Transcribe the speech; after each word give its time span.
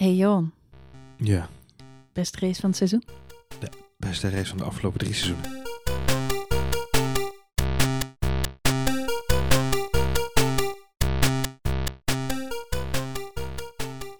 Hey 0.00 0.14
Johan, 0.14 0.52
Ja, 1.16 1.48
beste 2.12 2.38
race 2.46 2.60
van 2.60 2.68
het 2.68 2.78
seizoen? 2.78 3.02
beste 3.96 4.28
race 4.28 4.46
van 4.46 4.58
de 4.58 4.64
afgelopen 4.64 4.98
drie 4.98 5.14
seizoenen. 5.14 5.62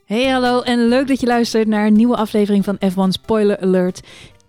Hey 0.05 0.29
hallo 0.29 0.61
en 0.61 0.89
leuk 0.89 1.09
dat 1.09 1.21
je 1.21 1.27
luistert 1.27 1.69
naar 1.69 1.87
een 1.87 1.93
nieuwe 1.97 2.17
aflevering 2.17 2.65
van 2.65 2.79
F1 2.93 3.09
Spoiler 3.09 3.61
Alert. 3.61 4.01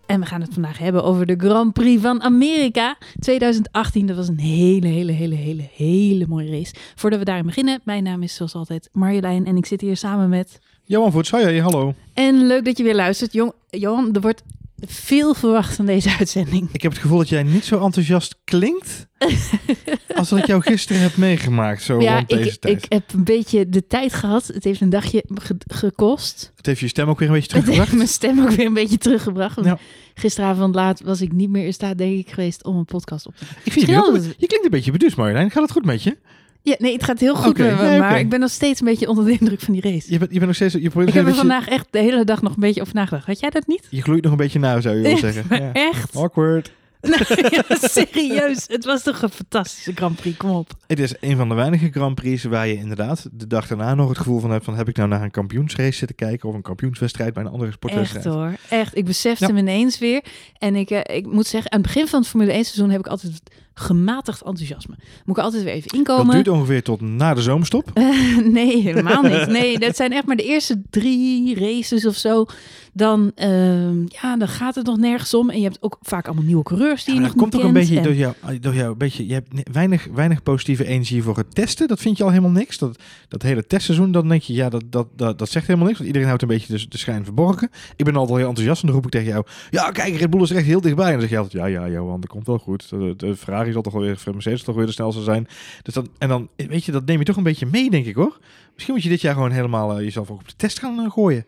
En 0.06 0.20
we 0.20 0.26
gaan 0.26 0.42
het 0.42 0.54
vandaag 0.54 0.78
hebben 0.78 1.04
over 1.04 1.26
de 1.26 1.36
Grand 1.38 1.74
Prix 1.74 2.02
van 2.02 2.22
Amerika 2.22 2.98
2018. 3.20 4.06
Dat 4.06 4.16
was 4.16 4.28
een 4.28 4.40
hele, 4.40 4.88
hele, 4.88 5.12
hele, 5.12 5.36
hele, 5.36 5.70
hele 5.76 6.28
mooie 6.28 6.52
race. 6.52 6.76
Voordat 6.96 7.20
we 7.20 7.26
daarin 7.26 7.46
beginnen, 7.46 7.82
mijn 7.84 8.04
naam 8.04 8.24
is 8.24 8.36
zoals 8.36 8.56
altijd 8.56 8.90
Marjolein 8.92 9.46
en 9.46 9.58
ik 9.58 9.66
zit 9.66 9.82
hier 9.82 9.98
samen 9.98 10.30
met... 10.30 10.60
Johan 10.92 11.12
Voets, 11.12 11.30
hoi, 11.30 11.62
hallo. 11.62 11.94
En 12.14 12.48
leuk 12.48 12.66
dat 12.66 12.78
je 12.78 12.84
weer 12.84 12.96
luistert. 12.96 13.34
Jong, 13.34 13.52
Johan, 13.70 14.14
er 14.16 14.22
wordt 14.22 14.44
veel 14.88 15.34
verwacht 15.34 15.76
van 15.76 15.86
deze 15.86 16.10
uitzending. 16.20 16.70
Ik 16.72 16.82
heb 16.82 16.92
het 16.92 17.02
gevoel 17.02 17.18
dat 17.18 17.30
jij 17.30 17.44
niet 17.44 17.66
zo 17.66 17.84
enthousiast 17.84 18.40
klinkt 18.44 19.08
als 20.16 20.30
dat 20.30 20.40
ik 20.40 20.46
jou 20.46 20.62
gisteren 20.62 21.02
heb 21.02 21.16
meegemaakt, 21.18 21.84
zo 21.84 22.02
ja, 22.02 22.16
rond 22.16 22.30
deze 22.30 22.50
ik, 22.50 22.56
tijd. 22.60 22.84
ik 22.86 22.92
heb 22.92 23.04
een 23.14 23.24
beetje 23.24 23.70
de 23.70 23.88
tijd 23.88 24.14
gehad. 24.14 24.48
Het 24.48 24.64
heeft 24.64 24.82
een 24.82 24.90
dagje 24.90 25.24
ge- 25.34 25.58
gekost. 25.68 26.52
Het 26.56 26.66
heeft 26.66 26.80
je 26.80 26.88
stem 26.88 27.10
ook 27.10 27.20
weer 27.20 27.28
een 27.28 27.34
beetje 27.34 27.58
Het 27.58 27.66
heeft 27.66 27.66
teruggebracht. 27.66 27.98
mijn 27.98 28.36
stem 28.36 28.40
ook 28.52 28.56
weer 28.58 28.66
een 28.66 28.74
beetje 28.84 28.98
teruggebracht. 28.98 29.64
Ja. 29.64 29.78
Gisteravond 30.14 30.76
laat 30.76 31.02
was 31.02 31.22
ik 31.22 31.32
niet 31.32 31.50
meer 31.50 31.66
in 31.66 31.74
staat, 31.74 31.98
denk 31.98 32.18
ik, 32.20 32.30
geweest 32.34 32.64
om 32.66 32.76
een 32.76 32.86
podcast 32.86 33.28
op 33.28 33.36
te 33.36 33.44
nemen. 33.44 33.62
Ik 33.64 33.72
vind 33.72 33.86
je, 33.88 34.34
je 34.38 34.48
klinkt 34.48 34.66
een 34.66 34.72
beetje 34.72 34.92
beduusd, 34.92 35.18
Marjolein. 35.18 35.52
Gaat 35.52 35.64
het 35.64 35.72
goed 35.72 35.86
met 35.86 36.04
je? 36.04 36.18
Ja, 36.64 36.76
nee, 36.78 36.94
het 36.94 37.04
gaat 37.04 37.20
heel 37.20 37.36
goed 37.36 37.50
Oké, 37.50 37.62
met 37.64 37.76
me, 37.82 37.88
nee, 37.88 38.00
maar 38.00 38.20
ik 38.20 38.30
ben 38.30 38.40
nog 38.40 38.50
steeds 38.50 38.80
een 38.80 38.86
beetje 38.86 39.08
onder 39.08 39.26
de 39.26 39.32
indruk 39.40 39.60
van 39.60 39.74
die 39.74 39.82
race. 39.82 40.12
Je 40.12 40.18
bent, 40.18 40.32
je 40.32 40.40
bent 40.40 40.46
nog 40.46 40.56
steeds... 40.56 40.74
Je, 40.74 41.02
Ik 41.06 41.14
heb 41.14 41.28
er 41.28 41.34
vandaag 41.36 41.68
echt 41.68 41.88
de 41.90 42.00
hele 42.00 42.24
dag 42.24 42.42
nog 42.42 42.54
een 42.54 42.60
beetje 42.60 42.82
over 42.82 42.96
nagedacht. 42.96 43.26
Had 43.26 43.40
jij 43.40 43.50
dat 43.50 43.68
niet? 43.68 43.88
je 43.90 44.02
gloeit 44.02 44.24
nog 44.24 44.32
een 44.32 44.38
beetje 44.38 44.60
na, 44.60 44.82
zou 44.82 44.96
je 44.96 45.02
wel 45.02 45.18
zeggen. 45.18 45.46
Ja. 45.50 45.74
Echt? 45.74 46.16
Awkward. 46.16 46.72
ja, 47.52 47.64
serieus. 47.70 48.66
Het 48.68 48.86
was 48.86 49.04
toch 49.04 49.22
een 49.22 49.30
fantastische 49.30 49.92
Grand 49.96 50.16
Prix. 50.16 50.38
Kom 50.38 50.50
op. 50.50 50.72
Het 50.88 51.00
is 51.00 51.14
een 51.20 51.38
van 51.38 51.50
de 51.50 51.56
weinige 51.56 51.90
Grand 51.92 52.16
Prix 52.16 52.44
waar 52.44 52.68
je 52.68 52.76
inderdaad 52.76 53.28
de 53.32 53.48
dag 53.48 53.68
daarna 53.68 53.96
nog 53.96 54.10
het 54.10 54.18
gevoel 54.18 54.40
van 54.40 54.52
hebt 54.52 54.66
van 54.66 54.76
heb 54.76 54.90
ik 54.90 54.96
nou 54.98 55.10
naar 55.10 55.22
een 55.24 55.32
kampioensrace 55.32 55.92
zitten 55.98 56.16
kijken 56.16 56.50
of 56.50 56.56
een 56.56 56.62
kampioenswedstrijd 56.62 57.34
bij 57.34 57.44
een 57.44 57.50
andere 57.50 57.68
Echt 57.68 57.76
sportwedstrijd. 57.76 58.26
hoor. 58.26 58.54
Echt. 58.70 58.98
Ik 58.98 59.06
besefte 59.06 59.46
Ja. 59.48 59.54
me 59.54 59.60
ineens 59.60 60.00
weer. 60.00 60.24
En 60.58 60.76
ik, 60.76 60.90
eh, 60.90 61.16
ik 61.18 61.26
moet 61.26 61.48
zeggen, 61.48 61.72
aan 61.72 61.80
het 61.82 61.88
begin 61.88 62.08
van 62.08 62.20
het 62.20 62.30
Formule 62.30 62.54
1 62.54 62.64
seizoen 62.66 62.90
heb 62.90 63.00
ik 63.00 63.08
altijd 63.08 63.42
gematigd 63.74 64.42
enthousiasme. 64.42 64.96
Moet 65.26 65.38
ik 65.38 65.44
altijd 65.44 65.64
weer 65.64 65.74
even 65.74 65.88
Dat 65.90 65.98
inkomen. 65.98 66.34
duurt 66.36 66.48
ongeveer 66.48 66.84
tot 66.84 67.02
na 67.02 67.34
de 67.34 67.42
zomerstop. 67.42 67.92
nee, 68.44 68.82
helemaal 68.82 69.22
niet. 69.22 69.48
Nee, 69.48 69.80
dat 69.80 69.96
zijn 69.96 70.12
echt 70.12 70.26
maar 70.26 70.36
de 70.36 70.44
eerste 70.46 70.82
drie 70.90 71.56
races 71.56 72.06
of 72.06 72.16
zo. 72.16 72.46
Dan, 72.94 73.32
ehm, 73.36 74.00
ja, 74.08 74.38
dan 74.38 74.48
gaat 74.48 74.76
het 74.76 74.86
nog 74.86 74.98
nergens 74.98 75.34
om. 75.34 75.50
En 75.50 75.58
je 75.58 75.64
hebt 75.64 75.78
ook 75.82 75.98
vaak 76.02 76.26
allemaal 76.26 76.44
nieuwe 76.44 76.64
coureurs 76.64 77.04
die 77.04 77.14
Ja, 77.14 77.20
je 77.20 77.26
nog 77.26 77.36
dat 77.36 77.42
komt 77.42 77.56
ook 77.56 77.64
een 77.68 77.74
beetje 77.74 77.98
En- 77.98 78.04
door 78.04 78.14
jou, 78.16 78.34
door 78.60 78.76
jou 78.76 78.92
een 78.92 78.98
beetje. 78.98 79.28
Je 79.28 79.34
hebt 79.34 79.54
ni- 79.54 79.64
weinig, 79.72 80.08
weinig 80.14 80.44
positieve 80.44 80.86
energie 80.86 81.24
voor 81.24 81.38
het 81.38 81.56
testen. 81.56 81.88
Dat 81.88 82.00
vind 82.00 82.18
je 82.18 82.24
al 82.24 82.30
helemaal 82.30 82.52
niks. 82.52 82.78
Dat, 82.78 83.00
dat 83.28 83.42
hele 83.42 83.68
testseizoen, 83.68 84.12
dan 84.12 84.28
denk 84.28 84.42
je, 84.42 84.54
ja, 84.54 84.70
dat, 84.70 84.84
dat, 84.90 85.08
dat, 85.16 85.40
dat 85.40 85.50
zegt 85.50 85.66
helemaal 85.68 85.88
niks. 85.88 85.98
Want 85.98 86.10
iedereen 86.10 86.28
houdt 86.30 86.42
een 86.44 86.58
beetje 86.58 86.78
de, 86.78 86.86
de 86.90 86.98
schijn 86.98 87.24
verborgen. 87.24 87.70
Ik 87.96 88.06
ben 88.06 88.16
altijd 88.16 88.38
heel 88.38 88.48
enthousiast 88.48 88.82
en 88.82 88.88
dan 88.88 88.96
roep 88.96 89.06
ik 89.06 89.12
tegen 89.12 89.28
jou, 89.28 89.46
ja, 89.70 89.92
kijk, 89.92 90.16
Red 90.16 90.30
Bull 90.30 90.42
is 90.42 90.52
echt 90.52 90.66
heel 90.66 90.82
dichtbij. 90.82 91.06
En 91.06 91.12
dan 91.12 91.22
zeg 91.22 91.30
je 91.30 91.38
altijd, 91.38 91.64
ja, 91.64 91.66
ja, 91.86 91.90
Johan, 91.90 92.20
dat 92.22 92.30
komt 92.30 92.48
wel 92.48 92.58
goed. 92.58 92.90
De, 92.90 93.14
de 93.18 93.36
Ferrari 93.36 93.71
zal 93.74 93.82
toch 93.82 93.94
wel 93.94 94.02
weer, 94.02 94.22
de 94.26 94.34
Mercedes 94.34 94.64
toch 94.64 94.76
weer 94.76 94.86
de 94.86 94.92
snelste 94.92 95.24
zijn. 95.24 95.48
Dus 95.82 95.94
dan, 95.94 96.08
en 96.18 96.30
dan, 96.30 96.50
weet 96.56 96.86
je, 96.86 96.92
dat 96.92 97.06
neem 97.06 97.20
je 97.20 97.26
toch 97.26 97.38
een 97.38 97.44
beetje 97.44 97.66
mee, 97.66 97.90
denk 97.90 98.06
ik 98.06 98.16
hoor. 98.16 98.40
Misschien 98.74 98.94
moet 98.94 99.04
je 99.04 99.10
dit 99.10 99.22
jaar 99.22 99.34
gewoon 99.34 99.52
helemaal 99.52 99.98
eh, 99.98 100.04
jezelf 100.04 100.32
ook 100.32 100.40
op 100.40 100.48
de 100.48 100.56
test 100.56 100.80
gaan 100.80 101.00
eh, 101.00 101.12
gooien. 101.12 101.46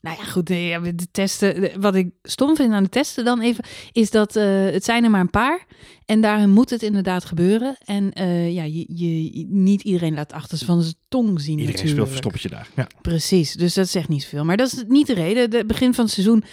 Nou 0.00 0.16
ja, 0.18 0.24
goed, 0.24 0.46
de 0.46 0.94
testen. 1.10 1.80
Wat 1.80 1.94
ik 1.94 2.10
stom 2.22 2.56
vind 2.56 2.72
aan 2.72 2.82
de 2.82 2.88
testen 2.88 3.24
dan 3.24 3.40
even, 3.40 3.64
is 3.92 4.10
dat 4.10 4.36
eh, 4.36 4.64
het 4.64 4.84
zijn 4.84 5.04
er 5.04 5.10
maar 5.10 5.20
een 5.20 5.30
paar. 5.30 5.66
En 6.04 6.20
daarin 6.20 6.50
moet 6.50 6.70
het 6.70 6.82
inderdaad 6.82 7.24
gebeuren. 7.24 7.76
En 7.84 8.10
ja, 8.52 8.62
je, 8.62 8.84
je, 8.88 9.46
niet 9.48 9.82
iedereen 9.82 10.14
laat 10.14 10.32
achter 10.32 10.58
van 10.58 10.82
zijn 10.82 10.94
tong 11.08 11.40
zien 11.40 11.58
Iedereen 11.58 11.66
natuurlijk. 11.66 11.90
speelt 11.90 12.08
verstoppertje 12.08 12.48
daar. 12.48 12.68
Ja. 12.76 12.86
Precies, 13.02 13.52
dus 13.52 13.74
dat 13.74 13.88
zegt 13.88 14.08
niet 14.08 14.22
zoveel. 14.22 14.44
Maar 14.44 14.56
dat 14.56 14.72
is 14.72 14.84
niet 14.88 15.06
de 15.06 15.14
reden. 15.14 15.50
Het 15.50 15.66
begin 15.66 15.94
van 15.94 16.04
het 16.04 16.12
seizoen, 16.12 16.44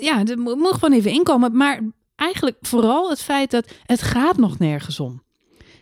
ja, 0.00 0.18
het 0.18 0.36
mo- 0.36 0.56
moet 0.56 0.74
gewoon 0.74 0.92
even 0.92 1.10
inkomen. 1.10 1.56
Maar 1.56 1.80
eigenlijk 2.18 2.56
vooral 2.60 3.10
het 3.10 3.22
feit 3.22 3.50
dat 3.50 3.70
het 3.84 4.02
gaat 4.02 4.36
nog 4.36 4.58
nergens 4.58 5.00
om. 5.00 5.22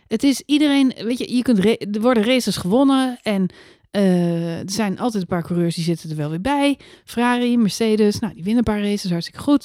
Het 0.07 0.23
is 0.23 0.43
iedereen, 0.45 0.93
weet 0.97 1.17
je, 1.17 1.35
je 1.35 1.41
kunt 1.41 1.65
er 1.65 2.01
worden 2.01 2.23
races 2.23 2.57
gewonnen 2.57 3.19
en 3.21 3.49
eh, 3.91 4.59
er 4.59 4.71
zijn 4.71 4.99
altijd 4.99 5.21
een 5.21 5.29
paar 5.29 5.43
coureurs 5.43 5.75
die 5.75 5.83
zitten 5.83 6.09
er 6.09 6.15
wel 6.15 6.29
weer 6.29 6.41
bij. 6.41 6.79
Ferrari, 7.05 7.57
Mercedes, 7.57 8.19
nou 8.19 8.33
die 8.33 8.43
winnen 8.43 8.67
een 8.67 8.73
paar 8.73 8.83
races, 8.83 9.11
hartstikke 9.11 9.41
goed. 9.41 9.63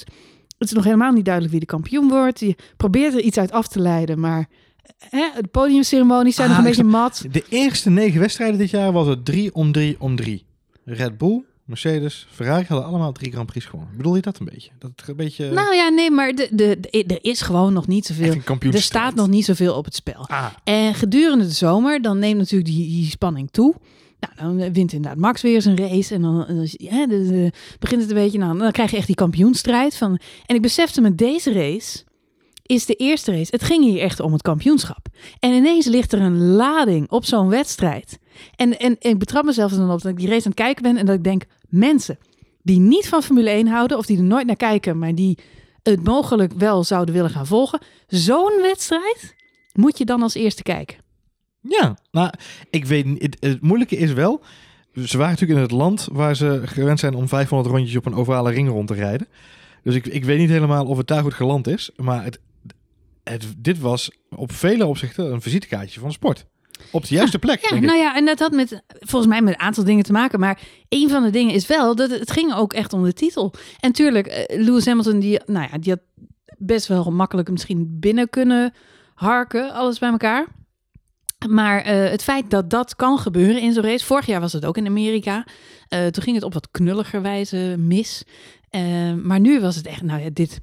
Het 0.57 0.67
is 0.67 0.73
nog 0.73 0.83
helemaal 0.83 1.11
niet 1.11 1.25
duidelijk 1.25 1.53
wie 1.53 1.61
de 1.63 1.71
kampioen 1.71 2.09
wordt. 2.09 2.39
Je 2.39 2.55
probeert 2.77 3.13
er 3.13 3.21
iets 3.21 3.37
uit 3.37 3.51
af 3.51 3.67
te 3.67 3.79
leiden, 3.79 4.19
maar 4.19 4.49
hè, 5.09 5.41
de 5.41 5.47
podiumceremonies 5.47 6.35
zijn 6.35 6.49
Ah, 6.49 6.55
nog 6.55 6.65
een 6.65 6.71
ik 6.71 6.77
beetje 6.77 6.91
mat. 6.91 7.25
De 7.31 7.43
eerste 7.49 7.89
negen 7.89 8.19
wedstrijden 8.19 8.57
dit 8.57 8.69
jaar 8.69 8.91
was 8.91 9.07
het 9.07 9.25
drie 9.25 9.53
om 9.53 9.71
drie 9.71 9.95
om 9.99 10.15
drie. 10.15 10.45
Red 10.85 11.17
Bull, 11.17 11.43
Mercedes, 11.65 12.27
Ferrari 12.31 12.65
hadden 12.67 12.87
allemaal 12.87 13.11
drie 13.11 13.31
Grand 13.31 13.45
Prix 13.47 13.65
gewonnen. 13.65 13.97
Bedoel 13.97 14.15
je 14.15 14.21
dat 14.21 14.39
een 14.39 14.45
beetje? 14.45 14.69
Dat 14.79 14.91
het 14.95 15.07
een 15.07 15.15
beetje 15.15 15.51
Nou 15.51 15.75
ja, 15.75 15.89
nee, 15.89 16.11
maar 16.11 16.33
de, 16.33 16.47
de, 16.51 16.77
de- 16.81 17.03
er 17.07 17.19
is 17.21 17.41
gewoon 17.41 17.73
nog 17.73 17.87
niet 17.87 18.05
zoveel. 18.05 18.33
Er 18.73 18.81
staat 18.81 19.15
nog 19.15 19.27
niet 19.27 19.45
zoveel 19.45 19.75
op 19.75 19.85
het 19.85 19.95
spel. 19.95 20.27
Ah, 20.27 20.45
En 20.63 20.93
gedurende 20.93 21.43
de 21.45 21.51
zomer, 21.51 22.01
dan 22.01 22.19
neemt 22.19 22.37
natuurlijk 22.37 22.69
die, 22.69 22.87
die 22.87 23.05
spanning 23.09 23.51
toe. 23.51 23.75
Nou, 24.19 24.33
dan 24.57 24.73
wint 24.73 24.93
inderdaad 24.93 25.17
Max 25.19 25.41
weer 25.41 25.61
zijn 25.61 25.77
race. 25.77 26.13
En 26.13 26.21
dan, 26.21 26.45
ja, 26.71 27.07
begint 27.79 28.01
het 28.01 28.09
een 28.09 28.15
beetje. 28.15 28.37
Nou, 28.37 28.57
dan 28.57 28.71
krijg 28.71 28.91
je 28.91 28.97
echt 28.97 29.07
die 29.07 29.15
kampioenstrijd. 29.15 29.95
Van, 29.95 30.19
en 30.45 30.55
ik 30.55 30.61
besefte 30.61 31.01
met 31.01 31.17
deze 31.17 31.53
race. 31.53 32.03
Is 32.65 32.85
de 32.85 32.93
eerste 32.93 33.31
race. 33.31 33.47
Het 33.51 33.63
ging 33.63 33.83
hier 33.83 33.99
echt 34.01 34.19
om 34.19 34.31
het 34.33 34.41
kampioenschap. 34.41 35.07
En 35.39 35.51
ineens 35.53 35.85
ligt 35.85 36.13
er 36.13 36.21
een 36.21 36.45
lading 36.45 37.09
op 37.09 37.25
zo'n 37.25 37.49
wedstrijd. 37.49 38.19
En, 38.55 38.79
en, 38.79 38.95
ik 38.99 39.17
betrap 39.17 39.43
mezelf 39.43 39.71
er 39.71 39.77
dan 39.77 39.91
op 39.91 40.01
dat 40.01 40.11
ik 40.11 40.17
die 40.17 40.27
race 40.27 40.45
aan 40.45 40.51
het 40.51 40.61
kijken 40.61 40.83
ben. 40.83 40.97
En 40.97 41.05
dat 41.05 41.15
ik 41.15 41.23
denk: 41.23 41.45
mensen 41.69 42.17
die 42.61 42.79
niet 42.79 43.07
van 43.07 43.23
Formule 43.23 43.49
1 43.49 43.67
houden. 43.67 43.97
of 43.97 44.05
die 44.05 44.17
er 44.17 44.23
nooit 44.23 44.45
naar 44.45 44.55
kijken. 44.55 44.97
maar 44.97 45.15
die 45.15 45.37
het 45.83 46.03
mogelijk 46.03 46.53
wel 46.53 46.83
zouden 46.83 47.15
willen 47.15 47.29
gaan 47.29 47.47
volgen. 47.47 47.79
Zo'n 48.07 48.59
wedstrijd 48.61 49.35
moet 49.73 49.97
je 49.97 50.05
dan 50.05 50.21
als 50.21 50.33
eerste 50.33 50.63
kijken. 50.63 50.97
ja, 51.61 51.97
nou, 52.11 52.33
ik 52.69 52.85
weet 52.85 53.05
niet. 53.05 53.37
Het, 53.39 53.61
moeilijke 53.61 53.97
is 53.97 54.13
wel. 54.13 54.41
Ze 54.93 55.17
waren 55.17 55.31
natuurlijk 55.31 55.59
in 55.59 55.65
het 55.65 55.81
land 55.81 56.07
waar 56.11 56.35
ze 56.35 56.61
gewend 56.65 56.99
zijn 56.99 57.15
om 57.15 57.27
500 57.27 57.75
rondjes 57.75 57.95
op 57.95 58.05
een 58.05 58.15
ovale 58.15 58.51
ring 58.51 58.69
rond 58.69 58.87
te 58.87 58.93
rijden. 58.93 59.27
Dus 59.83 59.95
ik, 59.95 60.05
ik 60.05 60.25
weet 60.25 60.37
niet 60.37 60.49
helemaal 60.49 60.85
of 60.85 60.97
het 60.97 61.07
daar 61.07 61.21
goed 61.21 61.33
geland 61.33 61.67
is. 61.67 61.91
Maar 61.95 62.23
het, 62.23 62.39
het, 63.23 63.53
dit 63.57 63.79
was 63.79 64.11
op 64.29 64.51
vele 64.51 64.85
opzichten 64.85 65.33
een 65.33 65.41
visitekaartje 65.41 65.99
van 65.99 66.11
sport. 66.11 66.45
Op 66.91 67.07
de 67.07 67.15
juiste 67.15 67.39
plek. 67.39 67.69
Ja, 67.69 67.79
nou 67.79 67.97
ja, 67.97 68.15
en 68.15 68.25
dat 68.25 68.39
had 68.39 68.51
met, 68.51 68.81
volgens 68.99 69.31
mij 69.31 69.41
met 69.41 69.53
een 69.53 69.59
aantal 69.59 69.83
dingen 69.83 70.03
te 70.03 70.11
maken. 70.11 70.39
Maar 70.39 70.61
een 70.89 71.09
van 71.09 71.23
de 71.23 71.29
dingen 71.29 71.53
is 71.53 71.67
wel 71.67 71.95
dat 71.95 72.09
het, 72.09 72.31
ging 72.31 72.53
ook 72.53 72.73
echt 72.73 72.93
om 72.93 73.03
de 73.03 73.13
titel. 73.13 73.53
En 73.79 73.91
tuurlijk, 73.91 74.27
eh, 74.27 74.63
Lewis 74.63 74.85
Hamilton, 74.85 75.19
die, 75.19 75.39
nou 75.45 75.67
ja, 75.71 75.77
die 75.77 75.91
had 75.91 76.27
best 76.57 76.87
wel 76.87 77.11
makkelijk 77.11 77.49
misschien 77.49 77.97
binnen 77.99 78.29
kunnen 78.29 78.73
harken, 79.13 79.73
alles 79.73 79.99
bij 79.99 80.09
elkaar. 80.09 80.47
Maar 81.49 81.81
eh, 81.81 82.09
het 82.09 82.23
feit 82.23 82.49
dat 82.49 82.69
dat 82.69 82.95
kan 82.95 83.17
gebeuren 83.19 83.61
in 83.61 83.73
zo'n 83.73 83.83
race. 83.83 84.05
Vorig 84.05 84.25
jaar 84.25 84.41
was 84.41 84.53
het 84.53 84.65
ook 84.65 84.77
in 84.77 84.87
Amerika. 84.87 85.45
Eh, 85.87 86.05
toen 86.05 86.23
ging 86.23 86.35
het 86.35 86.45
op 86.45 86.53
wat 86.53 86.71
knulliger 86.71 87.21
wijze 87.21 87.75
mis. 87.77 88.23
Maar 89.23 89.39
nu 89.39 89.59
was 89.59 89.75
het 89.75 89.85
echt, 89.85 90.01
nou 90.01 90.21
ja, 90.21 90.29
dit. 90.33 90.59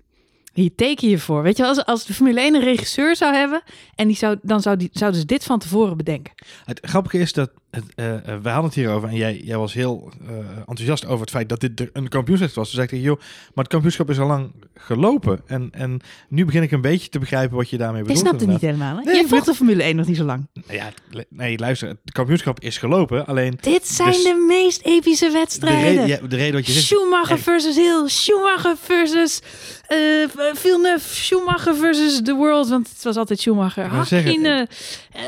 Hier 0.53 0.75
teken 0.75 1.09
je 1.09 1.19
voor. 1.19 1.43
Weet 1.43 1.57
je, 1.57 1.67
als, 1.67 1.85
als 1.85 2.05
de 2.07 2.15
Formule 2.15 2.41
1 2.41 2.55
een 2.55 2.61
regisseur 2.61 3.17
zou 3.17 3.35
hebben. 3.35 3.63
en 3.95 4.07
die 4.07 4.17
zou, 4.17 4.39
dan 4.43 4.61
zou 4.61 4.77
die, 4.77 4.89
zouden 4.93 5.21
ze 5.21 5.27
dit 5.27 5.45
van 5.45 5.59
tevoren 5.59 5.97
bedenken. 5.97 6.33
Het 6.65 6.79
grappige 6.83 7.19
is 7.19 7.33
dat 7.33 7.51
het, 7.71 7.85
eh, 7.95 8.15
eh, 8.15 8.23
we 8.43 8.49
hadden 8.49 8.65
het 8.65 8.75
hierover 8.75 9.09
en 9.09 9.15
jij, 9.17 9.41
jij 9.45 9.57
was 9.59 9.73
heel 9.75 10.13
eh, 10.29 10.37
enthousiast 10.59 11.07
over 11.07 11.21
het 11.21 11.31
feit 11.31 11.49
dat 11.49 11.61
dit 11.61 11.91
een 11.93 12.09
kampioenschap 12.09 12.55
was. 12.55 12.65
Toen 12.71 12.75
zei 12.75 12.83
ik 12.83 12.89
tegen 12.91 13.05
je, 13.05 13.11
joh, 13.11 13.19
maar 13.55 13.65
het 13.65 13.69
kampioenschap 13.73 14.11
is 14.11 14.19
al 14.19 14.27
lang 14.27 14.53
gelopen. 14.75 15.41
En, 15.47 15.69
en 15.73 16.01
nu 16.29 16.45
begin 16.45 16.63
ik 16.63 16.71
een 16.71 16.81
beetje 16.81 17.09
te 17.09 17.19
begrijpen 17.19 17.57
wat 17.57 17.71
je 17.71 17.77
daarmee 17.79 18.01
Je 18.03 18.07
bedoelt. 18.07 18.27
snapt 18.27 18.41
het 18.41 18.51
niet 18.51 18.61
helemaal. 18.61 18.97
Hè? 18.97 19.03
Nee, 19.03 19.15
je 19.15 19.27
volgt 19.29 19.45
ben- 19.45 19.53
de 19.53 19.59
Formule 19.59 19.83
1 19.83 19.97
nog 19.97 20.07
niet 20.07 20.17
zo 20.17 20.25
lang. 20.25 20.47
Nou 20.53 20.79
ja, 20.79 20.91
nee, 21.29 21.59
luister, 21.59 21.89
het 21.89 22.13
kampioenschap 22.13 22.61
is 22.61 22.79
gelopen. 22.79 23.27
Alleen 23.27 23.59
Dit 23.61 23.89
zijn 23.89 24.09
Dus- 24.11 24.23
de 24.23 24.45
meest 24.49 24.81
epische 24.85 25.27
de 25.27 25.33
wedstrijden. 25.33 26.07
ja, 26.07 26.19
de 26.29 26.37
reden 26.37 26.55
wat 26.55 26.67
je 26.67 26.73
zegt, 26.73 26.87
Schumacher 26.87 27.37
er- 27.37 27.43
versus 27.43 27.77
Hill, 27.77 28.09
Schumacher 28.09 28.77
versus 28.81 29.41
eh 29.87 29.99
Villeneuve, 30.55 31.15
Schumacher 31.15 31.75
versus 31.77 32.21
the 32.23 32.35
world, 32.35 32.69
want 32.69 32.89
het 32.89 33.03
was 33.03 33.17
altijd 33.17 33.41
Schumacher. 33.41 33.85
Hakkinen, 33.87 34.69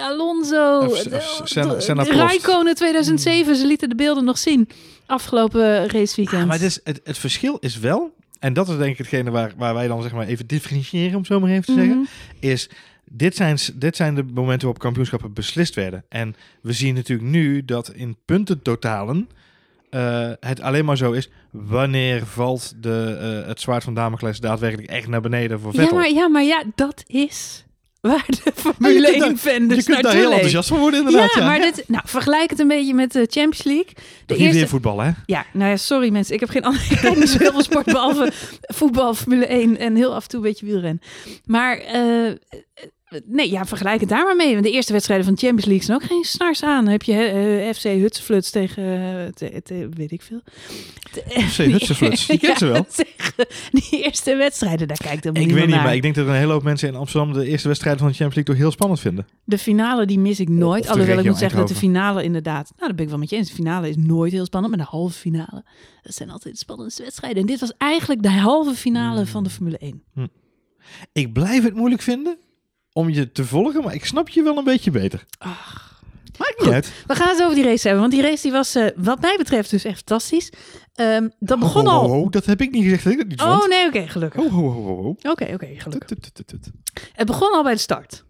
Alonso, 0.00 0.78
Of- 0.78 0.96
Senna- 1.44 1.74
de- 1.74 1.80
Senna 1.80 2.02
de 2.02 2.08
Prost. 2.08 2.31
Raikkonen 2.32 2.74
2007, 2.74 3.56
ze 3.56 3.66
lieten 3.66 3.88
de 3.88 3.94
beelden 3.94 4.24
nog 4.24 4.38
zien. 4.38 4.68
Afgelopen 5.06 5.88
raceweekend. 5.90 6.40
Ah, 6.42 6.46
maar 6.48 6.56
het, 6.56 6.66
is, 6.66 6.80
het, 6.84 7.00
het 7.04 7.18
verschil 7.18 7.56
is 7.60 7.78
wel, 7.78 8.14
en 8.38 8.52
dat 8.52 8.68
is 8.68 8.76
denk 8.76 8.90
ik 8.90 8.98
hetgene 8.98 9.30
waar, 9.30 9.52
waar 9.56 9.74
wij 9.74 9.88
dan 9.88 10.02
zeg 10.02 10.12
maar 10.12 10.26
even 10.26 10.46
differentiëren, 10.46 11.16
om 11.16 11.24
zo 11.24 11.40
maar 11.40 11.50
even 11.50 11.64
te 11.64 11.72
zeggen, 11.72 11.96
Mhm. 11.96 12.06
is 12.40 12.68
dit 13.14 13.36
zijn, 13.36 13.58
dit 13.74 13.96
zijn 13.96 14.14
de 14.14 14.22
momenten 14.22 14.60
waarop 14.60 14.78
kampioenschappen 14.78 15.32
beslist 15.32 15.74
werden. 15.74 16.04
En 16.08 16.34
we 16.62 16.72
zien 16.72 16.94
natuurlijk 16.94 17.28
nu 17.28 17.64
dat 17.64 17.92
in 17.94 18.16
puntentotalen 18.24 19.28
eh, 19.90 20.30
het 20.40 20.60
alleen 20.60 20.84
maar 20.84 20.96
zo 20.96 21.12
is, 21.12 21.30
wanneer 21.50 22.26
valt 22.26 22.72
de, 22.82 23.18
eh, 23.42 23.48
het 23.48 23.60
zwaard 23.60 23.84
van 23.84 23.94
Damocles 23.94 24.40
daadwerkelijk 24.40 24.88
echt 24.90 25.08
naar 25.08 25.20
beneden 25.20 25.60
voor 25.60 25.72
Ja 25.74 25.78
Vettel? 25.80 25.96
maar, 25.96 26.10
ja, 26.10 26.28
maar 26.28 26.42
ja, 26.44 26.64
dat 26.74 27.02
is 27.06 27.64
waar 28.02 28.24
de 28.28 28.52
Formule 28.54 29.00
je 29.00 29.02
kunt 29.04 29.18
daar- 29.20 29.28
1 29.28 29.38
fan 29.38 29.62
je 29.62 29.66
dus 29.74 29.84
kunt 29.84 30.02
daar 30.02 30.14
heel 30.14 30.30
enthousiast 30.32 30.68
van 30.68 30.78
worden 30.78 30.98
inderdaad. 31.00 31.34
Ja, 31.34 31.40
Ja, 31.40 31.46
maar 31.46 31.60
dit, 31.60 31.84
nou, 31.86 32.02
vergelijk 32.06 32.50
het 32.50 32.58
een 32.58 32.68
beetje 32.68 32.94
met 32.94 33.12
de 33.12 33.18
Champions 33.30 33.62
League. 33.62 33.92
De 34.26 34.34
niet 34.34 34.38
weer 34.42 34.46
eerste, 34.52 34.68
voetbal, 34.68 35.00
hè? 35.00 35.10
ja, 35.26 35.46
nou 35.52 35.70
ja, 35.70 35.76
sorry 35.76 36.10
mensen, 36.10 36.34
ik 36.34 36.40
heb 36.40 36.48
geen 36.48 36.64
andere, 36.68 36.84
ik 36.94 36.98
kijk 37.00 37.16
niet 37.16 37.28
zo 37.28 37.38
heel 37.38 37.50
veel 37.52 37.62
sport 37.62 37.84
behalve 37.84 38.32
voetbal, 38.60 39.14
Formule 39.14 39.46
1 39.46 39.78
en 39.78 39.96
heel 39.96 40.14
af 40.14 40.22
en 40.22 40.28
toe 40.28 40.38
een 40.40 40.46
beetje 40.46 40.66
wielren. 40.66 41.00
Maar 41.44 41.78
eh, 41.78 42.32
nee, 43.26 43.50
ja, 43.50 43.64
vergelijk 43.66 44.00
het 44.00 44.08
daar 44.08 44.24
maar 44.24 44.36
mee. 44.36 44.52
Want 44.52 44.64
de 44.64 44.70
eerste 44.70 44.92
wedstrijden 44.92 45.26
van 45.26 45.34
de 45.34 45.40
Champions 45.40 45.66
League 45.66 45.84
zijn 45.86 45.96
ook 46.02 46.04
geen 46.08 46.24
snars 46.24 46.62
aan. 46.62 46.82
Dan 46.84 46.92
heb 46.92 47.02
je 47.02 47.14
eh, 47.14 47.74
FC 47.74 47.82
Hutsfluts 47.82 48.50
tegen, 48.50 48.84
eh, 48.84 49.32
te- 49.32 49.60
te- 49.64 49.88
weet 49.90 50.10
ik 50.12 50.22
veel. 50.22 50.40
FC 51.50 51.56
Hutsefluts, 51.56 52.26
je 52.26 52.38
kent 52.38 52.58
ze 52.62 52.66
wel. 52.66 52.86
Tegen 52.96 53.46
die 53.70 54.02
eerste 54.04 54.36
wedstrijden, 54.36 54.88
daar 54.88 54.96
kijkt 54.96 55.24
helemaal 55.24 55.48
Ik 55.48 55.54
weet 55.54 55.66
niet, 55.66 55.74
naar. 55.74 55.84
maar 55.84 55.94
ik 55.94 56.02
denk 56.02 56.14
dat 56.14 56.26
een 56.26 56.34
hele 56.34 56.52
hoop 56.52 56.62
mensen 56.62 56.88
in 56.88 56.94
Amsterdam 56.94 57.32
de 57.32 57.46
eerste 57.46 57.68
wedstrijd 57.68 57.98
van 57.98 58.06
de 58.08 58.14
Champions 58.14 58.34
League 58.34 58.54
toch 58.54 58.62
heel 58.62 58.72
spannend 58.72 59.00
vinden. 59.00 59.26
De 59.44 59.58
finale 59.58 60.06
die 60.06 60.18
mis 60.18 60.40
ik 60.40 60.48
nooit. 60.48 60.82
De 60.82 60.88
Alhoewel 60.90 61.18
ik 61.18 61.24
moet 61.24 61.36
zeggen 61.38 61.58
dat 61.58 61.68
de 61.68 61.74
finale 61.74 62.22
inderdaad... 62.24 62.72
Nou, 62.76 62.86
daar 62.86 62.94
ben 62.94 63.04
ik 63.04 63.10
wel 63.10 63.18
met 63.18 63.30
je 63.30 63.36
eens. 63.36 63.48
De 63.48 63.54
finale 63.54 63.88
is 63.88 63.96
nooit 63.96 64.32
heel 64.32 64.44
spannend. 64.44 64.76
Maar 64.76 64.84
de 64.84 64.90
halve 64.90 65.18
finale, 65.18 65.64
dat 66.02 66.14
zijn 66.14 66.30
altijd 66.30 66.54
de 66.54 66.60
spannendste 66.60 67.02
wedstrijden. 67.02 67.40
En 67.40 67.46
dit 67.46 67.60
was 67.60 67.72
eigenlijk 67.78 68.22
de 68.22 68.30
halve 68.30 68.74
finale 68.74 69.16
Hmm. 69.20 69.26
van 69.26 69.42
de 69.44 69.50
Formule 69.50 69.78
1. 69.78 70.02
Ik 71.12 71.32
blijf 71.32 71.62
het 71.64 71.74
moeilijk 71.74 72.02
vinden 72.02 72.36
om 72.92 73.10
je 73.10 73.32
te 73.32 73.44
volgen, 73.44 73.82
maar 73.82 73.94
ik 73.94 74.04
snap 74.04 74.28
je 74.28 74.42
wel 74.42 74.56
een 74.58 74.64
beetje 74.64 74.90
beter. 74.90 75.24
Ach. 75.38 76.00
Maakt 76.38 76.54
Goed. 76.56 76.64
niet 76.64 76.74
uit. 76.74 76.92
We 77.06 77.14
gaan 77.14 77.28
het 77.28 77.42
over 77.42 77.54
die 77.54 77.64
race 77.64 77.82
hebben. 77.88 78.00
Want 78.00 78.12
die 78.12 78.22
race 78.22 78.42
die 78.42 78.52
was 78.52 78.74
eh, 78.74 78.86
wat 78.96 79.20
mij 79.20 79.34
betreft 79.38 79.70
dus 79.70 79.84
echt 79.84 79.96
fantastisch. 79.96 80.52
Ehm, 80.94 81.28
dat 81.38 81.58
begon 81.58 81.86
al... 81.86 82.30
dat 82.30 82.44
heb 82.44 82.60
ik 82.60 82.70
niet 82.70 82.82
gezegd 82.82 83.04
dat 83.04 83.12
ik 83.12 83.18
dat 83.18 83.28
niet 83.28 83.40
Oh 83.40 83.68
nee, 83.68 83.86
oké, 83.86 84.08
gelukkig. 84.08 84.44
Oké, 84.44 85.52
oké, 85.52 85.66
gelukkig. 85.76 86.08
Tut, 86.08 86.22
tut, 86.22 86.34
tut, 86.34 86.48
tut. 86.48 86.70
Het 87.12 87.26
begon 87.26 87.52
al 87.52 87.62
bij 87.62 87.72
de 87.72 87.78
start. 87.78 88.24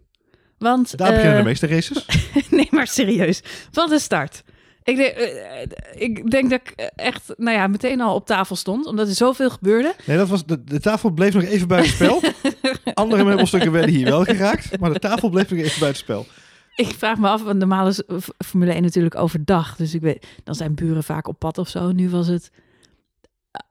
Want, 0.57 0.97
Daar 0.97 1.09
beginnen 1.11 1.37
eh, 1.37 1.43
de 1.43 1.49
meeste 1.49 1.67
races. 1.67 2.05
nee, 2.49 2.67
maar 2.71 2.87
serieus. 2.87 3.41
Van 3.71 3.89
de 3.89 3.99
start. 3.99 4.43
Ik 4.83 4.95
denk, 4.95 5.15
eh, 5.15 5.61
eh, 5.61 5.69
ik 5.93 6.31
denk 6.31 6.49
dat 6.49 6.59
ik 6.59 6.91
echt, 6.95 7.33
nou 7.37 7.57
ja, 7.57 7.67
meteen 7.67 8.01
al 8.01 8.15
op 8.15 8.25
tafel 8.25 8.55
stond. 8.55 8.85
Omdat 8.85 9.07
er 9.07 9.13
zoveel 9.13 9.49
gebeurde. 9.49 9.93
Nee, 10.05 10.17
dat 10.17 10.29
was, 10.29 10.45
de, 10.45 10.63
de 10.63 10.79
tafel 10.79 11.09
bleef 11.09 11.33
nog 11.33 11.43
even 11.43 11.67
buiten 11.67 11.91
spel. 11.91 12.21
Andere 12.93 13.23
meubelstukken 13.23 13.71
werden 13.71 13.95
hier 13.95 14.05
wel 14.05 14.23
geraakt, 14.23 14.79
maar 14.79 14.93
de 14.93 14.99
tafel 14.99 15.29
bleef 15.29 15.49
nog 15.49 15.59
even 15.59 15.79
buiten 15.79 16.01
spel. 16.01 16.25
Ik 16.75 16.87
vraag 16.97 17.17
me 17.17 17.27
af, 17.27 17.43
want 17.43 17.59
normaal 17.59 17.87
is 17.87 18.01
Formule 18.45 18.73
1 18.73 18.81
natuurlijk 18.81 19.15
overdag. 19.15 19.75
Dus 19.75 19.93
ik 19.93 20.01
weet, 20.01 20.27
dan 20.43 20.55
zijn 20.55 20.75
buren 20.75 21.03
vaak 21.03 21.27
op 21.27 21.39
pad 21.39 21.57
of 21.57 21.69
zo. 21.69 21.91
Nu 21.91 22.09
was 22.09 22.27
het 22.27 22.51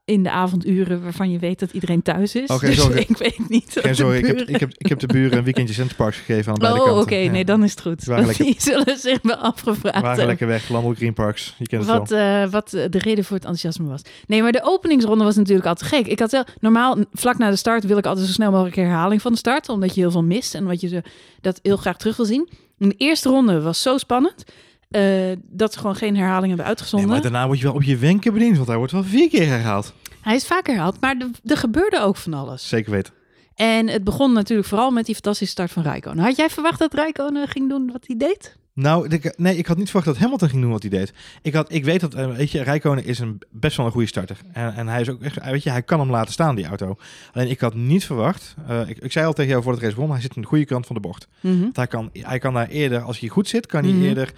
in 0.05 0.23
de 0.23 0.29
avonduren 0.31 1.03
waarvan 1.03 1.31
je 1.31 1.39
weet 1.39 1.59
dat 1.59 1.71
iedereen 1.71 2.01
thuis 2.01 2.35
is. 2.35 2.49
Oké, 2.49 2.65
dus 2.65 2.81
sorry. 2.81 2.97
ik 3.09 3.17
weet 3.17 3.49
niet 3.49 3.73
de 3.83 3.93
sorry, 3.93 4.17
ik 4.17 4.25
heb, 4.25 4.39
ik, 4.39 4.59
heb, 4.59 4.71
ik 4.77 4.87
heb 4.87 4.99
de 4.99 5.07
buren 5.07 5.37
een 5.37 5.43
weekendje 5.43 5.73
Centerparks 5.73 6.17
gegeven 6.17 6.51
aan 6.53 6.59
beide 6.59 6.77
Oh, 6.79 6.83
kanten. 6.85 7.01
oké, 7.03 7.15
Ja. 7.15 7.31
nee, 7.31 7.45
dan 7.45 7.63
is 7.63 7.71
het 7.71 7.81
goed. 7.81 7.99
Die 7.99 8.07
waren 8.09 8.25
Want 8.25 8.37
lekker- 8.37 8.55
die 8.55 8.71
zullen 8.73 8.97
zich 8.99 9.19
wel 9.21 9.35
We 9.35 9.41
afgevraagd 9.41 9.93
waren 9.95 10.07
hebben. 10.07 10.25
lekker 10.27 10.47
weg, 10.47 10.69
Landelijk 10.69 10.99
Green 10.99 11.13
Parks. 11.13 11.55
Je 11.57 11.67
kent 11.67 11.85
het 11.87 11.97
Wat, 11.97 12.09
wel. 12.09 12.43
eh, 12.43 12.49
wat 12.51 12.73
eh, 12.73 12.83
de 12.89 12.97
reden 12.99 13.23
voor 13.23 13.35
het 13.35 13.45
enthousiasme 13.45 13.87
was. 13.87 14.01
Nee, 14.27 14.41
maar 14.41 14.51
de 14.51 14.63
openingsronde 14.63 15.23
was 15.23 15.35
natuurlijk 15.35 15.67
altijd 15.67 15.89
gek. 15.91 16.07
Ik 16.07 16.19
had 16.19 16.31
wel, 16.31 16.43
normaal, 16.59 16.97
vlak 17.13 17.37
na 17.37 17.49
de 17.49 17.55
start 17.55 17.83
wil 17.83 17.97
ik 17.97 18.05
altijd 18.05 18.27
zo 18.27 18.33
snel 18.33 18.51
mogelijk 18.51 18.75
herhaling 18.75 19.21
van 19.21 19.31
de 19.31 19.37
start. 19.37 19.69
Omdat 19.69 19.95
je 19.95 20.01
heel 20.01 20.11
veel 20.11 20.23
mist 20.23 20.55
en 20.55 20.65
wat 20.65 20.81
je 20.81 21.03
dat 21.41 21.59
heel 21.61 21.77
graag 21.77 21.97
terug 21.97 22.17
wil 22.17 22.25
zien. 22.25 22.49
En 22.79 22.89
de 22.89 22.95
eerste 22.97 23.29
ronde 23.29 23.61
was 23.61 23.81
zo 23.81 23.97
spannend. 23.97 24.43
Eh, 24.93 25.37
dat 25.49 25.73
ze 25.73 25.79
gewoon 25.79 25.95
geen 25.95 26.15
herhaling 26.15 26.47
hebben 26.47 26.57
Nee, 26.57 26.67
uitgezonden. 26.67 27.09
maar 27.09 27.21
daarna 27.21 27.45
word 27.47 27.57
je 27.59 27.65
wel 27.65 27.73
op 27.73 27.83
je 27.83 27.97
wenken 27.97 28.33
bediend, 28.33 28.55
want 28.55 28.67
hij 28.67 28.77
wordt 28.77 28.91
wel 28.91 29.03
vier 29.03 29.29
keer 29.29 29.47
herhaald. 29.47 29.93
Hij 30.21 30.35
is 30.35 30.45
vaak 30.47 30.67
herhaald, 30.67 30.99
maar 31.01 31.15
er- 31.45 31.57
gebeurde 31.57 31.99
ook 32.01 32.15
van 32.15 32.33
alles. 32.33 32.67
Zeker 32.67 32.91
weten. 32.91 33.13
En 33.55 33.87
het 33.87 34.03
begon 34.03 34.33
natuurlijk 34.33 34.67
vooral 34.67 34.91
met 34.91 35.05
die 35.05 35.13
fantastische 35.15 35.53
start 35.53 35.71
van 35.71 35.83
Rijkonen. 35.83 36.23
Had 36.23 36.35
jij 36.35 36.49
verwacht 36.49 36.79
dat 36.79 36.93
Rijkonen 36.93 37.47
ging 37.47 37.69
doen 37.69 37.89
wat 37.91 38.03
hij 38.07 38.17
deed? 38.17 38.57
Nou, 38.75 39.07
ik- 39.07 39.37
nee, 39.37 39.57
ik 39.57 39.65
had 39.65 39.77
niet 39.77 39.85
verwacht 39.89 40.05
dat 40.07 40.17
Hamilton 40.17 40.49
ging 40.49 40.61
doen 40.61 40.71
wat 40.71 40.81
hij 40.81 40.89
deed. 40.91 41.13
Ik, 41.41 41.53
had, 41.53 41.71
ik 41.73 41.83
weet 41.85 41.99
dat, 42.01 42.13
eh, 42.13 42.35
weet 42.35 42.51
je, 42.51 42.61
Rijkonen 42.63 43.05
is 43.05 43.19
een, 43.19 43.41
best 43.51 43.77
wel 43.77 43.85
een 43.85 43.91
goede 43.91 44.07
starter. 44.07 44.37
En, 44.53 44.73
en 44.75 44.87
hij 44.87 45.01
is 45.01 45.09
ook 45.09 45.21
echt, 45.21 45.45
weet 45.45 45.63
je, 45.63 45.69
hij 45.69 45.81
kan 45.81 45.99
hem 45.99 46.09
laten 46.09 46.33
staan, 46.33 46.55
die 46.55 46.65
auto. 46.65 46.95
Alleen 47.33 47.49
ik 47.49 47.59
had 47.59 47.73
niet 47.75 48.05
verwacht, 48.05 48.55
eh, 48.67 48.89
ik, 48.89 48.97
ik 48.97 49.11
zei 49.11 49.25
al 49.25 49.33
tegen 49.33 49.51
jou 49.51 49.63
voor 49.63 49.71
het 49.71 49.81
race 49.81 49.95
begon, 49.95 50.11
hij 50.11 50.21
zit 50.21 50.35
aan 50.35 50.41
de 50.41 50.47
goede 50.47 50.65
kant 50.65 50.85
van 50.85 50.95
de 50.95 51.01
bocht. 51.01 51.27
Want 51.41 51.75
hij 51.75 51.87
kan, 51.87 52.09
hij 52.13 52.39
kan 52.39 52.53
daar 52.53 52.67
eerder, 52.67 53.01
als 53.01 53.19
hij 53.19 53.29
goed 53.29 53.47
zit, 53.47 53.65
kan 53.65 53.83
hij 53.83 53.93
Mhm. 53.93 54.03
eerder 54.03 54.31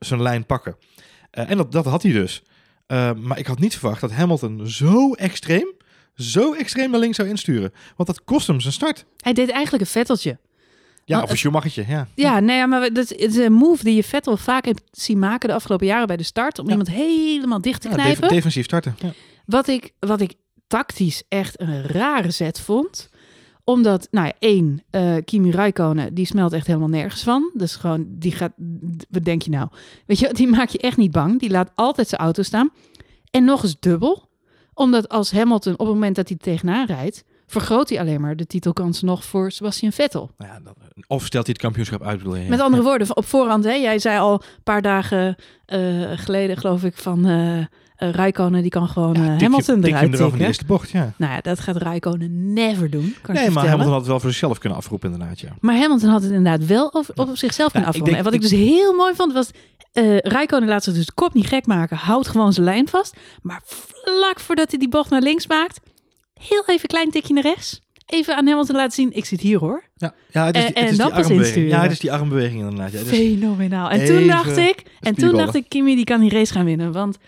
zijn 0.00 0.22
lijn 0.22 0.46
pakken. 0.46 0.76
Eh, 1.30 1.50
en 1.50 1.56
dat, 1.56 1.72
dat 1.72 1.84
had 1.84 2.02
hij 2.02 2.12
dus. 2.12 2.42
Eh, 2.86 3.12
maar 3.12 3.38
ik 3.38 3.46
had 3.46 3.58
niet 3.58 3.78
verwacht 3.78 4.00
dat 4.00 4.12
Hamilton 4.12 4.68
zo 4.68 5.12
extreem, 5.12 5.72
zo 6.14 6.54
extreem 6.54 6.90
naar 6.90 7.00
links 7.00 7.16
zou 7.16 7.28
insturen. 7.28 7.72
Want 7.96 8.08
dat 8.08 8.24
kost 8.24 8.46
hem 8.46 8.60
zijn 8.60 8.72
start. 8.72 9.04
Hij 9.20 9.32
deed 9.32 9.50
eigenlijk 9.50 9.84
een 9.84 9.90
vetteltje. 9.90 10.38
Ja, 11.06 11.22
of 11.22 11.30
een 11.30 11.36
Schumachertje, 11.38 11.84
ja. 11.88 12.08
Ja, 12.14 12.40
nee, 12.40 12.56
ja, 12.56 12.66
maar 12.66 12.92
dat 12.92 13.12
is 13.12 13.36
een 13.36 13.52
move 13.52 13.84
die 13.84 13.94
je 13.94 14.04
Vettel 14.04 14.36
vaak 14.36 14.64
hebt 14.64 14.82
zien 14.90 15.18
maken 15.18 15.48
de 15.48 15.54
afgelopen 15.54 15.86
jaren 15.86 16.06
bij 16.06 16.16
de 16.16 16.22
start. 16.22 16.58
Om 16.58 16.64
Ja. 16.64 16.70
iemand 16.70 16.90
helemaal 16.90 17.60
dicht 17.60 17.80
te 17.80 17.88
Ja, 17.88 17.94
knijpen. 17.94 18.20
def- 18.20 18.30
defensief 18.30 18.64
starten. 18.64 18.96
Ja. 18.98 19.12
Wat 19.46 19.68
ik, 19.68 19.92
wat 19.98 20.20
ik 20.20 20.34
tactisch 20.66 21.22
echt 21.28 21.60
een 21.60 21.82
rare 21.86 22.30
zet 22.30 22.60
vond. 22.60 23.08
Omdat, 23.64 24.08
nou 24.10 24.26
ja, 24.26 24.32
één, 24.38 24.82
eh, 24.90 25.16
Kimi 25.24 25.50
Räikkönen, 25.50 26.14
die 26.14 26.26
smelt 26.26 26.52
echt 26.52 26.66
helemaal 26.66 26.88
nergens 26.88 27.22
van. 27.22 27.50
Dus 27.54 27.76
gewoon, 27.76 28.06
die 28.08 28.32
gaat, 28.32 28.52
wat 29.10 29.24
denk 29.24 29.42
je 29.42 29.50
nou? 29.50 29.68
Weet 30.06 30.18
je, 30.18 30.32
die 30.32 30.48
maak 30.48 30.68
je 30.68 30.78
echt 30.78 30.96
niet 30.96 31.10
bang. 31.12 31.40
Die 31.40 31.50
laat 31.50 31.70
altijd 31.74 32.08
zijn 32.08 32.20
auto 32.20 32.42
staan. 32.42 32.70
En 33.30 33.44
nog 33.44 33.62
eens 33.62 33.76
dubbel. 33.80 34.28
Omdat 34.74 35.08
als 35.08 35.32
Hamilton 35.32 35.72
op 35.72 35.78
het 35.78 35.88
moment 35.88 36.16
dat 36.16 36.28
hij 36.28 36.36
tegenaan 36.38 36.86
rijdt, 36.86 37.24
vergroot 37.46 37.88
hij 37.88 38.00
alleen 38.00 38.20
maar 38.20 38.36
de 38.36 38.46
titelkans 38.46 39.02
nog 39.02 39.24
voor 39.24 39.50
Sebastian 39.50 39.92
Vettel. 39.92 40.30
Ja, 40.38 40.60
dan- 40.64 40.74
of 41.06 41.24
stelt 41.24 41.46
hij 41.46 41.52
het 41.54 41.62
kampioenschap 41.62 42.02
uit, 42.02 42.20
je? 42.22 42.48
Met 42.48 42.60
andere 42.60 42.82
woorden, 42.82 43.16
op 43.16 43.24
voorhand, 43.24 43.64
hè, 43.64 43.72
jij 43.72 43.98
zei 43.98 44.18
al 44.18 44.32
een 44.32 44.62
paar 44.64 44.82
dagen 44.82 45.36
eh, 45.66 46.10
geleden, 46.14 46.56
geloof 46.56 46.84
ik, 46.84 46.96
van 46.96 47.26
eh 47.26 47.64
eh, 47.96 48.10
Räikkönen, 48.10 48.62
die 48.62 48.70
kan 48.70 48.88
gewoon 48.88 49.14
eh, 49.14 49.20
Hamilton 49.22 49.74
hem 49.74 49.84
eruit 49.84 49.84
er 49.84 50.00
van 50.00 50.10
de 50.10 50.16
tikken. 50.30 50.46
eerste 50.46 50.64
bocht, 50.64 50.90
ja. 50.90 51.12
Nou 51.16 51.32
ja, 51.32 51.40
dat 51.40 51.60
gaat 51.60 51.76
Räikkönen 51.76 52.52
never 52.52 52.90
doen, 52.90 53.14
kan 53.22 53.34
Nee, 53.34 53.42
maar 53.44 53.52
vertellen. 53.52 53.68
Hamilton 53.68 53.90
had 53.92 54.00
het 54.00 54.08
wel 54.10 54.20
voor 54.20 54.30
zichzelf 54.30 54.58
kunnen 54.58 54.78
afroepen 54.78 55.12
inderdaad, 55.12 55.40
ja. 55.40 55.48
Maar 55.60 55.76
Hamilton 55.76 56.08
had 56.08 56.22
het 56.22 56.32
inderdaad 56.32 56.66
wel 56.66 56.86
op, 56.86 57.06
op 57.14 57.36
zichzelf 57.36 57.72
kunnen 57.72 57.92
denk- 57.92 58.06
En 58.16 58.24
wat 58.24 58.34
ik 58.34 58.40
dus 58.40 58.50
heel 58.50 58.94
mooi 58.94 59.14
vond, 59.14 59.32
was... 59.32 59.50
eh 59.92 60.18
Räikkönen 60.18 60.68
laat 60.68 60.84
zich 60.84 60.94
dus 60.94 61.06
de 61.06 61.12
kop 61.14 61.34
niet 61.34 61.46
gek 61.46 61.66
maken. 61.66 61.96
Houdt 61.96 62.28
gewoon 62.28 62.52
zijn 62.52 62.66
lijn 62.66 62.88
vast. 62.88 63.16
Maar 63.42 63.60
vlak 63.64 64.40
voordat 64.40 64.70
hij 64.70 64.78
die 64.78 64.88
bocht 64.88 65.10
naar 65.10 65.22
links 65.22 65.46
maakt... 65.46 65.80
heel 66.34 66.60
even 66.66 66.80
een 66.82 66.86
klein 66.86 67.10
tikje 67.10 67.34
naar 67.34 67.42
rechts. 67.42 67.82
Even 68.06 68.36
aan 68.36 68.46
Hamilton 68.46 68.76
laten 68.76 68.92
zien, 68.92 69.12
ik 69.16 69.24
zit 69.24 69.40
hier 69.40 69.58
hoor. 69.58 69.82
Ja, 69.96 70.14
ja 70.30 70.46
het 70.46 70.56
is, 70.56 70.62
En- 70.64 70.66
die, 70.66 70.76
en 70.76 70.82
het 70.82 70.92
is 70.92 70.98
dan 70.98 71.06
die 71.06 71.14
pas 71.16 71.24
armbeweging. 71.24 71.40
insturen. 71.56 71.68
Ja, 71.68 71.82
het 71.82 71.92
is 71.92 71.98
die 72.00 72.12
armbeweging 72.12 72.60
inderdaad. 72.60 72.92
Ja, 72.92 72.98
dus, 72.98 73.08
Fenomenaal. 73.08 73.90
En 73.90 74.04
toen 74.04 74.26
dacht 74.26 74.56
ik, 74.56 74.82
en 75.00 75.14
toen 75.14 75.36
dacht 75.36 75.54
ik, 75.54 75.68
Kimi 75.68 75.94
die 75.94 76.04
kan 76.04 76.20
die 76.20 76.30
race 76.30 76.52
gaan 76.52 76.64
winnen. 76.64 76.92
Want 76.92 77.18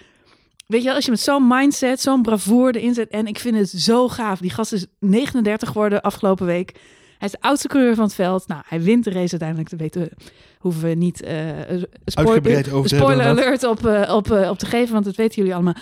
weet 0.66 0.82
je, 0.82 0.94
als 0.94 1.04
je 1.04 1.10
met 1.10 1.20
zo'n 1.20 1.46
mindset, 1.48 2.00
zo'n 2.00 2.22
bravoure 2.22 2.78
erin 2.78 2.94
zet. 2.94 3.08
En 3.08 3.26
ik 3.26 3.38
vind 3.38 3.56
het 3.56 3.70
zo 3.70 4.08
gaaf. 4.08 4.38
Die 4.38 4.50
gast 4.50 4.72
is 4.72 4.86
39 4.98 5.68
geworden 5.68 6.02
afgelopen 6.02 6.46
week. 6.46 6.72
Hij 7.18 7.28
is 7.28 7.30
de 7.30 7.40
oudste 7.40 7.68
coureur 7.68 7.94
van 7.94 8.04
het 8.04 8.14
veld. 8.14 8.48
Nou, 8.48 8.62
hij 8.66 8.82
wint 8.82 9.04
de 9.04 9.10
race 9.10 9.30
uiteindelijk. 9.30 9.68
Te 9.68 9.76
weten 9.76 10.10
hoeven 10.58 10.88
we 10.88 10.94
niet 10.94 11.24
over 11.24 12.32
hebben, 12.32 12.88
spoiler 12.88 13.26
alert 13.26 13.64
op, 13.64 13.86
eh, 13.86 14.14
op, 14.14 14.30
eh, 14.30 14.50
op 14.50 14.58
te 14.58 14.66
geven, 14.66 14.92
want 14.92 15.04
dat 15.04 15.16
weten 15.16 15.36
jullie 15.36 15.54
allemaal. 15.54 15.76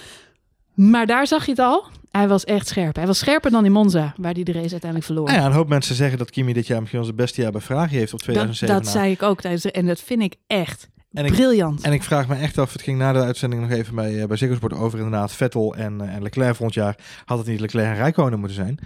Maar 0.74 1.06
daar 1.06 1.26
zag 1.26 1.44
je 1.44 1.50
het 1.50 1.60
al. 1.60 1.84
Hij 2.10 2.28
was 2.28 2.44
echt 2.44 2.68
scherp. 2.68 2.96
Hij 2.96 3.06
was 3.06 3.18
scherper 3.18 3.50
dan 3.50 3.64
in 3.64 3.72
Monza, 3.72 4.14
waar 4.16 4.32
hij 4.32 4.42
de 4.42 4.52
race 4.52 4.70
uiteindelijk 4.70 5.04
verloor. 5.04 5.26
Nou 5.26 5.38
ja, 5.38 5.46
een 5.46 5.52
hoop 5.52 5.68
mensen 5.68 5.94
zeggen 5.94 6.18
dat 6.18 6.30
Kimi 6.30 6.52
dit 6.52 6.66
jaar 6.66 6.80
misschien 6.80 7.04
zijn 7.04 7.16
beste 7.16 7.42
jaar 7.42 7.52
bij 7.52 7.60
Ferrari 7.60 7.96
heeft 7.96 8.12
op 8.12 8.18
dat, 8.18 8.28
2007. 8.28 8.74
dat 8.76 8.84
na. 8.84 8.90
zei 8.90 9.12
ik 9.12 9.22
ook 9.22 9.40
tijdens 9.40 9.62
de, 9.62 9.70
En 9.70 9.86
dat 9.86 10.00
vind 10.00 10.22
ik 10.22 10.34
echt 10.46 10.88
En 11.14 11.24
ik- 11.24 11.32
briljant. 11.32 11.82
En 11.82 11.92
ik 11.92 12.02
vraag 12.02 12.28
me 12.28 12.34
echt 12.34 12.58
af, 12.58 12.72
het 12.72 12.82
ging 12.82 12.98
na 12.98 13.12
de 13.12 13.18
uitzending 13.20 13.62
nog 13.62 13.70
even 13.70 13.94
bij, 13.94 14.20
eh, 14.20 14.26
bij 14.26 14.36
Ziggo 14.36 14.54
Sport 14.54 14.72
over 14.72 14.98
inderdaad 14.98 15.32
Vettel 15.32 15.74
en, 15.74 16.00
eh, 16.00 16.14
en 16.14 16.22
Leclerc 16.22 16.54
volgend 16.56 16.74
jaar. 16.74 16.96
Had 17.24 17.38
het 17.38 17.46
niet 17.46 17.60
Leclerc 17.60 17.86
en 17.86 17.94
Rijkonen 17.94 18.38
moeten 18.38 18.56
zijn. 18.56 18.78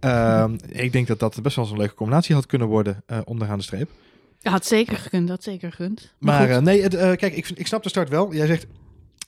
Ehm, 0.00 0.56
ik 0.84 0.92
denk 0.92 1.06
dat 1.06 1.18
dat 1.18 1.42
best 1.42 1.56
wel 1.56 1.64
eens 1.64 1.74
een 1.74 1.80
leuke 1.80 1.94
combinatie 1.94 2.34
had 2.34 2.46
kunnen 2.46 2.68
worden 2.68 3.02
eh 3.06 3.18
onderaan 3.24 3.58
de 3.58 3.64
streep. 3.64 3.90
Ja, 4.38 4.50
had 4.50 4.66
zeker 4.66 4.96
gekund, 4.96 5.28
had 5.28 5.42
zeker 5.42 5.70
gekund. 5.70 6.14
Maar 6.18 6.62
nee, 6.62 6.82
het, 6.82 6.94
kijk, 6.96 7.36
ik, 7.36 7.48
ik 7.54 7.66
snap 7.66 7.82
de 7.82 7.88
start 7.88 8.08
wel. 8.08 8.34
Jij 8.34 8.46
zegt, 8.46 8.66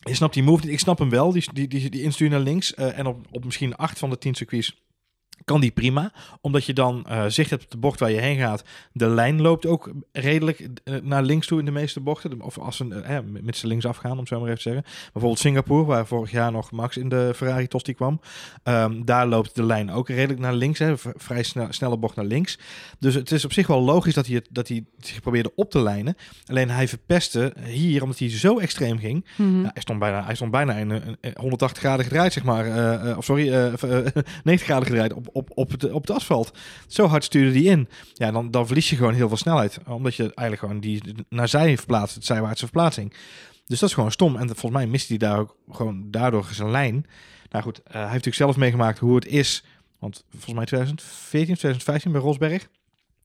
je 0.00 0.15
snapt 0.15 0.35
die 0.35 0.43
move. 0.43 0.71
Ik 0.71 0.79
snap 0.79 0.99
hem 0.99 1.11
wel, 1.11 1.33
die, 1.33 1.45
die, 1.53 1.69
die, 1.69 1.91
die 1.91 2.03
instuur 2.03 2.29
naar 2.31 2.41
links. 2.41 2.75
en 2.75 3.07
op, 3.07 3.27
op 3.31 3.45
misschien 3.45 3.77
acht 3.77 3.99
van 3.99 4.11
de 4.11 4.19
tien 4.19 4.35
circuits 4.35 4.83
kan 5.45 5.61
die 5.61 5.71
prima. 5.71 6.12
Omdat 6.40 6.64
je 6.64 6.73
dan 6.73 7.07
eh, 7.07 7.25
zicht 7.26 7.50
hebt 7.50 7.64
op 7.64 7.71
de 7.71 7.76
bocht 7.76 8.00
waar 8.00 8.11
je 8.11 8.21
heen 8.21 8.38
gaat. 8.38 8.64
De 8.92 9.07
lijn 9.07 9.40
loopt 9.40 9.66
ook 9.66 9.90
redelijk 10.12 10.68
eh, 10.85 10.95
naar 11.02 11.23
links 11.23 11.47
toe 11.47 11.59
in 11.59 11.64
de 11.64 11.71
meeste 11.71 12.00
bochten. 12.00 12.40
Of 12.40 12.59
als 12.59 12.76
ze 12.76 12.85
uh, 12.85 13.18
met 13.42 13.57
ze 13.57 13.66
links 13.66 13.87
afgaan, 13.87 14.18
om 14.18 14.26
zo 14.26 14.40
maar 14.40 14.49
even 14.49 14.62
te 14.62 14.68
zeggen. 14.68 14.83
Bijvoorbeeld 15.12 15.38
Singapore, 15.38 15.85
waar 15.85 16.07
vorig 16.07 16.30
jaar 16.30 16.52
nog 16.52 16.71
Max 16.71 16.97
in 16.97 17.09
de 17.09 17.33
Ferrari 17.37 17.68
Tosti 17.68 17.95
kwam. 17.95 18.21
Ehm, 18.62 19.04
daar 19.04 19.26
loopt 19.26 19.54
de 19.54 19.64
lijn 19.64 19.90
ook 19.90 20.09
redelijk 20.09 20.40
naar 20.40 20.54
links. 20.54 20.78
Hè, 20.78 20.95
vrij 20.99 21.42
snel, 21.42 21.66
snelle 21.71 21.97
bocht 21.97 22.16
naar 22.16 22.25
links. 22.25 22.59
Dus 22.99 23.14
het 23.14 23.33
is 23.33 23.45
op 23.45 23.52
zich 23.52 23.66
wel 23.66 23.80
logisch 23.80 24.14
dat 24.14 24.26
hij, 24.26 24.35
het, 24.35 24.49
dat 24.50 24.68
hij 24.68 24.85
zich 24.99 25.21
probeerde 25.21 25.52
op 25.54 25.71
te 25.71 25.80
lijnen. 25.80 26.16
Alleen 26.47 26.71
hij 26.71 26.88
verpestte 26.88 27.54
hier, 27.64 28.02
omdat 28.02 28.18
hij 28.18 28.30
zo 28.30 28.59
extreem 28.59 28.99
ging. 28.99 29.26
Mhm. 29.37 29.62
Hij, 29.62 29.83
stond 29.83 29.99
bijna, 29.99 30.25
hij 30.25 30.35
stond 30.35 30.50
bijna 30.50 30.75
in 30.75 30.90
een 30.90 31.16
180 31.35 31.83
graden 31.83 32.04
gedraaid, 32.04 32.33
zeg 32.33 32.45
maar. 32.45 32.66
Uh, 32.66 33.16
of 33.16 33.25
sorry, 33.25 33.49
90 34.45 34.62
graden 34.62 34.87
gedraaid 34.87 35.12
op, 35.12 35.27
op, 35.32 35.50
op, 35.54 35.70
het, 35.70 35.92
op 35.92 36.00
het 36.00 36.11
asfalt. 36.11 36.58
Zo 36.87 37.06
hard 37.06 37.25
stuurde 37.25 37.52
die 37.52 37.64
in. 37.64 37.88
Ja, 38.14 38.30
dan, 38.30 38.50
dan 38.50 38.66
verlies 38.66 38.90
je 38.90 38.97
gewoon 38.97 39.14
heel 39.14 39.28
veel 39.28 39.37
snelheid. 39.37 39.78
Omdat 39.87 40.14
je 40.14 40.23
eigenlijk 40.23 40.58
gewoon 40.61 40.80
die 40.80 41.14
naar 41.28 41.49
zij 41.49 41.76
verplaatst, 41.76 42.25
zijwaartse 42.25 42.64
verplaatsing. 42.64 43.14
Dus 43.66 43.78
dat 43.78 43.88
is 43.88 43.94
gewoon 43.94 44.12
stom. 44.12 44.37
En 44.37 44.47
volgens 44.47 44.73
mij 44.73 44.87
mist 44.87 45.08
hij 45.08 45.18
daar 45.18 45.38
ook 45.38 45.56
gewoon 45.70 46.11
daardoor 46.11 46.47
zijn 46.52 46.70
lijn. 46.70 47.06
Nou 47.50 47.64
goed, 47.64 47.78
uh, 47.78 47.85
hij 47.92 48.00
heeft 48.00 48.12
natuurlijk 48.12 48.37
zelf 48.37 48.56
meegemaakt 48.56 48.99
hoe 48.99 49.14
het 49.14 49.26
is. 49.26 49.64
Want 49.99 50.25
volgens 50.30 50.54
mij 50.54 50.64
2014, 50.64 51.44
2015 51.44 52.12
bij 52.12 52.20
Rosberg. 52.20 52.68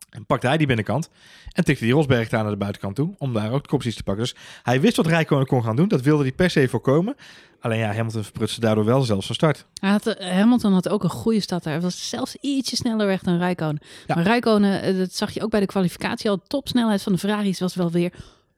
En 0.10 0.26
pakte 0.26 0.48
hij 0.48 0.58
die 0.58 0.68
binnenkant 0.68 1.10
en 1.52 1.64
tikte 1.64 1.84
die 1.84 1.94
Rosberg 1.94 2.30
daar 2.30 2.42
naar 2.42 2.52
de 2.52 2.58
buitenkant 2.58 2.96
toe 2.96 3.14
om 3.18 3.34
daar 3.34 3.52
ook 3.52 3.62
de 3.64 3.70
kopjes 3.70 3.96
te 3.96 4.04
pakken. 4.04 4.24
Dus 4.24 4.36
hij 4.64 4.82
wist 4.82 4.96
wat 4.96 5.08
Rijkonen 5.08 5.48
kon 5.48 5.64
gaan 5.64 5.76
doen. 5.76 5.88
Dat 5.88 6.02
wilde 6.02 6.24
hij 6.24 6.32
per 6.32 6.50
se 6.50 6.68
voorkomen. 6.68 7.16
Alleen 7.64 7.80
ja, 7.80 7.94
Hamilton 7.94 8.24
verprutste 8.24 8.60
daardoor 8.60 8.86
wel 8.86 9.02
zelfs 9.02 9.26
van 9.26 9.36
start. 9.36 9.66
Hij 9.80 9.90
had, 9.90 10.08
uh, 10.08 10.30
Hamilton 10.30 10.74
had 10.74 10.90
ook 10.90 11.04
een 11.04 11.10
goede 11.10 11.40
start 11.40 11.64
daar. 11.64 11.74
Hij 11.74 11.82
was 11.82 12.10
zelfs 12.10 12.36
ietsje 12.36 12.76
sneller 12.76 13.08
weg 13.08 13.22
dan 13.22 13.38
Rijkonen. 13.38 13.82
Ja. 14.08 14.16
Maar 14.16 14.24
Rijkonen, 14.24 14.90
uh, 14.90 14.98
dat 14.98 15.14
zag 15.14 15.32
je 15.32 15.44
ook 15.44 15.50
bij 15.50 15.60
de 15.60 15.66
kwalificatie 15.66 16.30
al. 16.30 16.42
Topsnelheid 16.48 17.02
van 17.02 17.14
de 17.14 17.18
Ferraris 17.18 17.60
was 17.60 17.76
wel 17.76 17.92
weer 17.92 18.14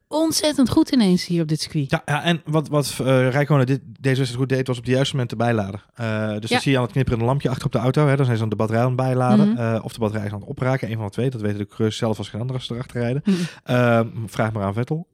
ontzettend 0.07 0.69
goed 0.69 0.91
ineens 0.91 1.25
hier 1.25 1.41
op 1.41 1.47
dit 1.47 1.61
circuit. 1.61 1.89
Ja, 1.89 2.01
ja 2.05 2.23
en 2.23 2.41
wat, 2.45 2.67
wat 2.67 2.97
uh, 3.01 3.29
Rijkonen 3.29 3.65
dit, 3.65 3.81
deze 3.99 4.17
wedstrijd 4.17 4.43
goed 4.43 4.49
deed, 4.49 4.67
was 4.67 4.77
op 4.77 4.85
de 4.85 4.91
juiste 4.91 5.15
moment 5.15 5.37
bijladen. 5.37 5.81
Uh, 6.01 6.27
dus 6.27 6.33
ja. 6.33 6.39
dan 6.39 6.59
zie 6.59 6.71
je 6.71 6.77
aan 6.77 6.83
het 6.83 6.91
knipperende 6.91 7.25
lampje 7.25 7.49
achter 7.49 7.65
op 7.65 7.71
de 7.71 7.77
auto. 7.77 8.07
Hè, 8.07 8.15
dan 8.15 8.25
zijn 8.25 8.37
ze 8.37 8.43
aan 8.43 8.49
de 8.49 8.55
batterij 8.55 8.83
aan 8.83 8.87
het 8.87 8.97
bijladen. 8.97 9.47
Mm 9.49 9.55
-hmm. 9.55 9.75
uh, 9.75 9.83
of 9.83 9.93
de 9.93 9.99
batterij 9.99 10.25
is 10.25 10.33
aan 10.33 10.39
het 10.39 10.49
opraken. 10.49 10.89
Een 10.89 10.95
van 10.95 11.05
de 11.05 11.11
twee. 11.11 11.29
Dat 11.29 11.41
weten 11.41 11.57
de 11.57 11.67
coureurs 11.67 11.97
zelf 11.97 12.17
als 12.17 12.29
geen 12.29 12.41
andere 12.41 12.57
als 12.59 12.67
ze 12.67 12.73
erachter 12.73 13.01
rijden. 13.01 13.21
Mm 13.25 13.35
-hmm. 13.63 14.29
vraag 14.29 14.51
maar 14.51 14.63
aan 14.63 14.73
Vettel. 14.73 15.07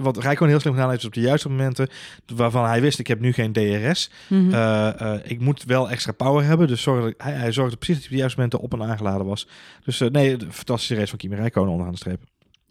wat 0.00 0.18
Rijkonen 0.18 0.50
heel 0.50 0.60
slim 0.60 0.72
gedaan 0.72 0.88
heeft, 0.88 1.00
is 1.00 1.06
op 1.06 1.14
de 1.14 1.20
juiste 1.20 1.48
momenten 1.48 1.88
waarvan 2.34 2.64
hij 2.64 2.80
wist, 2.80 2.98
ik 2.98 3.06
heb 3.06 3.20
nu 3.20 3.32
geen 3.32 3.52
DRS. 3.52 4.10
Mm 4.28 4.50
-hmm. 4.50 5.20
ik 5.22 5.40
moet 5.40 5.64
wel 5.64 5.90
extra 5.90 6.12
power 6.12 6.44
hebben. 6.44 6.66
Dus 6.66 6.82
zorg, 6.82 7.14
hij, 7.16 7.32
hij 7.32 7.52
zorgde 7.52 7.76
precies 7.76 7.94
dat 7.94 8.04
hij 8.04 8.04
op 8.04 8.10
de 8.10 8.16
juiste 8.16 8.38
momenten 8.38 8.60
op 8.60 8.72
en 8.72 8.90
aangeladen 8.90 9.26
was. 9.26 9.48
Dus 9.84 9.98
nee, 9.98 10.36
de 10.36 10.46
fantastische 10.50 10.94
race 10.94 11.08
van 11.08 11.18
Kimi 11.18 11.34
Rijkonen 11.34 11.70
onderaan 11.70 11.92
de 11.92 11.98
streep. 11.98 12.20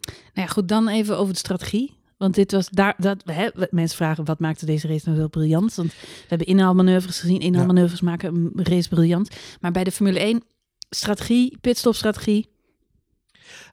Nou 0.06 0.46
ja, 0.46 0.46
goed, 0.46 0.68
dan 0.68 0.88
even 0.88 1.18
over 1.18 1.32
de 1.32 1.38
strategie. 1.38 2.02
Want 2.16 2.34
dit 2.34 2.52
was 2.52 2.68
daar, 2.68 2.94
dat, 2.98 3.22
hè, 3.24 3.48
mensen 3.70 3.96
vragen 3.96 4.24
wat 4.24 4.38
maakte 4.38 4.66
deze 4.66 4.88
race 4.88 5.02
nou 5.04 5.18
heel 5.18 5.28
briljant? 5.28 5.74
Want 5.74 5.92
we 5.92 6.24
hebben 6.28 6.46
inhaalmanoeuvres 6.46 7.20
gezien. 7.20 7.40
Inhaalmanoeuvres 7.40 8.00
ja. 8.00 8.06
maken 8.06 8.34
een 8.34 8.64
race 8.64 8.88
briljant. 8.88 9.36
Maar 9.60 9.70
bij 9.70 9.84
de 9.84 9.92
Formule 9.92 10.18
1, 10.18 10.42
strategie, 10.90 11.58
pitstopstrategie. 11.60 12.48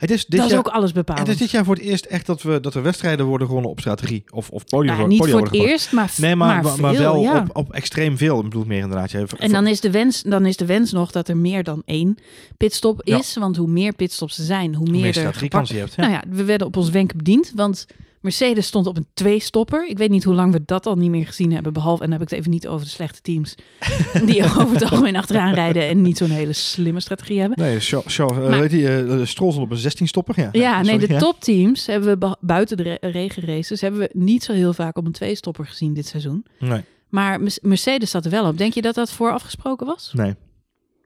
Het 0.02 0.12
is 0.12 0.26
dit 0.26 0.40
dat 0.40 0.52
is 0.52 0.58
ook 0.58 0.68
alles 0.68 0.92
bepaald. 0.92 1.20
Het 1.20 1.28
is 1.28 1.38
dit 1.38 1.52
jaar 1.52 1.64
voor 1.66 1.76
het 1.76 1.84
eerst 1.84 2.06
echt 2.06 2.26
dat, 2.26 2.42
we, 2.42 2.60
dat 2.60 2.76
er 2.76 2.82
wedstrijden 2.82 3.26
worden 3.26 3.48
gewonnen 3.48 3.72
op 3.72 3.80
strategie. 3.80 4.24
Of, 4.30 4.50
of 4.50 4.66
podium, 4.66 4.96
nou, 4.96 5.08
niet 5.08 5.18
podium 5.20 5.38
voor 5.38 5.48
het 5.48 5.56
eerst, 5.56 5.92
maar, 5.92 6.14
nee, 6.18 6.36
maar, 6.36 6.64
maar, 6.64 6.80
maar, 6.80 6.94
veel, 6.94 7.04
wel 7.14 7.22
ja. 7.22 7.40
op, 7.40 7.56
op 7.56 7.74
extreem 7.74 8.18
veel. 8.18 8.38
Ik 8.38 8.44
bedoel 8.44 8.64
meer 8.66 8.82
inderdaad. 8.82 9.14
En 9.38 9.52
dan 9.52 9.68
is, 9.68 9.80
de 9.80 9.92
wens, 9.92 10.22
dan 10.22 10.46
is 10.46 10.58
de 10.58 10.66
wens 10.66 10.92
nog 10.92 11.12
dat 11.12 11.28
er 11.28 11.38
meer 11.38 11.64
dan 11.64 11.82
één 11.86 12.18
pitstop 12.58 13.02
Ja. 13.04 13.18
is. 13.18 13.36
Want 13.36 13.58
hoe 13.58 13.68
meer 13.68 13.94
pitstops 13.94 14.38
er 14.38 14.44
zijn, 14.44 14.76
hoe 14.76 14.76
Hoe 14.76 14.92
meer, 14.92 15.00
meer 15.00 15.08
er 15.08 15.14
strategiekans 15.14 15.70
gepakt- 15.70 15.94
je 15.96 16.02
hebt. 16.02 16.10
Ja. 16.10 16.20
Nou 16.20 16.32
ja, 16.32 16.38
we 16.38 16.44
werden 16.44 16.68
op 16.68 16.78
ons 16.78 16.90
wenk 16.90 17.16
bediend, 17.16 17.52
want 17.56 17.86
Mercedes 18.22 18.66
stond 18.68 18.88
op 18.88 18.98
een 18.98 19.08
twee-stopper. 19.14 19.88
Ik 19.88 19.98
weet 19.98 20.10
niet 20.10 20.24
hoe 20.24 20.34
lang 20.34 20.52
we 20.54 20.62
dat 20.66 20.86
al 20.86 20.96
niet 20.96 21.10
meer 21.10 21.26
gezien 21.26 21.54
hebben, 21.54 21.74
behalve, 21.74 22.04
en 22.04 22.10
dan 22.10 22.20
heb 22.20 22.28
ik 22.28 22.30
het 22.30 22.40
even 22.40 22.52
niet 22.52 22.68
over 22.68 22.86
de 22.86 22.92
slechte 22.92 23.22
teams, 23.22 23.56
die 24.26 24.44
over 24.44 24.72
het 24.72 24.82
algemeen 24.84 25.16
achteraan 25.16 25.54
rijden 25.54 25.88
en 25.88 26.02
niet 26.02 26.18
zo'n 26.18 26.30
hele 26.30 26.54
slimme 26.54 27.00
strategie 27.00 27.40
hebben. 27.40 27.60
Nee, 27.60 27.80
uh, 27.92 28.28
Maar- 28.28 28.60
weet 28.60 28.72
je, 28.72 29.06
uh, 29.10 29.26
Stroll 29.26 29.56
op 29.56 29.72
een 29.72 29.78
16 29.78 30.08
stopper. 30.08 30.40
Ja, 30.40 30.50
Ja, 30.52 30.82
nee, 30.82 30.90
sorry, 30.92 31.08
de 31.08 31.14
ja. 31.14 31.20
topteams 31.20 31.86
hebben 31.86 32.20
we 32.20 32.38
buiten 32.42 32.78
de 32.78 32.84
re- 32.84 33.10
regenraces 33.10 33.82
hebben 33.82 34.00
we 34.00 34.10
niet 34.14 34.44
zo 34.44 34.54
heel 34.54 34.74
vaak 34.74 34.98
op 34.98 35.06
een 35.06 35.12
twee-stopper 35.12 35.66
gezien 35.66 35.94
dit 35.94 36.08
seizoen. 36.08 36.46
Nee, 36.60 36.82
Maar 37.10 37.40
Mercedes 37.62 38.12
zat 38.12 38.26
er 38.26 38.32
wel 38.32 38.48
op. 38.48 38.58
Denk 38.58 38.74
je 38.74 38.82
dat 38.82 38.96
dat 38.96 39.12
voor 39.12 39.32
afgesproken 39.32 39.86
was? 39.86 40.12
nee. 40.16 40.36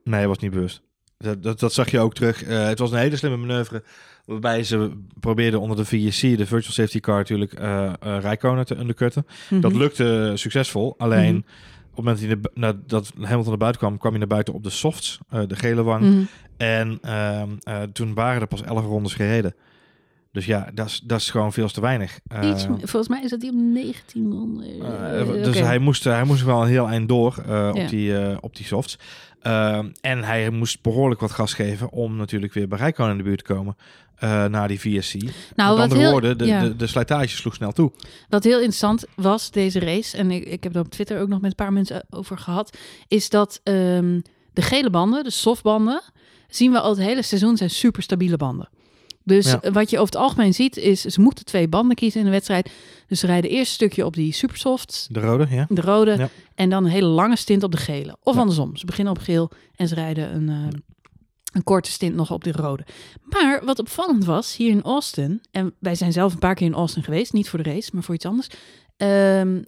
Nee, 0.03 0.19
hij 0.19 0.27
was 0.27 0.37
niet 0.37 0.51
bewust. 0.51 0.81
Dat, 1.17 1.43
dat, 1.43 1.59
dat 1.59 1.73
zag 1.73 1.91
je 1.91 1.99
ook 1.99 2.13
terug. 2.13 2.43
Eh, 2.43 2.67
het 2.67 2.79
was 2.79 2.91
een 2.91 2.97
hele 2.97 3.15
slimme 3.15 3.37
manoeuvre. 3.37 3.83
Waarbij 4.25 4.63
ze 4.63 4.91
probeerden 5.19 5.59
onder 5.59 5.77
de 5.77 5.85
VSC, 5.85 6.21
de 6.21 6.45
Virtual 6.45 6.71
Safety 6.73 6.99
Car, 6.99 7.17
natuurlijk 7.17 7.59
uh, 7.59 7.65
uh, 8.05 8.17
Rijkonen 8.19 8.65
te 8.65 8.75
undercutten. 8.77 9.25
Dat 9.49 9.71
Mhm. 9.71 9.81
lukte 9.81 10.31
succesvol. 10.35 10.95
Alleen 10.97 11.35
Mhm. 11.35 11.37
op 11.91 11.95
het 11.95 12.05
moment 12.05 12.19
dat, 12.19 12.29
hij 12.29 12.37
nou, 12.53 12.75
dat 12.87 13.11
Hamilton 13.21 13.49
naar 13.49 13.57
buiten 13.57 13.81
kwam, 13.81 13.97
kwam 13.97 14.09
hij 14.11 14.19
naar 14.19 14.27
buiten 14.29 14.53
op 14.53 14.63
de 14.63 14.69
softs, 14.69 15.19
uh, 15.33 15.41
de 15.47 15.55
gele 15.55 15.83
wang. 15.83 16.01
Mhm. 16.05 16.21
En 16.57 16.97
ehm, 17.01 17.49
uh, 17.69 17.81
toen 17.93 18.13
waren 18.13 18.41
er 18.41 18.47
pas 18.47 18.61
11 18.63 18.85
rondes 18.85 19.13
gereden. 19.13 19.55
Dus 20.35 20.45
ja, 20.45 20.69
dat 20.73 20.87
is, 20.87 21.01
dat 21.03 21.19
is 21.19 21.29
gewoon 21.29 21.53
veel 21.53 21.67
te 21.69 21.81
weinig. 21.81 22.19
Uh, 22.43 22.49
Iets, 22.49 22.65
volgens 22.65 23.07
mij 23.07 23.23
is 23.23 23.29
dat 23.29 23.39
die 23.39 23.51
om 23.51 23.71
19 23.73 24.31
ronden. 24.31 24.67
uh, 24.67 25.35
Uh, 25.37 25.43
dus 25.43 25.59
hij, 25.59 25.79
moest, 25.79 26.03
hij 26.03 26.23
moest 26.23 26.43
wel 26.43 26.61
een 26.61 26.67
heel 26.67 26.87
eind 26.87 27.07
door 27.09 27.35
uh, 27.39 27.45
Ja. 27.47 27.69
op, 27.83 27.89
die, 27.89 28.41
op 28.41 28.55
die 28.55 28.65
softs. 28.65 28.97
Ehm, 29.41 29.89
en 30.01 30.23
hij 30.23 30.49
moest 30.49 30.81
behoorlijk 30.81 31.21
wat 31.21 31.31
gas 31.31 31.53
geven 31.53 31.91
om 31.91 32.15
natuurlijk 32.15 32.53
weer 32.53 32.67
bij 32.67 32.77
Rijkonen 32.77 33.11
in 33.11 33.17
de 33.17 33.23
buurt 33.23 33.45
te 33.45 33.53
komen. 33.53 33.75
naar 34.49 34.67
die 34.67 34.79
VSC. 34.79 35.13
Nou, 35.13 35.29
Met 35.55 35.55
wat 35.55 35.79
andere 35.79 35.99
heel- 35.99 36.11
woorden, 36.11 36.37
de, 36.37 36.45
ja. 36.45 36.61
de, 36.61 36.75
de 36.75 36.87
slijtage 36.87 37.27
sloeg 37.35 37.53
snel 37.53 37.71
toe. 37.71 37.91
Wat 38.29 38.43
heel 38.43 38.57
interessant 38.57 39.05
was, 39.15 39.51
deze 39.51 39.79
race, 39.79 40.17
en 40.17 40.31
ik, 40.31 40.45
ik 40.45 40.63
heb 40.63 40.75
er 40.75 40.81
op 40.81 40.89
Twitter 40.89 41.19
ook 41.21 41.27
nog 41.27 41.41
met 41.41 41.49
een 41.49 41.55
paar 41.55 41.73
mensen 41.73 42.05
over 42.09 42.37
gehad, 42.37 42.77
is 43.07 43.29
dat 43.29 43.59
ehm, 43.63 44.19
de 44.53 44.61
gele 44.61 44.89
banden, 44.89 45.23
de 45.23 45.29
softbanden, 45.31 46.01
zien 46.47 46.71
we 46.71 46.79
al 46.79 46.89
het 46.89 46.99
hele 46.99 47.21
seizoen 47.21 47.57
zijn 47.57 47.69
super 47.69 48.03
stabiele 48.03 48.37
banden. 48.37 48.69
Dus 49.27 49.51
Ja. 49.61 49.71
wat 49.71 49.89
je 49.89 49.99
over 49.99 50.13
het 50.13 50.23
algemeen 50.23 50.53
ziet, 50.53 50.77
is 50.77 51.01
ze 51.01 51.21
moeten 51.21 51.45
twee 51.45 51.67
banden 51.67 51.95
kiezen 51.95 52.19
in 52.19 52.25
de 52.25 52.31
wedstrijd. 52.31 52.69
Dus 53.07 53.19
ze 53.19 53.25
rijden 53.25 53.49
eerst 53.49 53.67
een 53.69 53.73
stukje 53.73 54.05
op 54.05 54.13
die 54.13 54.33
supersofts, 54.33 55.07
De 55.11 55.19
rode, 55.19 55.47
ja. 55.49 55.65
de 55.69 55.81
rode, 55.81 56.15
Ja. 56.17 56.29
en 56.55 56.69
dan 56.69 56.85
een 56.85 56.91
hele 56.91 57.07
lange 57.07 57.35
stint 57.35 57.63
op 57.63 57.71
de 57.71 57.77
gele. 57.77 58.17
Of 58.23 58.33
Ja. 58.33 58.39
andersom, 58.39 58.75
ze 58.75 58.85
beginnen 58.85 59.13
op 59.13 59.19
geel 59.19 59.51
en 59.75 59.87
ze 59.87 59.95
rijden 59.95 60.35
een, 60.35 60.49
eh, 60.49 60.77
een 61.53 61.63
korte 61.63 61.91
stint 61.91 62.15
nog 62.15 62.31
op 62.31 62.43
de 62.43 62.51
rode. 62.51 62.85
Maar 63.23 63.61
wat 63.65 63.79
opvallend 63.79 64.25
was, 64.25 64.55
hier 64.55 64.69
in 64.71 64.81
Austin, 64.81 65.41
en 65.51 65.73
wij 65.79 65.95
zijn 65.95 66.11
zelf 66.11 66.33
een 66.33 66.39
paar 66.39 66.55
keer 66.55 66.67
in 66.67 66.73
Austin 66.73 67.03
geweest, 67.03 67.33
niet 67.33 67.49
voor 67.49 67.63
de 67.63 67.69
race, 67.71 67.89
maar 67.93 68.03
voor 68.03 68.15
iets 68.15 68.25
anders. 68.25 68.47
ehm, 68.97 69.61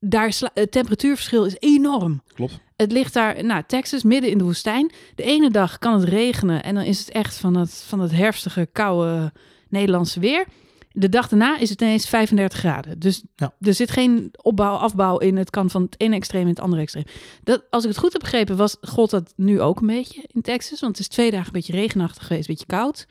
daar 0.00 0.32
sla- 0.32 0.50
het 0.54 0.70
temperatuurverschil 0.70 1.44
is 1.44 1.56
enorm. 1.58 2.22
Klopt. 2.34 2.58
Het 2.76 2.92
ligt 2.92 3.12
daar, 3.14 3.44
nou, 3.44 3.62
Texas, 3.66 4.02
midden 4.02 4.30
in 4.30 4.38
de 4.38 4.44
woestijn. 4.44 4.90
De 5.14 5.22
ene 5.22 5.50
dag 5.50 5.78
kan 5.78 6.00
het 6.00 6.08
regenen 6.08 6.62
en 6.62 6.74
dan 6.74 6.84
is 6.84 6.98
het 6.98 7.10
echt 7.10 7.36
van 7.36 7.56
het, 7.56 7.84
van 7.86 8.00
het 8.00 8.10
herfstige, 8.12 8.68
koude 8.72 9.32
Nederlandse 9.68 10.20
weer. 10.20 10.44
De 10.92 11.08
dag 11.08 11.28
daarna 11.28 11.58
is 11.58 11.70
het 11.70 11.80
ineens 11.82 12.08
35 12.08 12.58
graden. 12.58 12.98
Dus 12.98 13.22
Ja. 13.36 13.52
er 13.60 13.74
zit 13.74 13.90
geen 13.90 14.30
opbouw, 14.42 14.74
afbouw 14.76 15.18
in. 15.18 15.36
Het 15.36 15.50
kan 15.50 15.70
van 15.70 15.82
het 15.82 15.94
ene 16.00 16.14
extreem 16.16 16.42
in 16.42 16.48
het 16.48 16.60
andere 16.60 16.82
extreem. 16.82 17.04
Dat, 17.44 17.62
als 17.70 17.82
ik 17.82 17.88
het 17.88 17.98
goed 17.98 18.12
heb 18.12 18.20
begrepen, 18.20 18.56
was, 18.56 18.76
gold 18.80 19.10
dat 19.10 19.32
nu 19.36 19.60
ook 19.60 19.80
een 19.80 19.86
beetje 19.86 20.24
in 20.26 20.40
Texas. 20.42 20.80
Want 20.80 20.92
het 20.98 21.00
is 21.08 21.14
twee 21.14 21.30
dagen 21.30 21.46
een 21.46 21.52
beetje 21.52 21.72
regenachtig 21.72 22.26
geweest, 22.26 22.48
een 22.48 22.54
beetje 22.54 22.76
koud. 22.76 23.06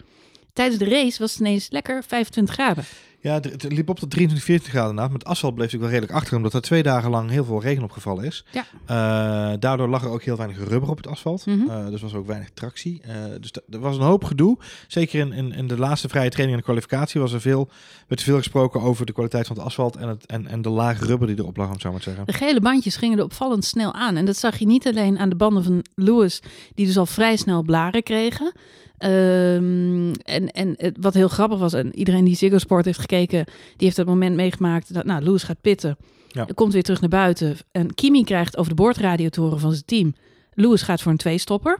Tijdens 0.53 0.79
de 0.79 0.89
race 0.89 1.19
was 1.19 1.31
het 1.31 1.39
ineens 1.39 1.67
lekker 1.69 2.03
25 2.03 2.53
graden. 2.55 2.83
Ja, 3.21 3.33
het, 3.33 3.45
het 3.45 3.71
liep 3.71 3.89
op 3.89 3.99
tot 3.99 4.09
23, 4.09 4.45
40 4.45 4.69
graden 4.69 4.95
na. 4.95 5.07
Met 5.07 5.25
asfalt 5.25 5.55
bleef 5.55 5.73
ik 5.73 5.79
wel 5.79 5.89
redelijk 5.89 6.13
achter, 6.13 6.37
omdat 6.37 6.53
er 6.53 6.61
twee 6.61 6.83
dagen 6.83 7.09
lang 7.09 7.29
heel 7.29 7.45
veel 7.45 7.61
regen 7.61 7.83
opgevallen 7.83 8.23
is. 8.23 8.45
Ja. 8.51 8.65
Eh, 8.85 9.59
daardoor 9.59 9.87
lag 9.87 10.03
er 10.03 10.09
ook 10.09 10.23
heel 10.23 10.35
weinig 10.35 10.67
rubber 10.67 10.89
op 10.89 10.97
het 10.97 11.07
asfalt. 11.07 11.45
Eh, 11.47 11.87
dus 11.87 12.01
was 12.01 12.11
er 12.11 12.17
ook 12.17 12.27
weinig 12.27 12.49
tractie. 12.53 13.01
Eh, 13.01 13.15
dus 13.39 13.51
er 13.69 13.79
was 13.79 13.95
een 13.97 14.03
hoop 14.03 14.23
gedoe. 14.23 14.57
Zeker 14.87 15.19
in, 15.19 15.33
in, 15.33 15.53
in 15.53 15.67
de 15.67 15.77
laatste 15.77 16.09
vrije 16.09 16.29
training 16.29 16.51
en 16.51 16.63
de 16.65 16.71
kwalificatie 16.71 17.21
was 17.21 17.33
er 17.33 17.41
veel, 17.41 17.69
werd 18.07 18.23
veel 18.23 18.37
gesproken 18.37 18.81
over 18.81 19.05
de 19.05 19.13
kwaliteit 19.13 19.47
van 19.47 19.55
het 19.55 19.65
asfalt 19.65 19.95
en, 19.95 20.07
het, 20.07 20.25
en, 20.25 20.47
en 20.47 20.61
de 20.61 20.69
lage 20.69 21.05
rubber 21.05 21.27
die 21.27 21.39
erop 21.39 21.57
lag, 21.57 21.67
om 21.67 21.73
het 21.73 21.81
zo 21.81 21.91
maar 21.91 21.99
te 21.99 22.09
zeggen. 22.09 22.25
De 22.25 22.33
gele 22.33 22.61
bandjes 22.61 22.95
gingen 22.95 23.17
er 23.17 23.23
opvallend 23.23 23.65
snel 23.65 23.93
aan. 23.93 24.15
En 24.15 24.25
dat 24.25 24.37
zag 24.37 24.57
je 24.57 24.65
niet 24.65 24.87
alleen 24.87 25.19
aan 25.19 25.29
de 25.29 25.35
banden 25.35 25.63
van 25.63 25.85
Lewis, 25.95 26.41
die 26.75 26.85
dus 26.85 26.97
al 26.97 27.05
vrij 27.05 27.37
snel 27.37 27.63
blaren 27.63 28.03
kregen. 28.03 28.53
Ehm, 28.99 30.11
en, 30.23 30.51
en 30.51 30.73
het- 30.77 30.97
wat 30.99 31.13
heel 31.13 31.27
grappig 31.27 31.59
was, 31.59 31.73
en 31.73 31.95
iedereen 31.95 32.25
die 32.25 32.35
Ziggo 32.35 32.57
Sport 32.57 32.85
heeft 32.85 32.99
gekeken, 32.99 33.45
die 33.45 33.85
heeft 33.85 33.97
het 33.97 34.07
moment 34.07 34.35
meegemaakt 34.35 34.93
dat 34.93 35.05
nou, 35.05 35.23
Lewis 35.23 35.43
gaat 35.43 35.61
pitten. 35.61 35.97
Ja. 36.27 36.45
Komt 36.53 36.73
weer 36.73 36.83
terug 36.83 36.99
naar 37.01 37.09
buiten. 37.09 37.57
En 37.71 37.93
Kimi 37.93 38.23
krijgt 38.23 38.57
over 38.57 38.69
de 38.69 38.75
boordradiatoren 38.81 39.59
van 39.59 39.71
zijn 39.71 39.85
team. 39.85 40.13
Lewis 40.53 40.81
gaat 40.81 41.01
voor 41.01 41.11
een 41.11 41.17
tweestopper. 41.17 41.79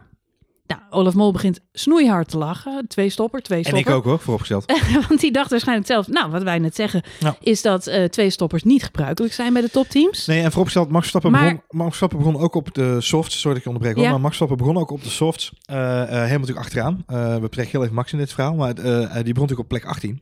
Nou, 0.70 0.82
Olaf 0.90 1.14
Mol 1.14 1.32
begint 1.32 1.60
snoeihard 1.74 2.30
te 2.30 2.38
lachen. 2.38 2.88
Twee 2.88 3.10
stopper, 3.10 3.42
twee 3.42 3.58
En 3.60 3.66
stopper. 3.66 3.92
ik 3.92 3.98
ook 3.98 4.04
hoor, 4.04 4.20
vooropgesteld. 4.20 4.66
Want 5.08 5.20
die 5.20 5.32
dacht 5.32 5.50
waarschijnlijk 5.50 5.88
zelf, 5.88 6.08
nou, 6.08 6.32
wat 6.32 6.44
wij 6.44 6.60
net 6.60 6.76
zeggen, 6.76 7.04
is 7.40 7.62
dat 7.62 7.88
eh, 7.88 8.04
twee 8.04 8.30
stoppers 8.30 8.64
niet 8.64 8.84
gebruikelijk 8.84 9.34
zijn 9.34 9.54
bij 9.54 9.62
de 9.62 9.70
topteams. 9.70 10.26
Nee, 10.26 10.42
en 10.42 10.50
vooropgesteld, 10.52 10.88
Max 10.90 11.00
Verstappen, 11.10 11.32
Maar- 11.32 11.44
begon, 11.44 11.62
Max 11.70 11.88
Verstappen 11.88 12.18
begon 12.18 12.38
ook 12.38 12.56
op 12.56 12.74
de 12.74 13.02
softs. 13.02 13.34
Sorry 13.40 13.50
dat 13.50 13.58
ik 13.58 13.64
je 13.64 13.70
onderbreek 13.70 13.96
hoor, 13.96 14.04
Ja. 14.06 14.10
maar 14.12 14.22
Max 14.22 14.38
Verstappen 14.38 14.68
begon 14.68 14.82
ook 14.82 14.92
op 14.92 15.04
de 15.04 15.10
softs. 15.10 15.52
eh, 15.66 16.02
eh, 16.02 16.08
helemaal 16.10 16.28
natuurlijk 16.40 16.60
achteraan. 16.66 17.04
We 17.08 17.38
betrekken 17.42 17.72
heel 17.72 17.84
even 17.84 17.96
Max 17.96 18.12
in 18.12 18.18
dit 18.18 18.34
verhaal, 18.34 18.56
maar 18.56 18.76
die 18.76 18.84
begon 18.84 19.24
natuurlijk 19.24 19.60
op 19.60 19.68
plek 19.68 19.86
18. 19.86 20.22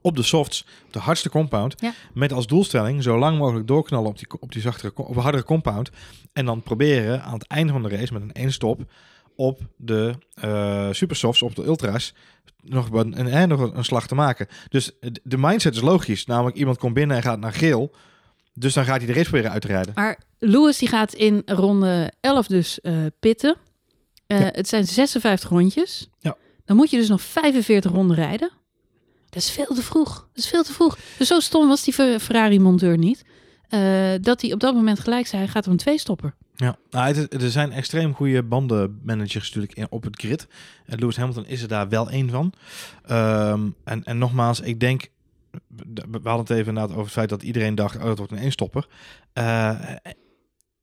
Op 0.00 0.16
de 0.16 0.22
softs, 0.22 0.66
op 0.86 0.92
de 0.92 0.98
hardste 0.98 1.28
compound. 1.30 1.74
Ja. 1.80 1.92
Met 2.14 2.32
als 2.32 2.46
doelstelling 2.46 3.02
zo 3.02 3.18
lang 3.18 3.38
mogelijk 3.38 3.66
doorknallen 3.66 4.08
op 4.08 4.18
die, 4.18 4.26
op 4.40 4.52
die 4.52 4.62
zachtere, 4.62 4.92
op 4.96 5.14
de 5.14 5.20
hardere 5.20 5.44
compound. 5.44 5.90
En 6.32 6.44
dan 6.44 6.62
proberen 6.62 7.22
aan 7.22 7.32
het 7.32 7.46
einde 7.46 7.72
van 7.72 7.82
de 7.82 7.88
race 7.88 8.12
met 8.12 8.22
een 8.22 8.32
één 8.32 8.52
stop 8.52 8.80
op 9.42 9.60
de 9.76 10.14
eh 10.34 10.88
supersofts, 10.90 11.42
op 11.42 11.54
de 11.54 11.64
ultras, 11.64 12.14
nog, 12.62 12.90
een, 12.90 13.18
een, 13.20 13.26
eh, 13.28 13.44
nog 13.44 13.60
een, 13.60 13.76
een 13.76 13.84
slag 13.84 14.06
te 14.06 14.14
maken. 14.14 14.46
Dus 14.68 14.90
de- 15.22 15.38
mindset 15.38 15.74
is 15.74 15.80
logisch. 15.80 16.26
Namelijk 16.26 16.56
iemand 16.56 16.78
komt 16.78 16.94
binnen 16.94 17.16
en 17.16 17.22
gaat 17.22 17.38
naar 17.40 17.52
geel. 17.52 17.94
Dus 18.54 18.74
dan 18.74 18.84
gaat 18.84 18.96
hij 18.96 19.06
de 19.06 19.12
race 19.12 19.28
proberen 19.28 19.50
uit 19.50 19.62
te 19.62 19.68
rijden. 19.68 19.92
Maar 19.94 20.18
Lewis 20.38 20.78
die 20.78 20.88
gaat 20.88 21.12
in 21.12 21.42
ronde 21.46 22.12
11 22.20 22.46
dus 22.46 22.80
eh, 22.80 22.92
pitten. 23.20 23.56
Ja. 24.26 24.36
Het 24.52 24.68
zijn 24.68 24.84
56 24.86 25.48
rondjes. 25.48 26.08
Ja. 26.18 26.36
Dan 26.64 26.76
moet 26.76 26.90
je 26.90 26.96
dus 26.96 27.08
nog 27.08 27.22
45 27.22 27.90
ronden 27.90 28.16
rijden. 28.16 28.50
Dat 29.28 29.42
is 29.42 29.50
veel 29.50 29.74
te 29.74 29.82
vroeg. 29.82 30.14
Dat 30.14 30.44
is 30.44 30.48
veel 30.48 30.62
te 30.62 30.72
vroeg. 30.72 30.98
Dus 31.18 31.28
zo 31.28 31.40
stom 31.40 31.68
was 31.68 31.84
die 31.84 31.94
Fer- 31.94 32.20
Ferrari-monteur 32.20 32.98
niet. 32.98 33.22
dat 34.20 34.40
hij 34.40 34.52
op 34.52 34.60
dat 34.60 34.74
moment 34.74 35.00
gelijk 35.00 35.26
zei, 35.26 35.42
hij 35.42 35.50
gaat 35.50 35.66
op 35.66 35.72
een 35.72 35.78
twee-stopper. 35.78 36.34
Ja, 36.54 36.76
nou, 36.90 37.14
het, 37.14 37.42
er 37.42 37.50
zijn 37.50 37.72
extreem 37.72 38.14
goede 38.14 38.42
bandenmanagers 38.42 39.48
natuurlijk 39.48 39.74
in, 39.74 39.86
op 39.90 40.02
het 40.02 40.20
grid. 40.20 40.46
En 40.86 40.98
Lewis 40.98 41.16
Hamilton 41.16 41.46
is 41.46 41.62
er 41.62 41.68
daar 41.68 41.88
wel 41.88 42.10
één 42.10 42.30
van. 42.30 42.52
Ehm, 43.06 43.68
en, 43.84 44.04
en 44.04 44.18
nogmaals, 44.18 44.60
ik 44.60 44.80
denk... 44.80 45.08
We 45.76 46.20
hadden 46.22 46.38
het 46.38 46.50
even 46.50 46.66
inderdaad 46.66 46.90
over 46.90 47.02
het 47.02 47.12
feit 47.12 47.28
dat 47.28 47.42
iedereen 47.42 47.74
dacht... 47.74 47.96
oh, 47.96 48.04
dat 48.04 48.18
wordt 48.18 48.32
een 48.32 48.38
eenstopper. 48.38 48.86
Eh 49.32 49.80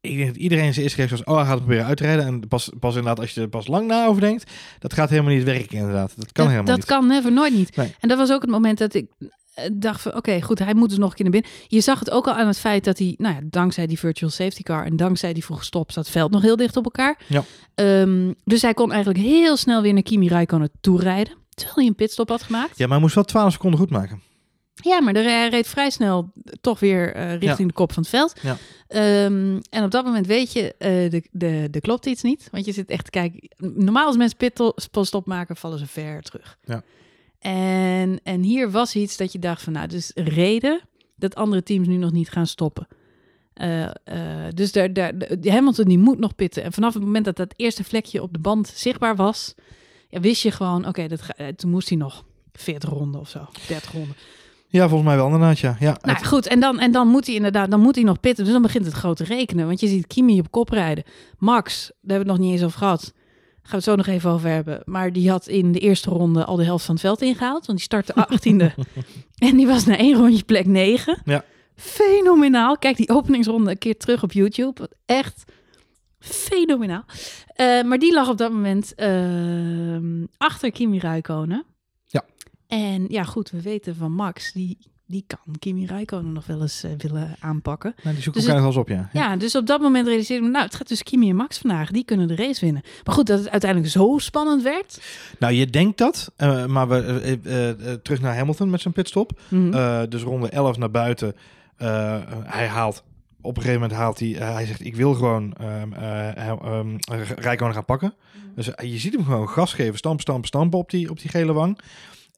ik 0.01 0.15
denk 0.15 0.27
dat 0.27 0.35
iedereen 0.35 0.73
zijn 0.73 0.85
eerste 0.85 1.01
race 1.01 1.15
was... 1.15 1.23
oh, 1.23 1.35
hij 1.35 1.43
gaat 1.43 1.53
het 1.53 1.59
proberen 1.59 1.85
uit 1.85 1.97
te 1.97 2.03
rijden. 2.03 2.25
En 2.25 2.47
pas, 2.47 2.69
pas 2.79 2.95
inderdaad, 2.95 3.19
als 3.19 3.33
je 3.33 3.41
er 3.41 3.47
pas 3.47 3.67
lang 3.67 3.87
na 3.87 4.05
over 4.05 4.21
denkt... 4.21 4.51
dat 4.79 4.93
gaat 4.93 5.09
helemaal 5.09 5.33
niet 5.33 5.43
werken 5.43 5.77
inderdaad. 5.77 6.13
Dat 6.15 6.31
kan 6.31 6.45
dat 6.45 6.53
helemaal 6.53 6.65
dat 6.65 6.75
niet. 6.75 6.85
kan 6.85 7.07
never, 7.07 7.31
nooit 7.31 7.53
niet. 7.53 7.75
Nee. 7.75 7.95
En 7.99 8.07
dat 8.07 8.17
was 8.17 8.31
ook 8.31 8.41
het 8.41 8.49
moment 8.49 8.77
dat 8.77 8.93
ik 8.93 9.07
dacht 9.73 10.01
van... 10.01 10.15
oké, 10.15 10.41
goed, 10.41 10.59
hij 10.59 10.73
moet 10.73 10.89
dus 10.89 10.97
nog 10.97 11.09
een 11.09 11.15
keer 11.15 11.29
naar 11.31 11.41
binnen. 11.41 11.51
Je 11.67 11.81
zag 11.81 11.99
het 11.99 12.11
ook 12.11 12.27
al 12.27 12.33
aan 12.33 12.47
het 12.47 12.59
feit 12.59 12.83
dat 12.83 12.97
hij... 12.97 13.13
nou 13.17 13.35
ja, 13.35 13.41
dankzij 13.43 13.87
die 13.87 13.99
virtual 13.99 14.31
safety 14.31 14.63
car... 14.63 14.85
en 14.85 14.95
dankzij 14.97 15.33
die 15.33 15.43
vroege 15.43 15.63
stop... 15.63 15.91
zat 15.91 16.03
het 16.03 16.13
veld 16.13 16.31
nog 16.31 16.41
heel 16.41 16.55
dicht 16.55 16.77
op 16.77 16.83
elkaar. 16.83 17.19
Ja. 17.27 17.43
Ehm, 17.75 18.33
dus 18.43 18.61
hij 18.61 18.73
kon 18.73 18.91
eigenlijk 18.91 19.23
heel 19.23 19.57
snel 19.57 19.81
weer 19.81 19.93
naar 19.93 20.03
Kimi 20.03 20.27
Räikkönen 20.27 20.69
toe 20.81 20.99
rijden. 20.99 21.33
Terwijl 21.49 21.75
hij 21.75 21.85
een 21.85 21.95
pitstop 21.95 22.29
had 22.29 22.43
gemaakt. 22.43 22.77
Ja, 22.77 22.83
maar 22.83 22.93
hij 22.93 22.99
moest 22.99 23.15
wel 23.15 23.23
12 23.23 23.51
seconden 23.51 23.79
goed 23.79 23.89
maken. 23.89 24.21
Ja, 24.81 25.01
maar 25.01 25.13
de, 25.13 25.19
hij 25.19 25.49
reed 25.49 25.67
vrij 25.67 25.89
snel 25.89 26.31
toch 26.61 26.79
weer 26.79 27.13
eh, 27.13 27.37
richting 27.37 27.67
de 27.67 27.73
kop 27.73 27.93
van 27.93 28.01
het 28.03 28.11
veld. 28.11 28.33
Ja. 28.41 28.57
Ehm, 28.87 29.59
en 29.69 29.83
op 29.83 29.91
dat 29.91 30.05
moment 30.05 30.27
weet 30.27 30.53
je, 30.53 30.75
eh 30.77 31.11
de, 31.11 31.23
de, 31.31 31.67
de 31.71 31.81
klopt 31.81 32.05
iets 32.05 32.21
niet. 32.21 32.47
Want 32.51 32.65
je 32.65 32.71
zit 32.71 32.89
echt 32.89 33.03
te 33.03 33.11
kijken. 33.11 33.49
Normaal 33.57 34.05
als 34.05 34.17
mensen 34.17 34.37
pitstop 34.91 35.25
maken, 35.25 35.55
vallen 35.55 35.79
ze 35.79 35.87
ver 35.87 36.21
terug. 36.21 36.57
Ja. 36.63 36.83
En, 37.39 38.19
en 38.23 38.41
hier 38.41 38.71
was 38.71 38.95
iets 38.95 39.17
dat 39.17 39.31
je 39.31 39.39
dacht 39.39 39.61
van, 39.61 39.73
nou, 39.73 39.87
dus 39.87 40.11
reden 40.15 40.81
dat 41.15 41.35
andere 41.35 41.63
teams 41.63 41.87
nu 41.87 41.95
nog 41.95 42.11
niet 42.11 42.29
gaan 42.29 42.47
stoppen. 42.47 42.87
Eh, 43.53 43.83
eh, 43.85 43.91
dus 44.53 44.71
daar, 44.71 44.93
daar, 44.93 45.13
Hamilton 45.43 45.85
die 45.85 45.97
moet 45.97 46.19
nog 46.19 46.35
pitten. 46.35 46.63
En 46.63 46.73
vanaf 46.73 46.93
het 46.93 47.03
moment 47.03 47.25
dat 47.25 47.35
dat 47.35 47.53
eerste 47.55 47.83
vlekje 47.83 48.21
op 48.21 48.33
de 48.33 48.39
band 48.39 48.67
zichtbaar 48.67 49.15
was, 49.15 49.55
ja, 50.09 50.19
wist 50.19 50.41
je 50.43 50.51
gewoon, 50.51 50.87
oké, 50.87 51.07
dat 51.07 51.21
ga- 51.21 51.33
eh, 51.35 51.47
toen 51.47 51.69
moest 51.71 51.89
hij 51.89 51.97
nog 51.97 52.23
40 52.53 52.89
ronden 52.89 53.19
of 53.21 53.29
zo, 53.29 53.39
30 53.67 53.91
ronden. 53.91 54.15
Ja, 54.67 54.87
volgens 54.87 55.07
mij 55.09 55.15
wel 55.17 55.25
inderdaad, 55.25 55.59
ja. 55.59 55.75
ja 55.79 55.97
Nou 56.01 56.17
het- 56.17 56.27
goed, 56.27 56.47
en 56.47 56.59
dan, 56.59 56.79
en 56.79 56.91
dan 56.91 57.07
moet 57.07 57.25
hij 57.25 57.35
inderdaad, 57.35 57.71
dan 57.71 57.79
moet 57.79 57.95
hij 57.95 58.03
nog 58.03 58.19
pitten. 58.19 58.43
Dus 58.43 58.53
dan 58.53 58.61
begint 58.61 58.85
het 58.85 58.93
grote 58.93 59.23
rekenen. 59.23 59.67
Want 59.67 59.79
je 59.79 59.87
ziet 59.87 60.07
Kimi 60.07 60.39
op 60.39 60.51
kop 60.51 60.69
rijden. 60.69 61.03
Max, 61.37 61.87
daar 61.87 61.95
hebben 62.17 62.25
we 62.27 62.31
het 62.31 62.39
nog 62.41 62.49
niet 62.49 62.51
eens 62.59 62.63
over 62.67 62.77
gehad. 62.77 63.13
Gaan 63.61 63.69
we 63.69 63.75
het 63.75 63.83
zo 63.83 63.95
nog 63.95 64.07
even 64.07 64.29
over 64.31 64.49
hebben. 64.49 64.81
Maar 64.85 65.13
die 65.13 65.29
had 65.29 65.47
in 65.47 65.71
de 65.71 65.79
eerste 65.79 66.09
ronde 66.09 66.45
al 66.45 66.55
de 66.55 66.63
helft 66.63 66.85
van 66.85 66.93
het 66.95 67.03
veld 67.03 67.21
ingehaald. 67.21 67.65
Want 67.65 67.77
die 67.77 67.87
startte 67.87 68.13
18e. 68.33 68.73
en 69.37 69.57
die 69.57 69.67
was 69.67 69.85
na 69.85 69.97
één 69.97 70.15
rondje 70.15 70.43
plek 70.43 70.65
9. 70.65 71.21
Ja. 71.25 71.43
Fenomenaal. 71.75 72.77
Kijk 72.77 72.97
die 72.97 73.09
openingsronde 73.09 73.71
een 73.71 73.77
keer 73.77 73.97
terug 73.97 74.23
op 74.23 74.31
YouTube. 74.31 74.79
Wat 74.79 74.95
Echt 75.05 75.43
fenomenaal. 76.19 77.03
Eh, 77.47 77.83
maar 77.83 77.99
die 77.99 78.13
lag 78.13 78.29
op 78.29 78.37
dat 78.37 78.51
moment 78.51 78.95
ehm, 78.95 80.25
achter 80.37 80.71
Kimi 80.71 80.99
Räikkönen. 80.99 81.65
Ja. 82.05 82.25
En 82.67 83.05
ja, 83.07 83.23
goed, 83.23 83.49
we 83.49 83.61
weten 83.61 83.95
van 83.95 84.11
Max, 84.11 84.51
die, 84.51 84.77
die 85.09 85.23
kan 85.27 85.39
Kimi 85.59 85.85
Räikkönen 85.85 86.33
nog 86.33 86.45
wel 86.45 86.61
eens 86.61 86.83
eh, 86.83 86.91
willen 86.97 87.35
aanpakken. 87.39 87.93
nou, 88.03 88.15
die 88.15 88.23
zoekt 88.23 88.35
dus 88.35 88.45
elkaar 88.45 88.61
wel 88.61 88.69
eens 88.69 88.79
op, 88.79 88.87
ja. 88.87 89.09
Ja, 89.13 89.35
dus 89.35 89.55
op 89.55 89.67
dat 89.67 89.81
moment 89.81 90.07
realiseerde 90.07 90.41
ik 90.41 90.47
me, 90.47 90.53
nou, 90.53 90.65
het 90.65 90.75
gaat 90.75 90.87
dus 90.87 91.03
Kimi 91.03 91.29
en 91.29 91.35
Max 91.35 91.57
vandaag, 91.57 91.91
die 91.91 92.03
kunnen 92.03 92.27
de 92.27 92.35
race 92.35 92.65
winnen. 92.65 92.81
Maar 93.03 93.15
goed, 93.15 93.27
dat 93.27 93.39
het 93.39 93.49
uiteindelijk 93.49 93.91
zo 93.91 94.17
spannend 94.17 94.63
werd. 94.63 95.01
Nou, 95.39 95.53
je 95.53 95.67
denkt 95.67 95.97
dat, 95.97 96.31
eh, 96.35 96.65
maar 96.65 96.87
we, 96.87 97.39
eh, 97.43 97.93
terug 97.93 98.21
naar 98.21 98.35
Hamilton 98.35 98.69
met 98.69 98.81
zijn 98.81 98.93
pitstop. 98.93 99.39
Mhm. 99.47 100.09
Dus 100.09 100.21
ronde 100.21 100.49
11 100.49 100.77
naar 100.77 100.91
buiten. 100.91 101.35
Hij 102.43 102.67
haalt, 102.67 103.03
op 103.41 103.55
een 103.55 103.61
gegeven 103.61 103.81
moment 103.81 103.99
haalt 103.99 104.19
hij, 104.19 104.29
hij 104.29 104.65
zegt 104.65 104.85
ik 104.85 104.95
wil 104.95 105.13
gewoon 105.13 105.53
ehm 105.53 105.93
eh 105.93 106.51
um, 106.65 106.97
Rijkonen 107.35 107.73
gaan 107.73 107.85
pakken. 107.85 108.13
Dus 108.55 108.73
eh, 108.73 108.91
je 108.91 108.97
ziet 108.97 109.13
hem 109.13 109.23
gewoon 109.23 109.49
gas 109.49 109.73
geven, 109.73 109.97
stampen, 109.97 110.21
stampen, 110.21 110.47
stampen 110.47 110.79
op 110.79 110.89
die, 110.89 111.09
op 111.09 111.19
die 111.19 111.29
gele 111.29 111.53
wang. 111.53 111.79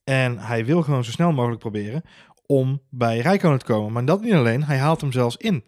En 0.04 0.38
hij 0.38 0.66
wil 0.66 0.82
gewoon 0.82 1.04
zo 1.04 1.12
snel 1.12 1.32
mogelijk 1.32 1.60
proberen 1.60 2.04
om 2.52 2.82
bij 2.90 3.20
Rijkonen 3.20 3.60
te 3.60 3.66
komen. 3.66 3.92
Maar 3.92 4.06
dat 4.06 4.22
niet 4.22 4.34
alleen, 4.34 4.64
hij 4.64 4.78
haalt 4.78 5.02
hem 5.02 5.12
zelfs 5.12 5.38
in. 5.38 5.64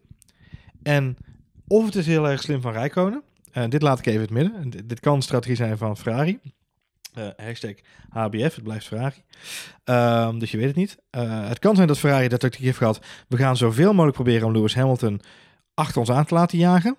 En 0.82 1.18
of 1.68 1.86
het 1.86 1.96
is 1.96 2.06
heel 2.06 2.30
erg 2.30 2.42
slim 2.42 2.62
van 2.62 2.72
Rijkonen, 2.72 3.24
eh, 3.52 3.64
dit 3.70 3.82
laat 3.82 4.00
ik 4.00 4.06
even 4.06 4.22
het 4.22 4.30
midden. 4.30 4.70
Dit, 4.88 5.00
kan 5.00 5.16
een 5.16 5.22
strategie 5.22 5.56
zijn 5.56 5.78
van 5.78 5.98
Ferrari. 5.98 6.40
Eh, 7.14 7.28
hashtag 7.38 7.74
HBF, 8.10 8.56
het 8.56 8.64
blijft 8.64 8.88
Ferrari. 8.88 9.24
Ehm, 9.84 10.40
dus 10.40 10.52
je 10.52 10.58
weet 10.58 10.68
het 10.68 10.76
niet. 10.76 10.98
Eh, 11.10 11.48
het 11.48 11.60
kan 11.60 11.76
zijn 11.76 11.88
dat 11.88 12.00
Ferrari 12.00 12.28
dat 12.28 12.40
tactiek 12.40 12.62
heeft 12.64 12.78
gehad. 12.78 13.06
We 13.28 13.38
gaan 13.38 13.58
zoveel 13.58 13.92
mogelijk 13.92 14.16
proberen 14.16 14.48
om 14.48 14.54
Lewis 14.54 14.76
Hamilton 14.76 15.22
achter 15.74 16.00
ons 16.00 16.12
aan 16.12 16.26
te 16.26 16.34
laten 16.34 16.58
jagen. 16.58 16.98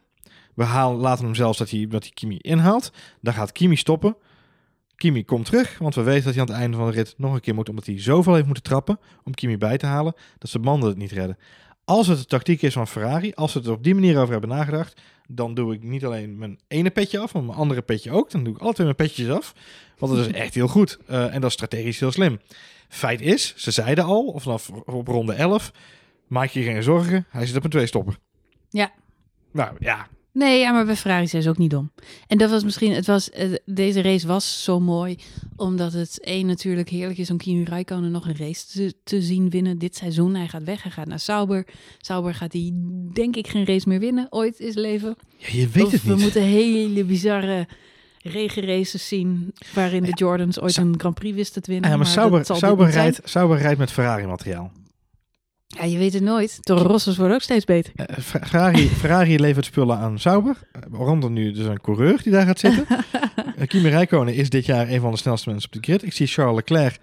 We 0.54 0.64
laten 0.98 1.24
hem 1.24 1.34
zelfs 1.34 1.58
dat 1.58 1.70
hij, 1.70 1.86
dat 1.88 2.02
hij 2.02 2.12
Kimi 2.12 2.38
inhaalt. 2.38 2.92
Dan 3.20 3.34
gaat 3.34 3.52
Kimi 3.52 3.76
stoppen. 3.76 4.16
Kimi 5.04 5.24
komt 5.24 5.44
terug, 5.44 5.78
want 5.78 5.94
we 5.94 6.02
weten 6.02 6.24
dat 6.24 6.32
hij 6.34 6.42
aan 6.42 6.48
het 6.48 6.58
einde 6.58 6.76
van 6.76 6.86
de 6.86 6.92
rit 6.92 7.14
nog 7.16 7.34
een 7.34 7.40
keer 7.40 7.54
moet, 7.54 7.68
omdat 7.68 7.86
hij 7.86 8.00
zoveel 8.00 8.34
heeft 8.34 8.46
moeten 8.46 8.62
trappen 8.62 8.98
om 9.24 9.34
Kimi 9.34 9.58
bij 9.58 9.78
te 9.78 9.86
halen, 9.86 10.14
dat 10.38 10.50
zijn 10.50 10.62
banden 10.62 10.88
het 10.88 10.98
niet 10.98 11.12
redden. 11.12 11.38
Als 11.84 12.06
het 12.06 12.18
de 12.18 12.24
tactiek 12.24 12.62
is 12.62 12.72
van 12.72 12.88
Ferrari, 12.88 13.32
als 13.34 13.52
ze 13.52 13.58
het 13.58 13.66
er 13.66 13.72
op 13.72 13.84
die 13.84 13.94
manier 13.94 14.18
over 14.18 14.32
hebben 14.32 14.50
nagedacht, 14.50 15.00
dan 15.28 15.54
doe 15.54 15.74
ik 15.74 15.82
niet 15.82 16.04
alleen 16.04 16.38
mijn 16.38 16.58
ene 16.68 16.90
petje 16.90 17.18
af, 17.18 17.34
maar 17.34 17.42
mijn 17.42 17.58
andere 17.58 17.82
petje 17.82 18.10
ook. 18.10 18.30
Dan 18.30 18.44
doe 18.44 18.54
ik 18.54 18.60
altijd 18.60 18.78
mijn 18.78 18.94
petjes 18.94 19.28
af, 19.28 19.54
want 19.98 20.16
dat 20.16 20.26
is 20.26 20.32
echt 20.44 20.54
heel 20.54 20.68
goed. 20.68 20.98
Eh, 21.06 21.34
en 21.34 21.40
dat 21.40 21.44
is 21.44 21.52
strategisch 21.52 22.00
heel 22.00 22.12
slim. 22.12 22.40
Feit 22.88 23.20
is, 23.20 23.54
ze 23.56 23.70
zeiden 23.70 24.04
al, 24.04 24.34
vanaf 24.38 24.70
op 24.70 25.08
ronde 25.08 25.32
11, 25.32 25.72
maak 26.26 26.48
je 26.48 26.62
geen 26.62 26.82
zorgen, 26.82 27.26
hij 27.28 27.46
zit 27.46 27.56
op 27.56 27.64
een 27.64 27.70
twee-stopper. 27.70 28.18
Ja. 28.70 28.92
Nou 29.52 29.76
ja, 29.78 30.08
Nee, 30.34 30.60
ja, 30.60 30.72
maar 30.72 30.84
bij 30.84 30.96
Ferrari 30.96 31.26
zijn 31.26 31.42
ze 31.42 31.48
ook 31.48 31.58
niet 31.58 31.70
dom. 31.70 31.90
En 32.26 32.38
dat 32.38 32.50
was 32.50 32.64
misschien, 32.64 32.92
het 32.92 33.06
was, 33.06 33.30
eh, 33.30 33.52
deze 33.64 34.02
race 34.02 34.26
was 34.26 34.64
zo 34.64 34.80
mooi, 34.80 35.18
omdat 35.56 35.92
het 35.92 36.20
één 36.20 36.46
natuurlijk 36.46 36.88
heerlijk 36.88 37.18
is 37.18 37.30
om 37.30 37.36
Kimi 37.36 37.64
Räikkönen 37.64 38.10
nog 38.10 38.26
een 38.26 38.36
race 38.36 38.66
te, 38.66 38.94
te 39.04 39.22
zien 39.22 39.50
winnen 39.50 39.78
dit 39.78 39.96
seizoen. 39.96 40.34
Hij 40.34 40.48
gaat 40.48 40.64
weg, 40.64 40.82
hij 40.82 40.92
gaat 40.92 41.06
naar 41.06 41.20
Sauber. 41.20 41.66
Sauber 41.98 42.34
gaat 42.34 42.52
hij, 42.52 42.72
denk 43.12 43.36
ik, 43.36 43.46
geen 43.46 43.64
race 43.64 43.88
meer 43.88 44.00
winnen, 44.00 44.26
ooit 44.30 44.58
in 44.58 44.72
zijn 44.72 44.84
leven. 44.84 45.16
ja 45.38 45.48
je 45.52 45.68
weet 45.68 45.84
of 45.84 45.92
het 45.92 46.02
we 46.02 46.12
niet. 46.12 46.22
moeten 46.22 46.42
hele 46.42 47.04
bizarre 47.04 47.68
regenraces 48.22 49.08
zien, 49.08 49.54
waarin 49.74 50.02
de 50.02 50.12
Jordans 50.14 50.60
ooit 50.60 50.76
een 50.76 50.94
Grand 50.98 51.14
Prix 51.14 51.36
wisten 51.36 51.62
te 51.62 51.70
winnen. 51.70 51.90
Ja, 51.90 51.96
maar 51.96 52.04
dat 52.04 52.14
Sauber, 52.14 52.44
Sauber, 52.44 52.90
rijdt, 52.90 53.20
Sauber 53.24 53.58
rijdt 53.58 53.78
met 53.78 53.92
Ferrari-materiaal. 53.92 54.72
Ja, 55.66 55.84
je 55.84 55.98
weet 55.98 56.12
het 56.12 56.22
nooit. 56.22 56.58
Toro 56.62 56.82
Rosso's 56.86 57.16
worden 57.16 57.34
ook 57.36 57.42
steeds 57.42 57.64
beter. 57.64 57.92
Eh, 57.96 58.18
Fer- 58.18 58.46
Ferrari, 58.46 58.88
Ferrari 59.00 59.38
levert 59.38 59.64
spullen 59.64 59.96
aan 59.98 60.18
Sauber. 60.18 60.56
Eh, 60.72 60.80
Waaronder 60.88 61.30
nu 61.30 61.52
dus 61.52 61.66
een 61.66 61.80
coureur 61.80 62.22
die 62.22 62.32
daar 62.32 62.46
gaat 62.46 62.58
zitten. 62.58 62.86
Eh, 63.56 63.66
Kimi 63.66 63.88
Räikkönen 63.88 64.34
is 64.34 64.50
dit 64.50 64.66
jaar 64.66 64.88
een 64.90 65.00
van 65.00 65.10
de 65.10 65.16
snelste 65.16 65.48
mensen 65.50 65.68
op 65.72 65.82
de 65.82 65.82
grid. 65.92 66.02
Ik 66.02 66.12
zie 66.12 66.26
Charles 66.26 66.54
Leclerc 66.56 66.98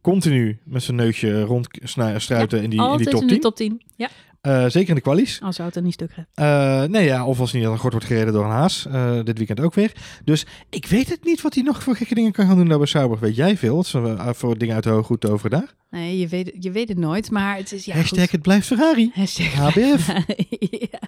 continu 0.00 0.58
met 0.64 0.82
zijn 0.82 0.96
neusje 0.96 1.42
rondstruiten 1.42 2.62
in 2.62 2.70
die, 2.70 2.80
in 2.80 2.86
die 2.86 2.90
Altijd 2.90 3.10
top 3.10 3.20
in 3.22 3.26
10. 3.26 3.36
de 3.36 3.42
top 3.42 3.56
10. 3.56 3.82
Ja. 3.96 4.08
Eh, 4.42 4.64
zeker 4.68 4.88
in 4.88 4.94
de 4.94 5.00
kwalies. 5.00 5.40
Als 5.42 5.56
je 5.56 5.62
auto 5.62 5.80
niet 5.80 5.92
stuk 5.92 6.12
gaat. 6.12 6.26
Eh, 6.34 6.90
nee, 6.90 7.04
ja, 7.04 7.26
of 7.26 7.40
als 7.40 7.52
hij 7.52 7.60
niet 7.60 7.68
al 7.68 7.76
kort 7.76 7.92
wordt 7.92 8.06
gereden 8.06 8.32
door 8.32 8.44
een 8.44 8.50
haas. 8.50 8.86
Eh, 8.86 9.22
dit 9.24 9.38
weekend 9.38 9.60
ook 9.60 9.74
weer. 9.74 9.92
Dus 10.24 10.46
ik 10.70 10.86
weet 10.86 11.08
het 11.08 11.24
niet 11.24 11.40
wat 11.42 11.54
hij 11.54 11.62
nog 11.62 11.82
voor 11.82 11.96
gekke 11.96 12.14
dingen 12.14 12.32
kan 12.32 12.46
gaan 12.46 12.56
doen 12.56 12.68
daar 12.68 12.78
bij 12.78 12.86
Sauber. 12.86 13.18
Weet 13.18 13.36
jij 13.36 13.56
veel? 13.56 13.76
Wat 13.76 13.86
ze, 13.86 14.16
voor 14.34 14.58
dingen 14.58 14.74
uit 14.74 14.84
de 14.84 14.90
hoge 14.90 15.04
goed 15.04 15.28
over 15.30 15.50
daar? 15.50 15.74
Nee, 15.90 16.18
je 16.18 16.28
weet, 16.28 16.56
je 16.60 16.70
weet 16.70 16.88
het 16.88 16.98
nooit, 16.98 17.30
maar 17.30 17.56
het 17.56 17.72
is... 17.72 17.84
Ja, 17.84 17.94
Hashtag 17.94 18.20
goed. 18.20 18.30
het 18.30 18.42
blijft 18.42 18.66
Ferrari. 18.66 19.10
Hashtag 19.14 19.52
HBF. 19.52 20.06
ja. 20.90 20.98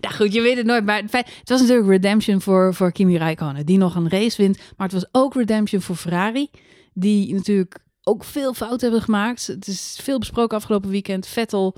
ja, 0.00 0.08
goed, 0.10 0.32
je 0.32 0.40
weet 0.40 0.56
het 0.56 0.66
nooit. 0.66 0.84
Maar 0.84 1.00
het, 1.00 1.10
feit- 1.10 1.28
het 1.38 1.48
was 1.48 1.60
natuurlijk 1.60 1.88
redemption 1.88 2.40
voor, 2.40 2.74
voor 2.74 2.92
Kimi 2.92 3.16
Räikkönen, 3.18 3.66
die 3.66 3.78
nog 3.78 3.94
een 3.94 4.08
race 4.08 4.42
wint. 4.42 4.58
Maar 4.76 4.88
het 4.88 4.96
was 4.96 5.08
ook 5.12 5.34
redemption 5.34 5.80
voor 5.80 5.96
Ferrari, 5.96 6.48
die 6.92 7.34
natuurlijk 7.34 7.78
ook 8.02 8.24
veel 8.24 8.54
fouten 8.54 8.80
hebben 8.80 9.02
gemaakt. 9.04 9.46
Het 9.46 9.66
is 9.66 9.98
veel 10.02 10.18
besproken 10.18 10.56
afgelopen 10.56 10.90
weekend. 10.90 11.26
Vettel 11.26 11.76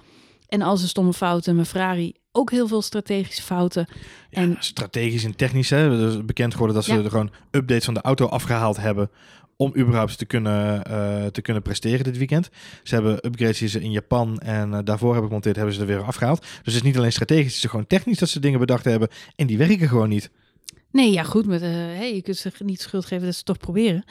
en 0.49 0.63
al 0.63 0.77
zijn 0.77 0.89
stomme 0.89 1.13
fouten, 1.13 1.57
maar 1.57 1.65
Ferrari 1.65 2.13
ook 2.33 2.51
heel 2.51 2.69
veel 2.69 2.83
strategische 2.83 3.43
fouten. 3.43 3.87
En- 4.31 4.43
En 4.51 4.57
strategisch 4.59 5.25
en 5.25 5.37
technisch. 5.37 5.71
Hè. 5.71 5.77
Het 5.79 6.13
is 6.15 6.25
bekend 6.25 6.53
geworden 6.53 6.77
dat 6.77 6.85
ze 6.85 6.95
Ja. 6.95 7.03
er 7.03 7.11
gewoon 7.11 7.31
updates 7.51 7.85
van 7.85 7.95
de 7.95 8.01
auto 8.01 8.27
afgehaald 8.27 8.77
hebben. 8.77 9.11
Om 9.57 9.73
überhaupt 9.77 10.19
te 10.19 10.25
kunnen, 10.25 10.85
eh, 10.85 11.27
te 11.27 11.41
kunnen 11.43 11.63
presteren 11.63 12.05
dit 12.05 12.19
weekend. 12.19 12.49
Ze 12.83 12.95
hebben 12.95 13.27
upgrades 13.27 13.59
die 13.59 13.69
ze 13.69 13.81
in 13.81 13.91
Japan 13.91 14.39
en 14.39 14.75
eh, 14.75 14.79
daarvoor 14.85 15.09
hebben 15.11 15.27
gemonteerd, 15.27 15.57
hebben 15.57 15.75
ze 15.75 15.81
er 15.81 15.87
weer 15.87 16.03
afgehaald. 16.03 16.41
Dus 16.41 16.51
het 16.65 16.75
is 16.75 16.83
niet 16.83 16.97
alleen 16.97 17.13
strategisch, 17.13 17.55
het 17.55 17.65
is 17.65 17.71
gewoon 17.71 17.87
technisch 17.87 18.19
dat 18.19 18.29
ze 18.29 18.41
dingen 18.41 18.59
bedacht 18.61 18.85
hebben. 18.85 19.09
En 19.37 19.47
die 19.47 19.59
werken 19.59 19.89
gewoon 19.89 20.09
niet. 20.09 20.31
Nee, 20.93 21.13
ja 21.13 21.23
goed, 21.23 21.47
met, 21.47 21.63
eh 21.63 21.69
hey, 21.71 22.15
je 22.15 22.23
kunt 22.23 22.37
ze 22.37 22.51
niet 22.65 22.81
schuld 22.81 23.05
geven 23.05 23.25
dat 23.25 23.33
ze 23.33 23.37
het 23.39 23.47
toch 23.47 23.59
proberen. 23.59 24.05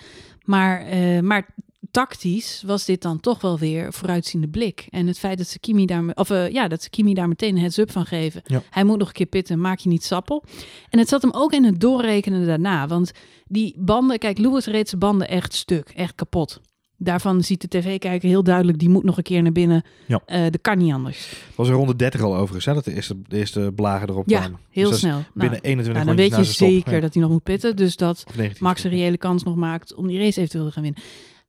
Maar, 0.43 0.85
maar 1.23 1.53
tactisch 1.95 2.63
was 2.65 2.85
dit 2.85 3.01
dan 3.01 3.19
toch 3.19 3.41
wel 3.41 3.59
weer 3.59 3.93
vooruitziende 3.93 4.47
blik. 4.47 4.87
En 4.89 5.07
het 5.07 5.19
feit 5.19 5.37
dat 5.37 5.47
ze 5.47 5.59
Kimi 5.59 5.85
daar, 5.85 6.03
of, 6.13 6.29
eh, 6.29 6.49
ja, 6.49 6.67
dat 6.67 6.83
ze 6.83 6.89
Kimi 6.89 7.13
daar 7.13 7.27
meteen 7.27 7.55
een 7.55 7.61
heads-up 7.61 7.91
van 7.91 8.05
geven. 8.05 8.41
Ja. 8.45 8.61
Hij 8.69 8.83
moet 8.83 8.97
nog 8.97 9.07
een 9.07 9.13
keer 9.13 9.25
pitten, 9.25 9.59
maak 9.61 9.79
je 9.79 9.89
niet 9.89 10.03
sappel. 10.03 10.43
En 10.89 10.99
het 10.99 11.07
zat 11.09 11.21
hem 11.21 11.31
ook 11.33 11.53
in 11.53 11.63
het 11.63 11.79
doorrekenen 11.79 12.45
daarna. 12.45 12.87
Want 12.87 13.11
die 13.45 13.75
banden, 13.77 14.17
kijk, 14.17 14.37
Lewis 14.37 14.65
reed 14.65 14.89
zijn 14.89 14.99
banden 14.99 15.27
echt 15.29 15.53
stuk, 15.53 15.89
echt 15.89 16.15
kapot. 16.15 16.61
Daarvan 16.97 17.43
ziet 17.43 17.61
de 17.61 17.67
tv-kijker 17.67 18.29
heel 18.29 18.43
duidelijk, 18.43 18.79
die 18.79 18.89
moet 18.89 19.03
nog 19.03 19.17
een 19.17 19.23
keer 19.23 19.41
naar 19.41 19.51
binnen. 19.51 19.83
Ja. 20.05 20.21
Eh, 20.25 20.41
dat 20.43 20.61
kan 20.61 20.77
niet 20.77 20.93
anders. 20.93 21.33
Was 21.55 21.67
in 21.67 21.73
ronde 21.73 21.95
30 21.95 22.21
al 22.21 22.35
overigens, 22.35 22.65
hè, 22.65 22.73
dat 22.73 22.83
de 22.85 22.93
eerste, 22.93 23.21
de 23.27 23.37
eerste 23.37 23.71
blagen 23.75 24.09
erop 24.09 24.29
Ja, 24.29 24.39
kwamen. 24.39 24.59
heel 24.69 24.89
Dus 24.89 24.99
snel. 24.99 25.11
Nou, 25.11 25.25
Binnen 25.33 25.61
21 25.61 25.93
nou, 25.93 26.05
dan 26.05 26.15
weet 26.15 26.35
je 26.35 26.53
zeker 26.53 26.93
Ja, 26.93 26.99
dat 26.99 27.13
hij 27.13 27.23
nog 27.23 27.31
moet 27.31 27.43
pitten. 27.43 27.75
Dus 27.75 27.95
dat 27.95 28.23
of 28.27 28.35
19 28.35 28.63
Max 28.63 28.83
een 28.83 28.89
reële 28.89 29.17
kans 29.17 29.43
nog 29.43 29.55
maakt 29.55 29.93
om 29.93 30.07
die 30.07 30.17
race 30.17 30.37
eventueel 30.39 30.65
te 30.65 30.71
gaan 30.71 30.83
winnen. 30.83 31.01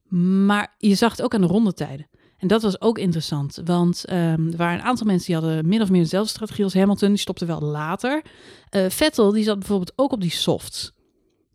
Maar 0.09 0.75
je 0.79 0.95
zag 0.95 1.11
het 1.11 1.23
ook 1.23 1.35
aan 1.35 1.41
de 1.41 1.47
rondetijden. 1.47 2.07
En 2.37 2.49
dat 2.49 2.63
was 2.63 2.81
ook 2.81 2.99
interessant, 2.99 3.61
want 3.65 4.05
ehm, 4.05 4.49
er 4.51 4.57
waren 4.57 4.79
een 4.79 4.85
aantal 4.85 5.07
mensen 5.07 5.27
die 5.27 5.35
hadden 5.35 5.69
min 5.69 5.83
of 5.83 5.91
meer 5.91 6.03
dezelfde 6.03 6.31
strategie 6.31 6.65
als 6.65 6.75
Hamilton. 6.75 7.09
Die 7.09 7.19
stopte 7.19 7.45
wel 7.45 7.61
later. 7.61 8.23
Eh, 8.69 8.85
Vettel 8.89 9.33
die 9.33 9.45
zat 9.45 9.59
bijvoorbeeld 9.59 9.93
ook 9.97 10.13
op 10.13 10.21
die 10.21 10.31
softs 10.31 10.93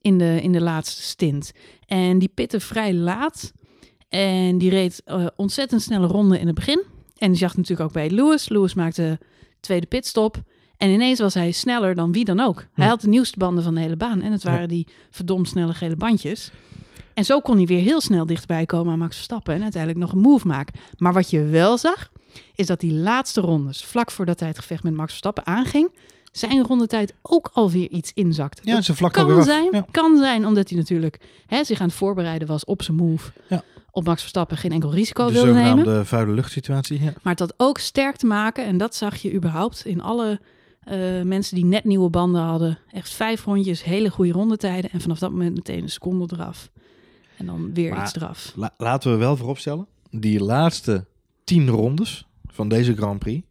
in 0.01 0.17
de, 0.17 0.41
in 0.41 0.51
de 0.51 0.61
laatste 0.61 1.01
stint. 1.01 1.51
En 1.85 2.19
die 2.19 2.31
pitte 2.33 2.59
vrij 2.59 2.93
laat. 2.93 3.53
En 4.09 4.57
die 4.57 4.69
reed 4.69 5.01
eh, 5.05 5.25
ontzettend 5.35 5.81
snelle 5.81 6.07
ronde 6.07 6.39
in 6.39 6.45
het 6.45 6.55
begin. 6.55 6.83
En 7.17 7.29
die 7.29 7.39
zag 7.39 7.55
natuurlijk 7.57 7.87
ook 7.87 7.93
bij 7.93 8.09
Lewis. 8.09 8.49
Lewis 8.49 8.73
maakte 8.73 9.19
tweede 9.59 9.85
pitstop. 9.87 10.43
En 10.77 10.89
ineens 10.89 11.19
was 11.19 11.33
hij 11.33 11.51
sneller 11.51 11.95
dan 11.95 12.11
wie 12.11 12.25
dan 12.25 12.39
ook. 12.39 12.65
Hij 12.73 12.87
had 12.87 13.01
de 13.01 13.07
nieuwste 13.07 13.37
banden 13.37 13.63
van 13.63 13.75
de 13.75 13.81
hele 13.81 13.95
baan. 13.95 14.21
En 14.21 14.31
het 14.31 14.43
waren 14.43 14.67
die 14.67 14.87
verdomd 15.09 15.47
snelle 15.47 15.73
gele 15.73 15.95
bandjes. 15.95 16.51
En 17.13 17.25
zo 17.25 17.39
kon 17.39 17.57
hij 17.57 17.65
weer 17.65 17.81
heel 17.81 18.01
snel 18.01 18.25
dichtbij 18.25 18.65
komen 18.65 18.93
aan 18.93 18.99
Max 18.99 19.15
Verstappen. 19.15 19.53
En 19.53 19.61
uiteindelijk 19.61 20.01
nog 20.01 20.11
een 20.11 20.19
move 20.19 20.47
maken. 20.47 20.79
Maar 20.97 21.13
wat 21.13 21.29
je 21.29 21.43
wel 21.43 21.77
zag, 21.77 22.09
is 22.55 22.65
dat 22.67 22.79
die 22.79 22.93
laatste 22.93 23.41
rondes, 23.41 23.83
vlak 23.83 24.11
voordat 24.11 24.39
hij 24.39 24.49
het 24.49 24.59
gevecht 24.59 24.83
met 24.83 24.93
Max 24.93 25.09
Verstappen 25.09 25.45
aanging, 25.45 25.91
zijn 26.31 26.63
rondetijd 26.63 27.13
ook 27.21 27.49
alweer 27.53 27.89
iets 27.89 28.11
inzakte. 28.13 28.61
Ja, 28.65 28.81
ze 28.81 28.95
vlak 28.95 29.13
kan 29.13 29.43
zijn, 29.43 29.67
Ja. 29.71 29.85
kan 29.91 30.17
zijn, 30.17 30.45
omdat 30.45 30.69
hij 30.69 30.77
natuurlijk 30.77 31.19
hè, 31.45 31.63
zich 31.63 31.79
aan 31.81 31.87
het 31.87 31.95
voorbereiden 31.95 32.47
was 32.47 32.65
op 32.65 32.81
zijn 32.83 32.97
move. 32.97 33.31
Ja. 33.49 33.63
Op 33.91 34.05
Max 34.05 34.19
Verstappen 34.21 34.57
geen 34.57 34.71
enkel 34.71 34.93
risico 34.93 35.25
De 35.27 35.31
wilde 35.33 35.51
nemen. 35.51 35.67
zogenaamde 35.69 36.05
vuile 36.05 36.31
luchtsituatie. 36.31 36.99
Ja. 37.03 37.13
Maar 37.21 37.31
het 37.33 37.39
had 37.39 37.53
ook 37.57 37.77
sterk 37.77 38.15
te 38.15 38.25
maken, 38.25 38.65
en 38.65 38.77
dat 38.77 38.95
zag 38.95 39.15
je 39.15 39.33
überhaupt 39.33 39.85
in 39.85 40.01
alle 40.01 40.39
eh, 40.81 41.21
mensen 41.21 41.55
die 41.55 41.65
net 41.65 41.83
nieuwe 41.83 42.09
banden 42.09 42.41
hadden. 42.41 42.77
Echt 42.91 43.09
vijf 43.09 43.45
rondjes, 43.45 43.83
hele 43.83 44.09
goede 44.09 44.31
rondetijden. 44.31 44.91
En 44.91 45.01
vanaf 45.01 45.19
dat 45.19 45.31
moment 45.31 45.55
meteen 45.55 45.81
een 45.83 45.89
seconde 45.89 46.25
eraf. 46.33 46.69
En 47.41 47.47
dan 47.47 47.73
weer 47.73 47.93
Maar- 47.93 48.03
iets 48.03 48.15
eraf. 48.15 48.51
La- 48.55 48.73
laten 48.77 49.11
we 49.11 49.17
wel 49.17 49.37
vooropstellen, 49.37 49.87
die 50.09 50.39
laatste 50.43 51.05
tien 51.43 51.69
rondes 51.69 52.27
van 52.45 52.69
deze 52.69 52.95
Grand 52.95 53.19
Prix 53.19 53.47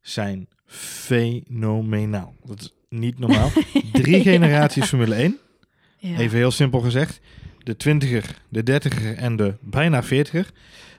zijn 0.00 0.48
fenomenaal. 0.66 2.34
Dat 2.44 2.60
is 2.60 2.74
niet 2.88 3.18
normaal. 3.18 3.50
Drie 3.92 4.22
generaties 4.22 4.88
Formule 4.88 5.14
1. 5.14 5.38
Ja. 5.98 6.16
Even 6.18 6.38
heel 6.38 6.50
simpel 6.50 6.80
gezegd. 6.80 7.20
De 7.62 7.74
20er, 7.74 8.24
de 8.48 8.80
30er 8.80 9.16
en 9.16 9.36
de 9.36 9.54
bijna 9.60 10.04
40er. 10.04 10.46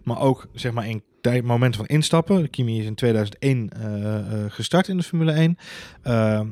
Maar 0.03 0.19
ook 0.19 0.47
zeg 0.53 0.71
maar 0.71 0.87
in 0.87 1.03
tijd, 1.21 1.43
moment 1.43 1.75
van 1.75 1.85
instappen. 1.85 2.49
Kimi 2.49 2.79
is 2.79 2.85
in 2.85 2.95
2001 2.95 3.69
eh, 3.69 4.15
eh, 4.17 4.51
gestart 4.51 4.87
in 4.87 4.97
de 4.97 5.03
Formule 5.03 5.31
1. 5.31 5.57
Eh, 6.01 6.39
eh, 6.39 6.45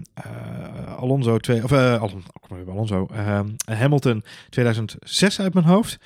Alonso, 0.97 1.38
twee, 1.38 1.63
of, 1.63 1.69
bij 1.69 1.99
Alonso. 2.67 3.08
Eh, 3.13 3.39
Hamilton 3.65 4.23
2006 4.49 5.39
uit 5.39 5.53
mijn 5.53 5.65
hoofd. 5.65 5.97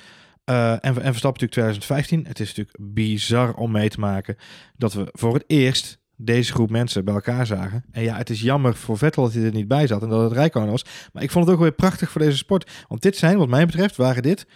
En, 0.44 0.80
en 0.80 0.94
Verstappen 0.94 1.46
natuurlijk 1.46 1.52
2015. 1.52 2.24
Het 2.26 2.40
is 2.40 2.48
natuurlijk 2.48 2.76
bizar 2.80 3.54
om 3.54 3.70
mee 3.70 3.88
te 3.88 4.00
maken 4.00 4.36
dat 4.76 4.92
we 4.92 5.08
voor 5.12 5.34
het 5.34 5.44
eerst 5.46 6.00
deze 6.16 6.52
groep 6.52 6.70
mensen 6.70 7.04
bij 7.04 7.14
elkaar 7.14 7.46
zagen. 7.46 7.84
En 7.90 8.02
ja, 8.02 8.16
het 8.16 8.30
is 8.30 8.40
jammer 8.40 8.74
voor 8.74 8.98
Vettel 8.98 9.22
dat 9.22 9.32
hij 9.32 9.44
er 9.44 9.52
niet 9.52 9.68
bij 9.68 9.86
zat 9.86 10.02
en 10.02 10.08
dat 10.08 10.22
het 10.22 10.32
Rijkonen 10.32 10.70
was. 10.70 10.84
Maar 11.12 11.22
ik 11.22 11.30
vond 11.30 11.44
het 11.44 11.54
ook 11.54 11.60
weer 11.60 11.72
prachtig 11.72 12.10
voor 12.10 12.20
deze 12.20 12.36
sport. 12.36 12.70
Want 12.88 13.02
dit 13.02 13.16
zijn, 13.16 13.38
wat 13.38 13.48
mij 13.48 13.66
betreft, 13.66 13.96
waren 13.96 14.22
dit, 14.22 14.46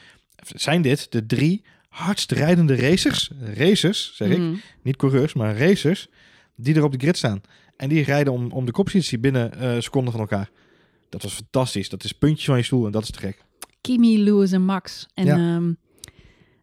zijn 0.54 0.82
dit 0.82 1.12
de 1.12 1.26
drie 1.26 1.64
hardst 1.96 2.32
rijdende 2.32 2.76
racers. 2.76 3.30
Racers, 3.54 4.12
zeg 4.16 4.28
ik. 4.30 4.38
Mhm. 4.38 4.54
Niet 4.82 4.96
coureurs, 4.96 5.35
maar 5.35 5.59
racers. 5.59 6.09
Die 6.56 6.74
er 6.74 6.85
op 6.85 6.92
de 6.92 6.98
grid 6.98 7.16
staan. 7.16 7.40
En 7.76 7.88
die 7.88 8.04
rijden 8.04 8.32
om, 8.32 8.50
om 8.50 8.64
de 8.64 8.72
koppositie 8.72 9.18
binnen 9.18 9.52
eh, 9.52 9.80
seconden 9.80 10.12
van 10.12 10.20
elkaar. 10.20 10.50
Dat 11.09 11.22
was 11.22 11.32
fantastisch. 11.32 11.88
Dat 11.88 12.04
is 12.04 12.12
puntjes 12.12 12.44
van 12.44 12.56
je 12.56 12.62
stoel 12.62 12.87
en 12.87 12.92
dat 12.92 13.02
is 13.02 13.11
te 13.11 13.18
gek. 13.18 13.44
Kimi, 13.80 14.22
Lewis 14.22 14.52
en 14.52 14.62
Max. 14.64 15.06
En 15.14 15.26
Ja. 15.26 15.37
ehm, 15.37 15.72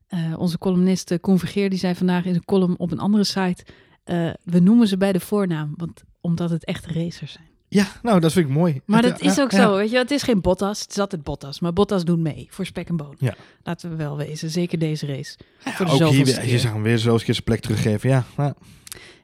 eh, 0.08 0.40
onze 0.40 0.58
columnist 0.58 1.12
eh, 1.12 1.20
Convergeer, 1.20 1.70
die 1.70 1.80
zei 1.80 1.96
vandaag 1.96 2.26
in 2.26 2.34
een 2.36 2.46
column 2.46 2.78
op 2.80 2.92
een 2.92 3.00
andere 3.00 3.24
site... 3.24 3.66
eh, 4.04 4.30
we 4.44 4.60
noemen 4.60 4.88
ze 4.88 4.98
bij 4.98 5.12
de 5.12 5.20
voornaam, 5.20 5.74
want, 5.78 6.04
omdat 6.22 6.50
het 6.50 6.66
echt 6.66 6.86
racers 6.86 7.32
zijn. 7.32 7.48
Ja, 7.74 7.86
nou, 8.02 8.20
dat 8.20 8.32
vind 8.32 8.46
ik 8.48 8.54
mooi. 8.54 8.82
Maar 8.86 9.04
Het- 9.04 9.12
dat 9.20 9.22
is 9.32 9.40
ook 9.40 9.52
ja. 9.52 9.62
zo, 9.62 9.76
weet 9.76 9.90
je. 9.92 9.98
Het 9.98 10.12
is 10.12 10.24
geen 10.24 10.42
Bottas, 10.42 10.82
het 10.82 10.90
is 10.92 10.98
altijd 11.00 11.24
Bottas. 11.24 11.60
Maar 11.60 11.74
Bottas 11.74 12.06
doet 12.06 12.20
mee 12.20 12.48
voor 12.50 12.66
spek 12.66 12.88
en 12.90 12.96
boon. 12.98 13.16
Ja. 13.20 13.36
Laten 13.64 13.90
we 13.90 13.96
wel 13.96 14.18
wezen, 14.18 14.50
zeker 14.50 14.80
deze 14.80 15.06
race. 15.06 15.38
voor 15.60 15.86
de 15.86 15.92
Ook 15.92 16.12
hier, 16.12 16.26
weer- 16.26 16.48
je 16.50 16.60
zag 16.60 16.72
hem 16.74 16.84
weer 16.84 16.98
zo 16.98 17.12
eens 17.12 17.20
een 17.20 17.26
keer 17.26 17.34
zijn 17.34 17.46
plek 17.46 17.60
teruggeven. 17.62 18.10
Ja, 18.10 18.24
nou, 18.38 18.54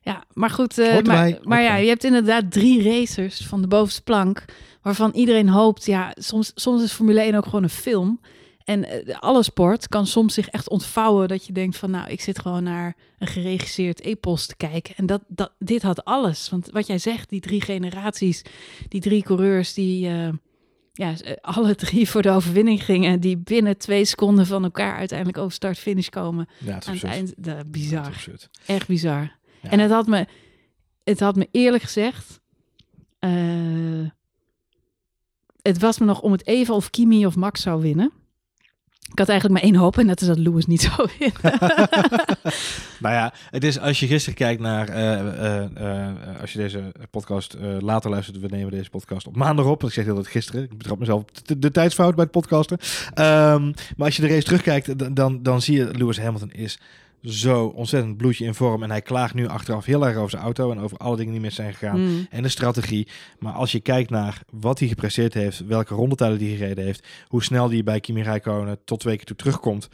Ja, 0.02 0.24
maar 0.34 0.50
goed. 0.50 0.78
eh, 0.78 1.02
maar 1.04 1.38
maar 1.44 1.62
ja, 1.62 1.76
je 1.76 1.88
hebt 1.88 2.04
inderdaad 2.04 2.52
drie 2.52 2.84
racers 2.84 3.46
van 3.48 3.62
de 3.62 3.68
bovenste 3.68 4.02
plank. 4.02 4.46
Waarvan 4.82 5.12
iedereen 5.14 5.50
hoopt. 5.50 5.86
Ja, 5.86 6.12
soms, 6.18 6.52
soms 6.56 6.84
is 6.84 6.92
Formule 6.92 7.22
1 7.22 7.36
ook 7.36 7.44
gewoon 7.46 7.64
een 7.64 7.70
film. 7.70 8.20
En 8.70 8.86
eh, 8.86 9.20
alle 9.20 9.44
sport 9.44 9.88
kan 9.88 10.08
soms 10.08 10.34
zich 10.34 10.48
echt 10.48 10.70
ontvouwen. 10.70 11.28
Dat 11.28 11.46
je 11.46 11.54
denkt 11.54 11.78
van 11.78 11.92
nou, 11.92 12.10
ik 12.10 12.22
zit 12.22 12.40
gewoon 12.40 12.64
naar 12.64 12.96
een 13.18 13.28
geregisseerd 13.28 14.02
epos 14.02 14.46
te 14.46 14.56
kijken. 14.56 14.96
En 14.96 15.06
dat, 15.06 15.22
dat, 15.28 15.54
dit 15.60 15.82
had 15.82 16.06
alles. 16.06 16.50
Want 16.50 16.70
wat 16.72 16.88
jij 16.88 16.98
zegt, 16.98 17.30
die 17.30 17.40
drie 17.40 17.62
generaties, 17.62 18.42
die 18.88 19.02
drie 19.02 19.24
coureurs 19.24 19.74
die. 19.74 20.08
eh, 20.08 20.30
ja, 20.94 21.14
eh, 21.22 21.34
alle 21.42 21.76
drie 21.86 22.10
voor 22.10 22.22
de 22.22 22.30
overwinning 22.30 22.84
gingen. 22.84 23.20
Die 23.20 23.38
binnen 23.38 23.78
twee 23.78 24.06
seconden 24.06 24.46
van 24.46 24.64
elkaar 24.64 24.98
uiteindelijk 24.98 25.38
over 25.38 25.52
start-finish 25.52 26.10
komen. 26.10 26.48
ja, 26.58 26.74
het 26.74 26.84
is 26.84 26.90
Aan 26.90 26.96
het 26.96 27.04
eind, 27.04 27.34
dat, 27.38 27.58
Het 27.58 27.66
is 27.66 27.72
bizar. 27.72 28.26
Echt 28.66 28.88
bizar. 28.88 29.32
Ja. 29.62 29.70
En 29.70 29.80
het 29.80 29.92
had 29.92 30.08
me, 30.08 30.28
het 31.04 31.20
had 31.20 31.36
me 31.36 31.48
eerlijk 31.52 31.84
gezegd, 31.84 32.40
het 35.62 35.80
was 35.80 36.00
me 36.00 36.06
nog 36.06 36.22
om 36.22 36.32
het 36.32 36.48
even 36.48 36.76
of 36.76 36.90
Kimi 36.90 37.26
of 37.26 37.36
Max 37.36 37.62
zou 37.62 37.82
winnen. 37.82 38.19
Ik 39.12 39.20
had 39.20 39.30
eigenlijk 39.30 39.62
maar 39.62 39.72
één 39.72 39.80
hoop 39.80 39.98
en 39.98 40.08
dat 40.08 40.22
is 40.22 40.28
dat 40.28 40.38
Lewis 40.38 40.66
niet 40.66 40.82
zou 40.96 41.10
winnen. 41.20 41.60
Nou 43.00 43.16
ja, 43.16 43.34
het 43.50 43.64
is 43.64 43.80
als 43.80 44.00
je 44.00 44.08
gisteren 44.08 44.38
kijkt 44.38 44.62
naar, 44.62 44.90
eh, 44.90 45.20
eh, 45.20 45.64
eh, 45.76 46.42
als 46.42 46.54
je 46.54 46.60
deze 46.60 46.92
podcast 47.12 47.58
later 47.80 48.10
luistert, 48.10 48.40
we 48.40 48.48
nemen 48.48 48.72
deze 48.72 48.90
podcast 48.90 49.28
op 49.28 49.36
maandag 49.36 49.66
op. 49.66 49.84
Ik 49.84 49.92
zeg 49.92 50.06
heel 50.06 50.16
dat 50.16 50.28
gisteren, 50.28 50.64
ik 50.64 50.78
betrap 50.78 51.00
mezelf 51.00 51.22
op 51.22 51.62
de, 51.62 51.72
tijdsfout 51.72 52.16
bij 52.16 52.24
het 52.24 52.34
podcasten. 52.34 52.78
Ehm, 53.14 53.66
maar 53.66 54.06
als 54.06 54.16
je 54.16 54.22
de 54.22 54.28
race 54.28 54.44
terugkijkt, 54.44 55.16
dan, 55.16 55.44
dan 55.44 55.62
zie 55.62 55.78
je 55.78 55.98
Lewis 55.98 56.20
Hamilton 56.20 56.52
is 56.52 56.80
zo 57.24 57.66
ontzettend 57.66 58.18
bloedje 58.18 58.46
in 58.46 58.54
vorm. 58.54 58.84
En 58.84 58.90
hij 58.90 59.02
klaagt 59.02 59.34
nu 59.34 59.48
achteraf 59.48 59.86
heel 59.86 60.08
erg 60.08 60.18
over 60.18 60.30
zijn 60.30 60.44
auto 60.44 60.72
en 60.72 60.80
over 60.80 60.98
alle 60.98 61.18
dingen 61.18 61.32
die 61.32 61.42
mis 61.42 61.56
zijn 61.56 61.74
gegaan. 61.74 62.00
Mm. 62.00 62.28
En 62.30 62.44
de 62.44 62.50
strategie. 62.50 63.08
Maar 63.40 63.54
als 63.54 63.72
je 63.72 63.80
kijkt 63.80 64.10
naar 64.10 64.42
wat 64.52 64.80
hij 64.80 64.88
gepresteerd 64.88 65.34
heeft, 65.34 65.66
welke 65.66 65.94
rondetijden 65.94 66.48
hij 66.48 66.56
gereden 66.56 66.84
heeft, 66.84 67.08
hoe 67.28 67.44
snel 67.44 67.70
hij 67.70 67.84
bij 67.84 68.00
Kimi 68.00 68.22
Räikkönen 68.24 68.80
tot 68.86 69.00
twee 69.00 69.16
keer 69.16 69.26
toe 69.26 69.36
terugkomt. 69.36 69.90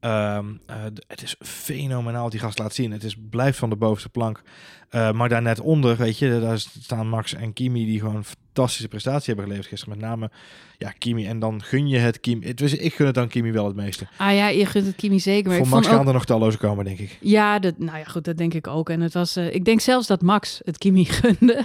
Ehm, 0.00 0.46
eh, 0.66 0.76
het 1.06 1.22
is 1.22 1.36
fenomenaal 1.38 2.22
wat 2.22 2.30
die 2.30 2.40
gast 2.40 2.58
laat 2.58 2.74
zien. 2.74 2.92
Het 2.92 3.04
is, 3.04 3.16
blijft 3.30 3.58
van 3.58 3.70
de 3.70 3.76
bovenste 3.76 4.08
plank. 4.08 4.42
Eh, 4.88 5.12
maar 5.12 5.28
daar 5.28 5.42
net 5.42 5.60
onder, 5.60 5.96
weet 5.96 6.18
je, 6.18 6.40
daar 6.40 6.58
staan 6.58 7.08
Max 7.08 7.34
en 7.34 7.52
Kimi 7.52 7.84
die 7.84 8.00
gewoon 8.00 8.24
fantastische 8.56 8.88
prestatie 8.88 9.26
hebben 9.26 9.44
geleverd 9.44 9.68
gisteren. 9.68 9.98
Met 9.98 10.08
name, 10.08 10.30
ja, 10.78 10.90
Kimi. 10.98 11.26
En 11.26 11.38
dan 11.38 11.62
gun 11.62 11.88
je 11.88 11.98
het 11.98 12.20
Kimi. 12.20 12.46
Het, 12.46 12.60
ik 12.60 12.94
gun 12.94 13.06
het 13.06 13.14
dan 13.14 13.28
Kimi 13.28 13.52
wel 13.52 13.66
het 13.66 13.76
meeste. 13.76 14.06
Ah 14.16 14.34
ja, 14.34 14.48
je 14.48 14.66
gunt 14.66 14.86
het 14.86 14.96
Kimi 14.96 15.20
zeker. 15.20 15.48
Maar 15.48 15.56
Voor 15.56 15.66
ik 15.66 15.72
Max 15.72 15.86
vond 15.86 15.96
gaan 15.96 16.04
ook, 16.04 16.08
er 16.08 16.18
nog 16.18 16.24
talloze 16.24 16.58
komen, 16.58 16.84
denk 16.84 16.98
ik. 16.98 17.18
Ja, 17.20 17.58
dat, 17.58 17.78
nou 17.78 17.98
ja, 17.98 18.04
goed, 18.04 18.24
dat 18.24 18.36
denk 18.36 18.54
ik 18.54 18.66
ook. 18.66 18.90
En 18.90 19.00
het 19.00 19.12
was, 19.12 19.36
eh, 19.36 19.54
ik 19.54 19.64
denk 19.64 19.80
zelfs 19.80 20.06
dat 20.06 20.22
Max 20.22 20.60
het 20.64 20.78
Kimi 20.78 21.04
gunde. 21.20 21.64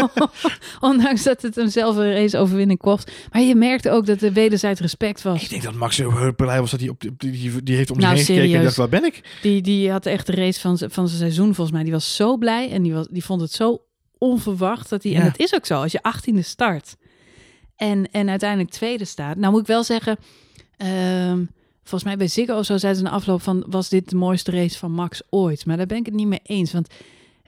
Ondanks 0.80 1.22
dat 1.22 1.42
het 1.42 1.54
hem 1.54 1.68
zelf 1.68 1.96
een 1.96 2.12
raceoverwinning 2.12 2.78
kost. 2.78 3.12
Maar 3.32 3.42
je 3.42 3.54
merkte 3.54 3.90
ook 3.90 4.06
dat 4.06 4.22
er 4.22 4.32
wederzijds 4.32 4.80
respect 4.80 5.22
was. 5.22 5.42
Ik 5.42 5.50
denk 5.50 5.62
dat 5.62 5.74
Max 5.74 5.96
zo 5.96 6.32
blij 6.36 6.60
was 6.60 6.70
dat 6.70 6.80
hij 6.80 6.88
op 6.88 7.00
die, 7.00 7.62
die, 7.62 7.76
heeft 7.76 7.90
om 7.90 7.96
zich 7.96 8.04
Nou, 8.04 8.16
heen 8.16 8.24
gekeken 8.24 8.58
en 8.58 8.64
dacht, 8.64 8.76
waar 8.76 8.88
ben 8.88 9.04
ik? 9.04 9.38
Die, 9.42 9.62
die 9.62 9.90
had 9.90 10.06
echt 10.06 10.26
de 10.26 10.34
race 10.34 10.60
van, 10.60 10.78
van 10.78 11.08
zijn 11.08 11.20
seizoen 11.20 11.54
volgens 11.54 11.70
mij. 11.70 11.82
Die 11.82 11.92
was 11.92 12.16
zo 12.16 12.36
blij 12.36 12.70
en 12.70 12.82
die, 12.82 12.92
was, 12.92 13.06
die 13.10 13.24
vond 13.24 13.40
het 13.40 13.52
zo 13.52 13.82
onverwacht. 14.22 14.88
Dat 14.88 15.02
hij, 15.02 15.14
En 15.14 15.22
het 15.22 15.38
is 15.38 15.54
ook 15.54 15.66
zo, 15.66 15.82
als 15.82 15.92
je 15.92 16.02
achttiende 16.02 16.42
start 16.42 16.96
en, 17.76 18.10
en 18.10 18.28
uiteindelijk 18.28 18.70
tweede 18.70 19.04
staat. 19.04 19.36
Nou 19.36 19.52
moet 19.52 19.60
ik 19.60 19.66
wel 19.66 19.84
zeggen, 19.84 20.16
ehm, 20.76 21.44
volgens 21.82 22.04
mij 22.04 22.16
bij 22.16 22.26
Ziggo 22.26 22.58
of 22.58 22.64
zo 22.64 22.76
zeiden 22.76 23.00
ze 23.00 23.06
in 23.06 23.10
de 23.10 23.16
afloop 23.16 23.42
van... 23.42 23.64
was 23.68 23.88
dit 23.88 24.10
de 24.10 24.16
mooiste 24.16 24.50
race 24.50 24.78
van 24.78 24.92
Max 24.92 25.22
ooit? 25.30 25.66
Maar 25.66 25.76
daar 25.76 25.86
ben 25.86 25.98
ik 25.98 26.06
het 26.06 26.14
niet 26.14 26.26
mee 26.26 26.40
eens, 26.42 26.72
want 26.72 26.88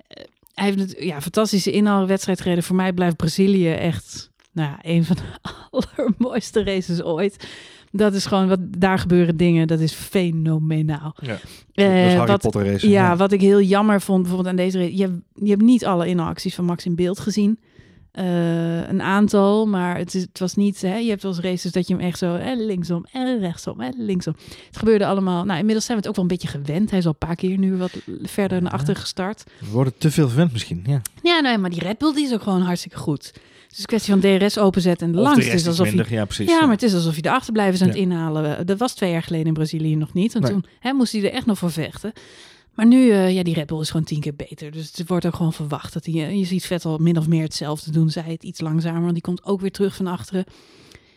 eh, 0.08 0.24
hij 0.54 0.64
heeft 0.64 0.78
het, 0.78 0.96
ja, 0.98 1.20
fantastische 1.20 1.70
inhaalwedstrijd 1.72 2.40
gereden. 2.40 2.64
Voor 2.64 2.76
mij 2.76 2.92
blijft 2.92 3.16
Brazilië 3.16 3.72
echt 3.72 4.30
nou, 4.52 4.70
ja, 4.70 4.78
een 4.82 5.04
van 5.04 5.16
de 5.16 5.50
allermooiste 5.70 6.64
races 6.64 7.02
ooit. 7.02 7.48
Dat 7.96 8.14
is 8.14 8.26
gewoon 8.26 8.48
wat 8.48 8.58
daar 8.78 8.98
gebeuren 8.98 9.36
dingen. 9.36 9.66
Dat 9.66 9.80
is 9.80 9.92
fenomenaal. 9.92 11.14
Ja. 11.20 11.38
Eh, 11.74 12.18
dat 12.18 12.28
wat, 12.28 12.40
Potter 12.40 12.66
race. 12.72 12.88
ja, 12.88 13.16
wat 13.16 13.32
ik 13.32 13.40
heel 13.40 13.60
jammer 13.60 14.00
vond 14.00 14.20
bijvoorbeeld 14.22 14.50
aan 14.50 14.56
deze 14.56 14.78
race. 14.78 14.96
Je, 14.96 15.02
hebt- 15.02 15.22
je 15.34 15.50
hebt 15.50 15.62
niet 15.62 15.84
alle 15.84 16.06
inhaalacties 16.06 16.54
van 16.54 16.64
Max 16.64 16.84
in 16.86 16.94
beeld 16.94 17.20
gezien. 17.20 17.58
Eh, 18.12 18.88
een 18.88 19.02
aantal, 19.02 19.66
maar 19.66 19.96
het, 19.98 20.14
is, 20.14 20.22
het 20.22 20.38
was 20.38 20.54
niet... 20.54 20.80
Hè, 20.82 20.96
je 20.96 21.08
hebt 21.08 21.22
wel 21.22 21.32
eens 21.32 21.40
races 21.40 21.72
dat 21.72 21.88
je 21.88 21.94
hem 21.94 22.02
echt 22.02 22.18
zo 22.18 22.34
eh, 22.34 22.56
linksom 22.56 23.06
en 23.12 23.38
rechtsom 23.38 23.80
en 23.80 23.94
linksom. 23.98 24.34
Het 24.66 24.76
gebeurde 24.76 25.06
allemaal... 25.06 25.44
Nou, 25.44 25.58
inmiddels 25.58 25.84
zijn 25.86 25.98
we 25.98 26.02
het 26.06 26.08
ook 26.08 26.16
wel 26.16 26.30
een 26.30 26.38
beetje 26.40 26.58
gewend. 26.58 26.90
Hij 26.90 26.98
is 26.98 27.04
al 27.06 27.10
een 27.20 27.26
paar 27.28 27.36
keer 27.36 27.58
nu 27.58 27.76
wat 27.76 27.92
verder 28.22 28.62
naar 28.62 28.72
achter 28.72 28.96
gestart. 28.96 29.44
We 29.60 29.66
worden 29.70 29.92
te 29.98 30.10
veel 30.10 30.28
verwend 30.28 30.52
misschien. 30.52 30.84
Ja. 30.86 31.00
Ja, 31.22 31.40
nee, 31.40 31.58
maar 31.58 31.70
die 31.70 31.80
Red 31.82 31.98
Bull 31.98 32.14
die 32.14 32.24
is 32.26 32.32
ook 32.32 32.42
gewoon 32.42 32.62
hartstikke 32.62 32.96
goed. 32.98 33.32
Het 33.74 33.82
is 33.86 33.92
een 33.92 33.98
kwestie 33.98 34.38
van 34.38 34.38
DRS 34.48 34.58
openzetten 34.58 35.06
en 35.06 35.12
de 35.12 35.42
is 35.52 35.66
alsof 35.66 35.90
je. 35.90 36.04
Ja, 36.08 36.24
precies. 36.24 36.48
ja, 36.48 36.60
maar 36.60 36.70
het 36.70 36.82
is 36.82 36.94
alsof 36.94 37.16
je 37.16 37.22
de 37.22 37.30
achterblijvers 37.30 37.82
aan 37.82 37.88
het 37.88 37.96
inhalen. 37.96 38.66
Dat 38.66 38.78
was 38.78 38.94
twee 38.94 39.10
jaar 39.10 39.22
geleden 39.22 39.46
in 39.46 39.52
Brazilië 39.52 39.96
nog 39.96 40.12
niet. 40.12 40.34
Nee. 40.34 40.50
toen 40.50 40.64
hè, 40.80 40.92
moest 40.92 41.12
hij 41.12 41.22
er 41.24 41.30
echt 41.32 41.46
nog 41.46 41.58
voor 41.58 41.70
vechten. 41.70 42.12
Maar 42.74 42.86
nu, 42.86 43.10
eh, 43.10 43.34
ja, 43.34 43.42
die 43.42 43.54
Red 43.54 43.66
Bull 43.66 43.80
is 43.80 43.90
gewoon 43.90 44.06
tien 44.06 44.20
keer 44.20 44.34
beter. 44.34 44.70
Dus 44.70 44.90
het 44.96 45.08
wordt 45.08 45.26
ook 45.26 45.34
gewoon 45.34 45.52
verwacht 45.52 45.92
dat 45.92 46.04
hij... 46.04 46.14
eh, 46.14 46.38
je 46.38 46.44
ziet 46.44 46.64
Vettel 46.66 46.98
min 46.98 47.18
of 47.18 47.28
meer 47.28 47.42
hetzelfde 47.42 47.90
doen. 47.90 48.10
Zij 48.10 48.22
het 48.26 48.42
iets 48.44 48.60
langzamer, 48.60 49.00
want 49.00 49.12
die 49.12 49.22
komt 49.22 49.44
ook 49.44 49.60
weer 49.60 49.70
terug 49.72 49.94
van 49.96 50.06
achteren. 50.06 50.44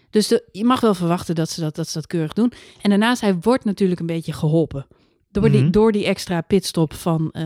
Dus 0.09 0.27
de, 0.27 0.43
je 0.51 0.63
mag 0.63 0.79
wel 0.79 0.93
verwachten 0.93 1.35
dat 1.35 1.49
ze 1.49 1.61
dat, 1.61 1.75
dat 1.75 1.87
ze 1.87 1.93
dat 1.93 2.07
keurig 2.07 2.33
doen. 2.33 2.51
En 2.81 2.89
daarnaast, 2.89 3.21
hij 3.21 3.35
wordt 3.41 3.63
natuurlijk 3.63 3.99
een 3.99 4.05
beetje 4.05 4.33
geholpen. 4.33 4.87
Door, 5.31 5.51
die, 5.51 5.61
Mhm. 5.61 5.71
door 5.71 5.91
die 5.91 6.05
extra 6.05 6.41
pitstop 6.41 6.93
van 6.93 7.29
eh 7.31 7.43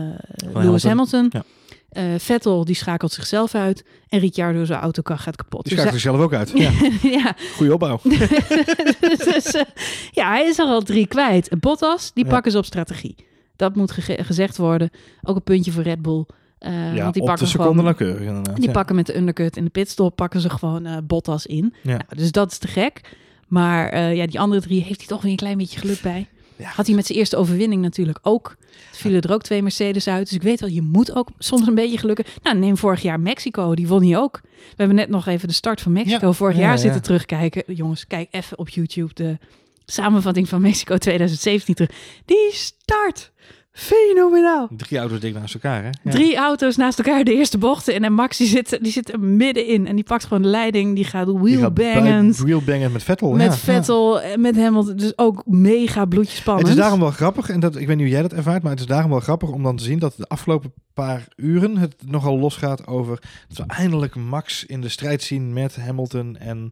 Lewis 0.52 0.82
Hamilton. 0.82 0.88
Hamilton. 0.90 1.28
Ja. 1.30 1.44
Eh, 1.92 2.04
Vettel, 2.18 2.64
die 2.64 2.74
schakelt 2.74 3.12
zichzelf 3.12 3.54
uit. 3.54 3.84
En 4.08 4.18
Ricciardo, 4.18 4.64
zijn 4.64 4.80
autokar 4.80 5.18
gaat 5.18 5.36
kapot. 5.36 5.64
Die 5.64 5.74
Dus 5.74 5.82
schakelt 5.82 6.02
zichzelf 6.02 6.24
ook 6.24 6.32
uit. 6.34 6.50
Ja. 6.58 6.70
ja, 7.02 7.34
Goeie 7.56 7.72
opbouw. 7.72 8.00
dus, 9.24 9.44
eh, 9.54 9.62
ja, 10.10 10.28
hij 10.30 10.46
is 10.46 10.58
er 10.58 10.64
al 10.66 10.82
drie 10.82 11.06
kwijt. 11.06 11.60
Bottas, 11.60 12.10
die 12.14 12.24
Ja. 12.24 12.30
pakken 12.30 12.52
ze 12.52 12.58
op 12.58 12.64
strategie. 12.64 13.16
Dat 13.56 13.76
moet 13.76 13.92
gezegd 14.06 14.56
worden. 14.56 14.90
Ook 15.22 15.36
een 15.36 15.42
puntje 15.42 15.72
voor 15.72 15.82
Red 15.82 16.02
Bull. 16.02 16.24
Eh, 16.58 16.72
ja, 16.72 16.78
want 16.78 16.94
die 16.94 17.06
op 17.06 17.14
de 17.14 17.20
pakken 17.22 17.46
seconde 17.46 17.70
gewoon, 17.70 17.84
nauwkeurig 17.84 18.26
inderdaad. 18.26 18.56
die 18.56 18.66
ja. 18.66 18.72
pakken 18.72 18.94
met 18.96 19.06
de 19.06 19.16
undercut 19.16 19.56
in 19.56 19.64
de 19.64 19.70
pitstop 19.70 20.16
pakken 20.16 20.40
ze 20.40 20.50
gewoon 20.50 21.02
Bottas 21.06 21.46
in. 21.46 21.74
Ja. 21.82 21.90
Nou, 21.90 22.02
dus 22.08 22.32
dat 22.32 22.50
is 22.50 22.58
te 22.58 22.68
gek. 22.68 23.00
Maar 23.48 23.98
ja, 24.14 24.26
die 24.26 24.40
andere 24.40 24.60
drie 24.60 24.82
heeft 24.82 24.98
hij 24.98 25.06
toch 25.08 25.22
weer 25.22 25.30
een 25.30 25.36
klein 25.36 25.58
beetje 25.58 25.78
geluk 25.78 26.00
bij. 26.00 26.28
Ja. 26.56 26.70
Had 26.74 26.86
hij 26.86 26.94
met 26.94 27.06
zijn 27.06 27.18
eerste 27.18 27.36
overwinning 27.36 27.82
natuurlijk 27.82 28.18
ook. 28.22 28.56
Er 28.90 28.98
vielen 28.98 29.22
er 29.22 29.32
ook 29.32 29.42
twee 29.42 29.62
Mercedes 29.62 30.08
uit. 30.08 30.26
Dus 30.28 30.36
ik 30.36 30.42
weet 30.42 30.60
wel, 30.60 30.68
je 30.68 30.82
moet 30.82 31.14
ook 31.14 31.28
soms 31.38 31.66
een 31.66 31.74
beetje 31.74 31.98
gelukken. 31.98 32.24
Nou, 32.42 32.58
neem 32.58 32.76
vorig 32.76 33.02
jaar 33.02 33.20
Mexico, 33.20 33.74
die 33.74 33.88
won 33.88 34.02
hij 34.04 34.18
ook. 34.18 34.40
We 34.42 34.74
hebben 34.76 34.96
net 34.96 35.08
nog 35.08 35.26
even 35.26 35.48
de 35.48 35.54
start 35.54 35.80
van 35.80 35.92
Mexico 35.92 36.26
Ja, 36.26 36.32
vorig 36.32 36.56
ja, 36.56 36.60
jaar 36.60 36.72
ja. 36.72 36.76
zitten 36.76 37.02
terugkijken. 37.02 37.62
Jongens, 37.66 38.06
kijk 38.06 38.28
even 38.30 38.58
op 38.58 38.68
YouTube 38.68 39.14
de 39.14 39.38
samenvatting 39.84 40.48
van 40.48 40.60
Mexico 40.60 40.96
2017 40.96 41.74
terug. 41.74 41.90
Die 42.24 42.50
start, 42.52 43.32
fenomenaal. 43.72 44.68
Drie 44.76 44.98
auto's 44.98 45.20
dik 45.20 45.34
naast 45.34 45.54
elkaar, 45.54 45.82
hè? 45.82 45.90
Ja. 46.02 46.10
Drie 46.10 46.36
auto's 46.36 46.76
naast 46.76 46.98
elkaar, 46.98 47.24
de 47.24 47.34
eerste 47.34 47.58
bochten. 47.58 48.02
En 48.02 48.12
Max 48.12 48.36
die 48.36 48.46
zit, 48.46 48.78
die 48.82 48.92
zit 48.92 49.12
er 49.12 49.20
middenin. 49.20 49.86
En 49.86 49.94
die 49.94 50.04
pakt 50.04 50.24
gewoon 50.24 50.42
de 50.42 50.48
leiding. 50.48 50.94
Die 50.94 51.04
gaat 51.04 51.26
Die 51.26 51.34
gaat 51.34 51.42
wheelbangend. 51.42 52.38
Wheelbangend 52.38 52.92
met 52.92 53.02
Vettel. 53.02 53.32
Met 53.32 53.46
ja. 53.46 53.52
Vettel, 53.52 54.20
en 54.20 54.40
met 54.40 54.56
Hamilton. 54.56 54.96
Dus 54.96 55.18
ook 55.18 55.42
mega 55.46 56.04
bloedje 56.04 56.36
spannend. 56.36 56.68
Het 56.68 56.76
is 56.76 56.82
daarom 56.82 57.00
wel 57.00 57.10
grappig, 57.10 57.48
en 57.48 57.60
dat, 57.60 57.76
ik 57.76 57.86
weet 57.86 57.96
niet 57.96 58.06
hoe 58.06 58.14
jij 58.14 58.22
dat 58.22 58.32
ervaart, 58.32 58.62
maar 58.62 58.72
het 58.72 58.80
is 58.80 58.86
daarom 58.86 59.10
wel 59.10 59.20
grappig 59.20 59.50
om 59.50 59.62
dan 59.62 59.76
te 59.76 59.84
zien 59.84 59.98
dat 59.98 60.14
de 60.16 60.28
afgelopen 60.28 60.72
paar 60.94 61.26
uren 61.36 61.76
het 61.76 61.94
nogal 62.06 62.38
losgaat 62.38 62.86
over 62.86 63.22
dat 63.48 63.56
we 63.56 63.64
eindelijk 63.66 64.14
Max 64.14 64.64
in 64.64 64.80
de 64.80 64.88
strijd 64.88 65.22
zien 65.22 65.52
met 65.52 65.76
Hamilton 65.76 66.36
en, 66.36 66.70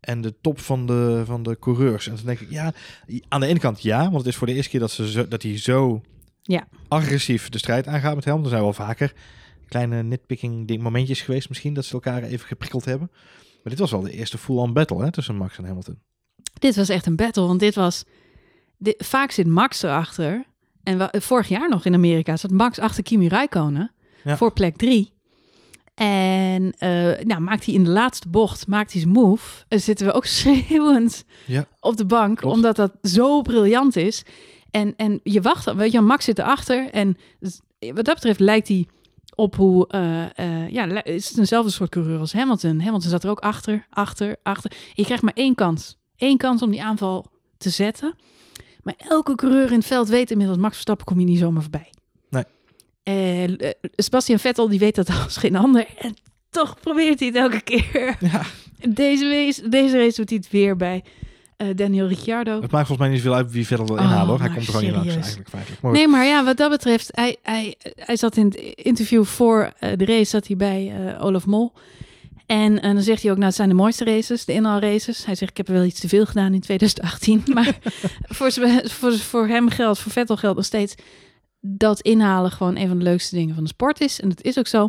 en 0.00 0.20
de 0.20 0.34
top 0.40 0.60
van 0.60 0.86
de, 0.86 1.22
van 1.24 1.42
de 1.42 1.58
coureurs. 1.58 2.08
En 2.08 2.14
dan 2.16 2.24
denk 2.24 2.40
ik, 2.40 2.50
ja, 2.50 2.72
aan 3.28 3.40
de 3.40 3.46
ene 3.46 3.58
kant 3.58 3.82
ja, 3.82 4.02
want 4.02 4.16
het 4.16 4.26
is 4.26 4.36
voor 4.36 4.46
de 4.46 4.54
eerste 4.54 4.70
keer 4.70 4.80
dat, 4.80 4.90
ze 4.90 5.10
zo, 5.10 5.28
dat 5.28 5.42
hij 5.42 5.58
zo 5.58 6.00
Ja. 6.42 6.68
agressief 6.88 7.48
de 7.48 7.58
strijd 7.58 7.86
aangaat 7.86 8.14
met 8.14 8.24
Hamilton. 8.24 8.42
Er 8.44 8.50
zijn 8.50 8.62
wel 8.62 8.86
vaker 8.86 9.12
kleine 9.68 10.02
nitpicking 10.02 10.78
momentjes 10.78 11.20
geweest 11.20 11.48
misschien, 11.48 11.74
dat 11.74 11.84
ze 11.84 11.92
elkaar 11.92 12.22
even 12.22 12.46
geprikkeld 12.46 12.84
hebben. 12.84 13.10
Maar 13.62 13.72
dit 13.72 13.78
was 13.78 13.90
wel 13.90 14.00
de 14.00 14.10
eerste 14.12 14.38
full-on 14.38 14.72
battle 14.72 15.04
hè, 15.04 15.10
tussen 15.12 15.36
Max 15.36 15.58
en 15.58 15.64
Hamilton. 15.64 15.98
Dit 16.58 16.76
was 16.76 16.88
echt 16.88 17.06
een 17.06 17.16
battle, 17.16 17.46
want 17.46 17.60
dit 17.60 17.74
was... 17.74 18.04
Dit, 18.78 18.94
vaak 19.06 19.30
zit 19.30 19.46
Max 19.46 19.82
erachter. 19.82 20.44
En 20.82 21.08
vorig 21.12 21.48
jaar 21.48 21.68
nog 21.68 21.84
in 21.84 21.94
Amerika 21.94 22.36
zat 22.36 22.50
Max 22.50 22.78
achter 22.78 23.02
Kimi 23.02 23.28
Räikkönen 23.28 23.92
Ja. 24.24 24.36
voor 24.36 24.52
plek 24.52 24.76
drie. 24.76 25.12
En 25.94 26.72
eh, 26.78 27.24
nou, 27.24 27.40
maakt 27.40 27.64
hij 27.64 27.74
in 27.74 27.84
de 27.84 27.90
laatste 27.90 28.28
bocht, 28.28 28.66
maakt 28.66 28.92
hij 28.92 29.00
zijn 29.00 29.12
move. 29.12 29.64
En 29.68 29.80
zitten 29.80 30.06
we 30.06 30.12
ook 30.12 30.24
schreeuwend 30.40 31.24
Ja. 31.46 31.66
op 31.80 31.96
de 31.96 32.04
bank, 32.06 32.38
Klopt. 32.38 32.54
omdat 32.56 32.76
dat 32.76 32.92
zo 33.02 33.42
briljant 33.42 33.96
is. 33.96 34.22
En, 34.70 34.96
en 34.96 35.20
je 35.22 35.40
wacht, 35.40 35.64
dan, 35.64 35.76
weet 35.76 35.92
je, 35.92 36.00
Max 36.00 36.24
zit 36.24 36.38
erachter. 36.38 36.90
En 36.90 37.16
wat 37.78 38.04
dat 38.04 38.14
betreft 38.14 38.40
lijkt 38.40 38.68
hij 38.68 38.86
op 39.34 39.56
hoe, 39.56 39.88
eh, 39.88 40.38
eh, 40.38 40.70
ja, 40.70 41.04
is 41.04 41.28
het 41.28 41.38
eenzelfde 41.38 41.70
soort 41.70 41.90
coureur 41.90 42.18
als 42.18 42.32
Hamilton. 42.32 42.80
Hamilton 42.80 43.10
zat 43.10 43.24
er 43.24 43.30
ook 43.30 43.40
achter, 43.40 43.86
achter, 43.90 44.36
achter. 44.42 44.72
Je 44.94 45.04
krijgt 45.04 45.22
maar 45.22 45.34
één 45.34 45.54
kans. 45.54 45.96
Eén 46.16 46.36
kans 46.36 46.62
om 46.62 46.70
die 46.70 46.82
aanval 46.82 47.26
te 47.58 47.70
zetten. 47.70 48.14
Maar 48.82 48.94
elke 48.96 49.34
coureur 49.34 49.66
in 49.66 49.78
het 49.78 49.86
veld 49.86 50.08
weet 50.08 50.30
inmiddels, 50.30 50.58
Max 50.58 50.72
Verstappen 50.72 51.06
kom 51.06 51.18
je 51.18 51.24
niet 51.24 51.38
zomaar 51.38 51.62
voorbij. 51.62 51.92
Nee. 52.28 52.44
En 53.02 53.56
eh, 53.56 53.70
Sebastian 53.80 54.38
Vettel, 54.38 54.68
die 54.68 54.78
weet 54.78 54.94
dat 54.94 55.08
als 55.24 55.36
geen 55.36 55.56
ander. 55.56 55.86
En 55.98 56.14
toch 56.50 56.80
probeert 56.80 57.18
hij 57.18 57.28
het 57.28 57.36
elke 57.36 57.60
keer. 57.60 58.16
Ja. 58.20 58.42
Deze 58.88 59.28
race, 59.28 59.68
deze 59.68 59.98
race 59.98 60.16
doet 60.16 60.28
hij 60.28 60.38
het 60.38 60.50
weer 60.50 60.76
bij 60.76 61.04
Daniel 61.76 62.06
Ricciardo. 62.06 62.60
Het 62.60 62.70
maakt 62.70 62.86
volgens 62.86 62.98
mij 62.98 63.08
niet 63.08 63.18
zoveel 63.18 63.34
uit 63.34 63.50
wie 63.50 63.66
verder 63.66 63.86
wil 63.86 63.96
Oh, 63.96 64.02
inhalen. 64.02 64.26
hoor. 64.28 64.38
Hij 64.40 64.48
komt 64.48 64.60
er 64.66 64.72
gewoon 64.72 64.84
niet 64.84 64.94
langs 64.94 65.14
eigenlijk 65.14 65.48
feitelijk. 65.48 65.82
Maar. 65.82 65.92
Nee, 65.92 66.08
maar 66.08 66.26
ja, 66.26 66.44
wat 66.44 66.56
dat 66.56 66.70
betreft, 66.70 67.08
hij, 67.14 67.36
hij, 67.42 67.74
hij 67.96 68.16
zat 68.16 68.36
in 68.36 68.44
het 68.44 68.56
interview 68.74 69.24
voor 69.24 69.72
eh, 69.78 69.90
de 69.96 70.04
race, 70.04 70.24
zat 70.24 70.46
hij 70.46 70.56
bij 70.56 70.92
eh, 71.16 71.24
Olaf 71.24 71.46
Mol. 71.46 71.72
En, 72.46 72.80
en 72.82 72.94
dan 72.94 73.02
zegt 73.02 73.22
hij 73.22 73.30
ook, 73.30 73.36
nou, 73.36 73.48
het 73.48 73.56
zijn 73.56 73.68
de 73.68 73.74
mooiste 73.74 74.04
races, 74.04 74.44
de 74.44 74.52
inhaalraces. 74.52 75.24
Hij 75.24 75.34
zegt, 75.34 75.50
ik 75.50 75.56
heb 75.56 75.68
er 75.68 75.74
wel 75.74 75.84
iets 75.84 76.00
te 76.00 76.08
veel 76.08 76.26
gedaan 76.26 76.54
in 76.54 76.60
2018. 76.60 77.42
Maar 77.54 77.78
voor, 78.22 78.52
voor, 78.84 79.12
voor 79.18 79.46
hem 79.46 79.68
geldt, 79.68 79.98
voor 79.98 80.12
Vettel 80.12 80.36
geldt 80.36 80.56
nog 80.56 80.64
steeds 80.66 80.94
dat 81.60 82.00
inhalen 82.00 82.50
gewoon 82.50 82.76
een 82.76 82.88
van 82.88 82.98
de 82.98 83.04
leukste 83.04 83.34
dingen 83.34 83.54
van 83.54 83.62
de 83.64 83.68
sport 83.70 84.00
is. 84.00 84.20
En 84.20 84.28
dat 84.28 84.42
is 84.42 84.58
ook 84.58 84.66
zo. 84.66 84.88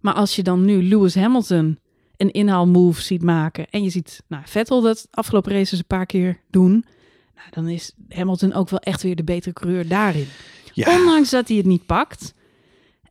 Maar 0.00 0.14
als 0.14 0.36
je 0.36 0.42
dan 0.42 0.64
nu 0.64 0.82
Lewis 0.82 1.14
Hamilton 1.14 1.78
een 2.16 2.30
inhaalmove 2.30 3.02
ziet 3.02 3.22
maken 3.22 3.66
en 3.70 3.82
je 3.82 3.90
ziet 3.90 4.22
nou, 4.26 4.42
Vettel 4.46 4.80
dat 4.80 5.08
afgelopen 5.10 5.52
races 5.52 5.78
een 5.78 5.86
paar 5.86 6.06
keer 6.06 6.40
doen, 6.50 6.84
nou, 7.34 7.48
dan 7.50 7.68
is 7.68 7.92
Hamilton 8.08 8.52
ook 8.52 8.68
wel 8.68 8.80
echt 8.80 9.02
weer 9.02 9.16
de 9.16 9.24
betere 9.24 9.52
coureur 9.52 9.88
daarin. 9.88 10.26
Ja, 10.72 10.98
Ondanks 10.98 11.30
dat 11.30 11.48
hij 11.48 11.56
het 11.56 11.66
niet 11.66 11.86
pakt. 11.86 12.34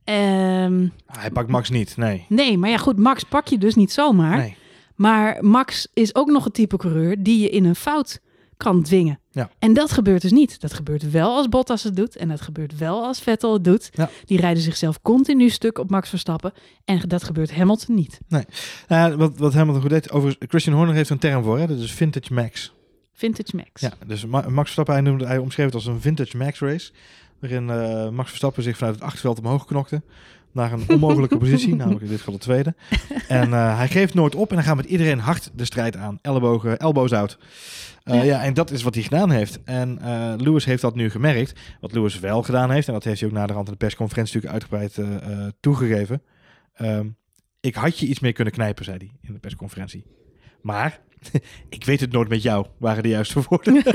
Ehm, 0.04 0.88
hij 1.06 1.32
pakt 1.34 1.50
Max 1.50 1.70
niet. 1.70 1.98
Nee. 1.98 2.26
nee, 2.30 2.58
maar 2.58 2.70
ja 2.70 2.78
goed, 2.78 2.98
Max 2.98 3.24
pak 3.24 3.48
je 3.48 3.58
dus 3.58 3.76
niet 3.76 3.92
zomaar. 3.92 4.38
nee. 4.38 4.56
Maar 4.96 5.38
Max 5.46 5.88
is 5.94 6.16
ook 6.16 6.28
nog 6.28 6.46
een 6.46 6.52
type 6.52 6.78
coureur 6.78 7.24
die 7.24 7.42
je 7.42 7.50
in 7.50 7.66
een 7.66 7.76
fout 7.76 8.20
kan 8.58 8.84
dwingen. 8.84 9.20
Ja. 9.32 9.50
En 9.60 9.74
dat 9.74 9.92
gebeurt 9.92 10.22
dus 10.22 10.32
niet. 10.32 10.62
Dat 10.62 10.74
gebeurt 10.74 11.12
wel 11.12 11.36
als 11.36 11.50
Bottas 11.50 11.84
het 11.84 11.96
doet. 11.96 12.16
En 12.16 12.28
dat 12.28 12.42
gebeurt 12.42 12.78
wel 12.78 13.04
als 13.04 13.20
Vettel 13.20 13.54
het 13.54 13.64
doet. 13.64 13.90
Ja. 13.94 14.10
Die 14.26 14.40
rijden 14.40 14.64
zichzelf 14.64 15.02
continu 15.02 15.50
stuk 15.50 15.78
op 15.78 15.90
Max 15.90 16.10
Verstappen. 16.10 16.54
En 16.86 17.00
dat 17.08 17.24
gebeurt 17.24 17.56
Hamilton 17.56 17.96
niet. 17.96 18.20
Nou, 18.28 19.16
wat, 19.16 19.38
wat 19.38 19.54
Hamilton 19.54 19.82
goed 19.82 19.90
deed, 19.90 20.12
over 20.12 20.36
Christian 20.40 20.76
Horner 20.76 20.96
heeft 20.96 21.10
een 21.10 21.20
term 21.20 21.44
voor, 21.44 21.60
hè? 21.60 21.68
dat 21.68 21.80
is 21.80 21.92
vintage 21.92 22.34
max. 22.34 22.74
Vintage 23.14 23.56
Max. 23.56 23.82
Ja, 23.82 23.94
dus 24.08 24.26
Ma- 24.26 24.50
Max 24.50 24.56
Verstappen, 24.62 24.94
hij, 24.94 25.04
noemde, 25.04 25.26
hij 25.26 25.38
omschreef 25.38 25.66
het 25.66 25.76
als 25.76 25.86
een 25.86 26.02
vintage 26.02 26.38
max 26.38 26.60
race. 26.60 26.92
Waarin 27.40 27.70
eh, 27.70 28.10
Max 28.10 28.28
Verstappen 28.30 28.64
zich 28.64 28.78
vanuit 28.78 28.96
het 28.96 29.04
achterveld 29.04 29.40
omhoog 29.40 29.66
knokte. 29.66 30.02
Naar 30.56 30.72
een 30.72 30.84
onmogelijke 30.90 31.38
positie, 31.46 31.76
namelijk 31.76 32.02
in 32.04 32.10
dit 32.10 32.18
geval 32.18 32.34
de 32.34 32.40
tweede. 32.40 32.76
En 33.28 33.54
eh, 33.54 33.78
hij 33.78 33.88
geeft 33.88 34.14
nooit 34.14 34.36
op 34.36 34.50
en 34.50 34.56
hij 34.56 34.66
gaat 34.66 34.76
met 34.76 34.86
iedereen 34.86 35.20
hard 35.20 35.52
de 35.54 35.66
strijd 35.66 35.96
aan. 35.96 36.20
Ellebogen, 36.22 36.78
elbows 36.78 37.14
out. 37.14 37.38
Uh, 38.06 38.16
Ja. 38.16 38.24
ja. 38.24 38.44
en 38.44 38.54
dat 38.54 38.72
is 38.72 38.84
wat 38.84 38.94
hij 38.94 39.04
gedaan 39.04 39.32
heeft. 39.32 39.64
En 39.64 40.00
eh, 40.02 40.34
Lewis 40.38 40.66
heeft 40.66 40.82
dat 40.82 40.96
nu 40.96 41.10
gemerkt. 41.10 41.60
Wat 41.80 41.94
Lewis 41.94 42.20
wel 42.20 42.44
gedaan 42.44 42.72
heeft, 42.72 42.88
en 42.88 42.94
dat 42.94 43.04
heeft 43.04 43.20
hij 43.20 43.30
ook 43.30 43.36
na 43.36 43.48
de 43.48 43.54
rand 43.54 43.66
in 43.66 43.72
de 43.72 43.78
persconferentie 43.78 44.36
natuurlijk 44.36 44.64
uitgebreid 44.64 44.98
eh, 44.98 45.32
eh, 45.32 45.52
toegegeven. 45.60 46.22
Ehm, 46.74 47.08
ik 47.60 47.76
had 47.76 48.00
je 48.00 48.06
iets 48.06 48.20
meer 48.20 48.34
kunnen 48.34 48.54
knijpen, 48.54 48.86
zei 48.86 48.98
hij 48.98 49.12
in 49.22 49.34
de 49.34 49.40
persconferentie. 49.40 50.06
Maar 50.62 51.00
ik 51.70 51.86
weet 51.86 52.00
het 52.00 52.12
nooit 52.12 52.30
met 52.30 52.42
jou, 52.42 52.66
waren 52.78 53.04
de 53.04 53.10
juiste 53.10 53.42
woorden. 53.50 53.84
En 53.84 53.92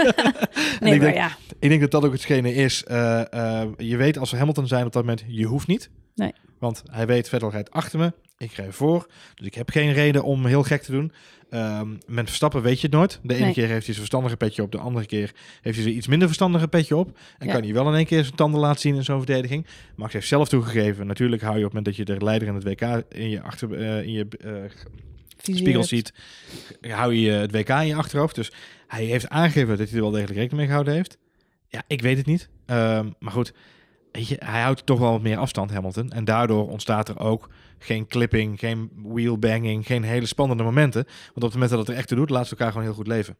Nee, 0.81 0.95
ik 0.95 1.01
maar 1.01 1.13
denk, 1.13 1.15
ja. 1.15 1.37
ik 1.59 1.69
denk 1.69 1.81
dat 1.81 1.91
dat 1.91 2.05
ook 2.05 2.13
hetgene 2.13 2.55
is. 2.55 2.85
eh, 2.85 3.33
eh, 3.63 3.69
je 3.77 3.97
weet 3.97 4.19
als 4.19 4.31
we 4.31 4.37
Hamilton 4.37 4.67
zijn 4.67 4.87
op 4.87 4.93
dat 4.93 5.03
moment, 5.03 5.25
je 5.27 5.45
hoeft 5.45 5.67
niet. 5.67 5.91
Nee. 6.15 6.33
Want 6.59 6.83
hij 6.91 7.07
weet, 7.07 7.29
Vettel 7.29 7.51
rijdt 7.51 7.71
achter 7.71 7.99
me. 7.99 8.13
Ik 8.39 8.53
rij 8.53 8.73
voor. 8.73 9.07
Dus 9.35 9.47
ik 9.47 9.55
heb 9.55 9.71
geen 9.71 9.93
reden 9.93 10.23
om 10.25 10.47
heel 10.47 10.63
gek 10.63 10.83
te 10.83 10.91
doen. 10.93 11.13
Ehm, 11.51 11.89
met 12.07 12.27
Verstappen 12.27 12.63
weet 12.63 12.81
je 12.81 12.87
het 12.87 12.97
nooit. 12.97 13.21
De 13.23 13.35
ene 13.35 13.45
Nee. 13.45 13.53
keer 13.53 13.63
heeft 13.63 13.73
hij 13.75 13.95
zijn 13.95 13.97
verstandige 13.97 14.37
petje 14.37 14.63
op. 14.63 14.73
De 14.73 14.79
andere 14.79 15.07
keer 15.07 15.33
heeft 15.63 15.75
hij 15.77 15.85
zijn 15.85 15.97
iets 15.97 16.07
minder 16.07 16.27
verstandige 16.27 16.69
petje 16.69 16.97
op. 16.97 17.19
En 17.39 17.47
Ja. 17.47 17.53
kan 17.53 17.63
hij 17.63 17.73
wel 17.73 17.89
in 17.89 17.95
één 17.95 18.07
keer 18.07 18.23
zijn 18.25 18.37
tanden 18.37 18.61
laten 18.61 18.81
zien 18.81 18.95
in 18.95 19.05
zo'n 19.05 19.19
verdediging. 19.25 19.67
Max 19.97 20.13
heeft 20.13 20.27
zelf 20.27 20.49
toegegeven. 20.49 21.07
Natuurlijk 21.07 21.43
hou 21.43 21.59
je 21.59 21.65
op 21.65 21.73
het 21.75 21.85
moment 21.85 21.97
dat 21.97 22.07
je 22.09 22.15
de 22.15 22.25
leider 22.25 22.49
in 22.49 22.55
het 22.55 22.65
WK 22.65 23.05
in 23.09 23.31
je, 23.31 23.43
achter, 23.43 23.73
eh, 23.75 24.03
in 24.03 24.13
je 24.13 24.27
spiegel 25.43 25.85
ziet, 25.85 26.13
hou 26.81 27.15
je 27.15 27.31
het 27.31 27.53
WK 27.53 27.69
in 27.69 27.87
je 27.87 27.95
achterhoofd. 27.95 28.35
Dus 28.35 28.53
hij 28.87 29.05
heeft 29.05 29.29
aangegeven 29.29 29.79
dat 29.79 29.89
hij 29.89 29.97
er 29.97 30.03
wel 30.03 30.11
degelijk 30.11 30.39
rekening 30.39 30.59
mee 30.59 30.67
gehouden 30.67 30.95
heeft. 30.95 31.19
Ja, 31.69 31.83
ik 31.87 32.03
weet 32.03 32.17
het 32.17 32.27
niet. 32.27 32.49
Ehm, 32.67 33.11
maar 33.19 33.33
goed, 33.33 33.53
je, 34.13 34.37
hij 34.39 34.63
houdt 34.63 34.87
toch 34.87 34.99
wel 34.99 35.11
wat 35.11 35.23
meer 35.23 35.37
afstand, 35.37 35.71
Hamilton. 35.71 36.11
En 36.11 36.25
daardoor 36.25 36.69
ontstaat 36.69 37.09
er 37.09 37.19
ook 37.19 37.49
geen 37.79 38.07
clipping, 38.07 38.59
geen 38.59 38.91
wheelbanging, 39.03 39.87
geen 39.87 40.03
hele 40.03 40.27
spannende 40.27 40.63
momenten. 40.63 41.05
Want 41.05 41.37
op 41.37 41.43
het 41.43 41.53
moment 41.53 41.71
dat 41.71 41.79
het 41.79 41.89
er 41.89 41.95
echt 41.95 42.09
toe 42.09 42.17
doet, 42.17 42.31
laat 42.31 42.45
ze 42.45 42.51
elkaar 42.51 42.69
gewoon 42.69 42.87
heel 42.87 42.95
goed 42.95 43.07
leven. 43.07 43.37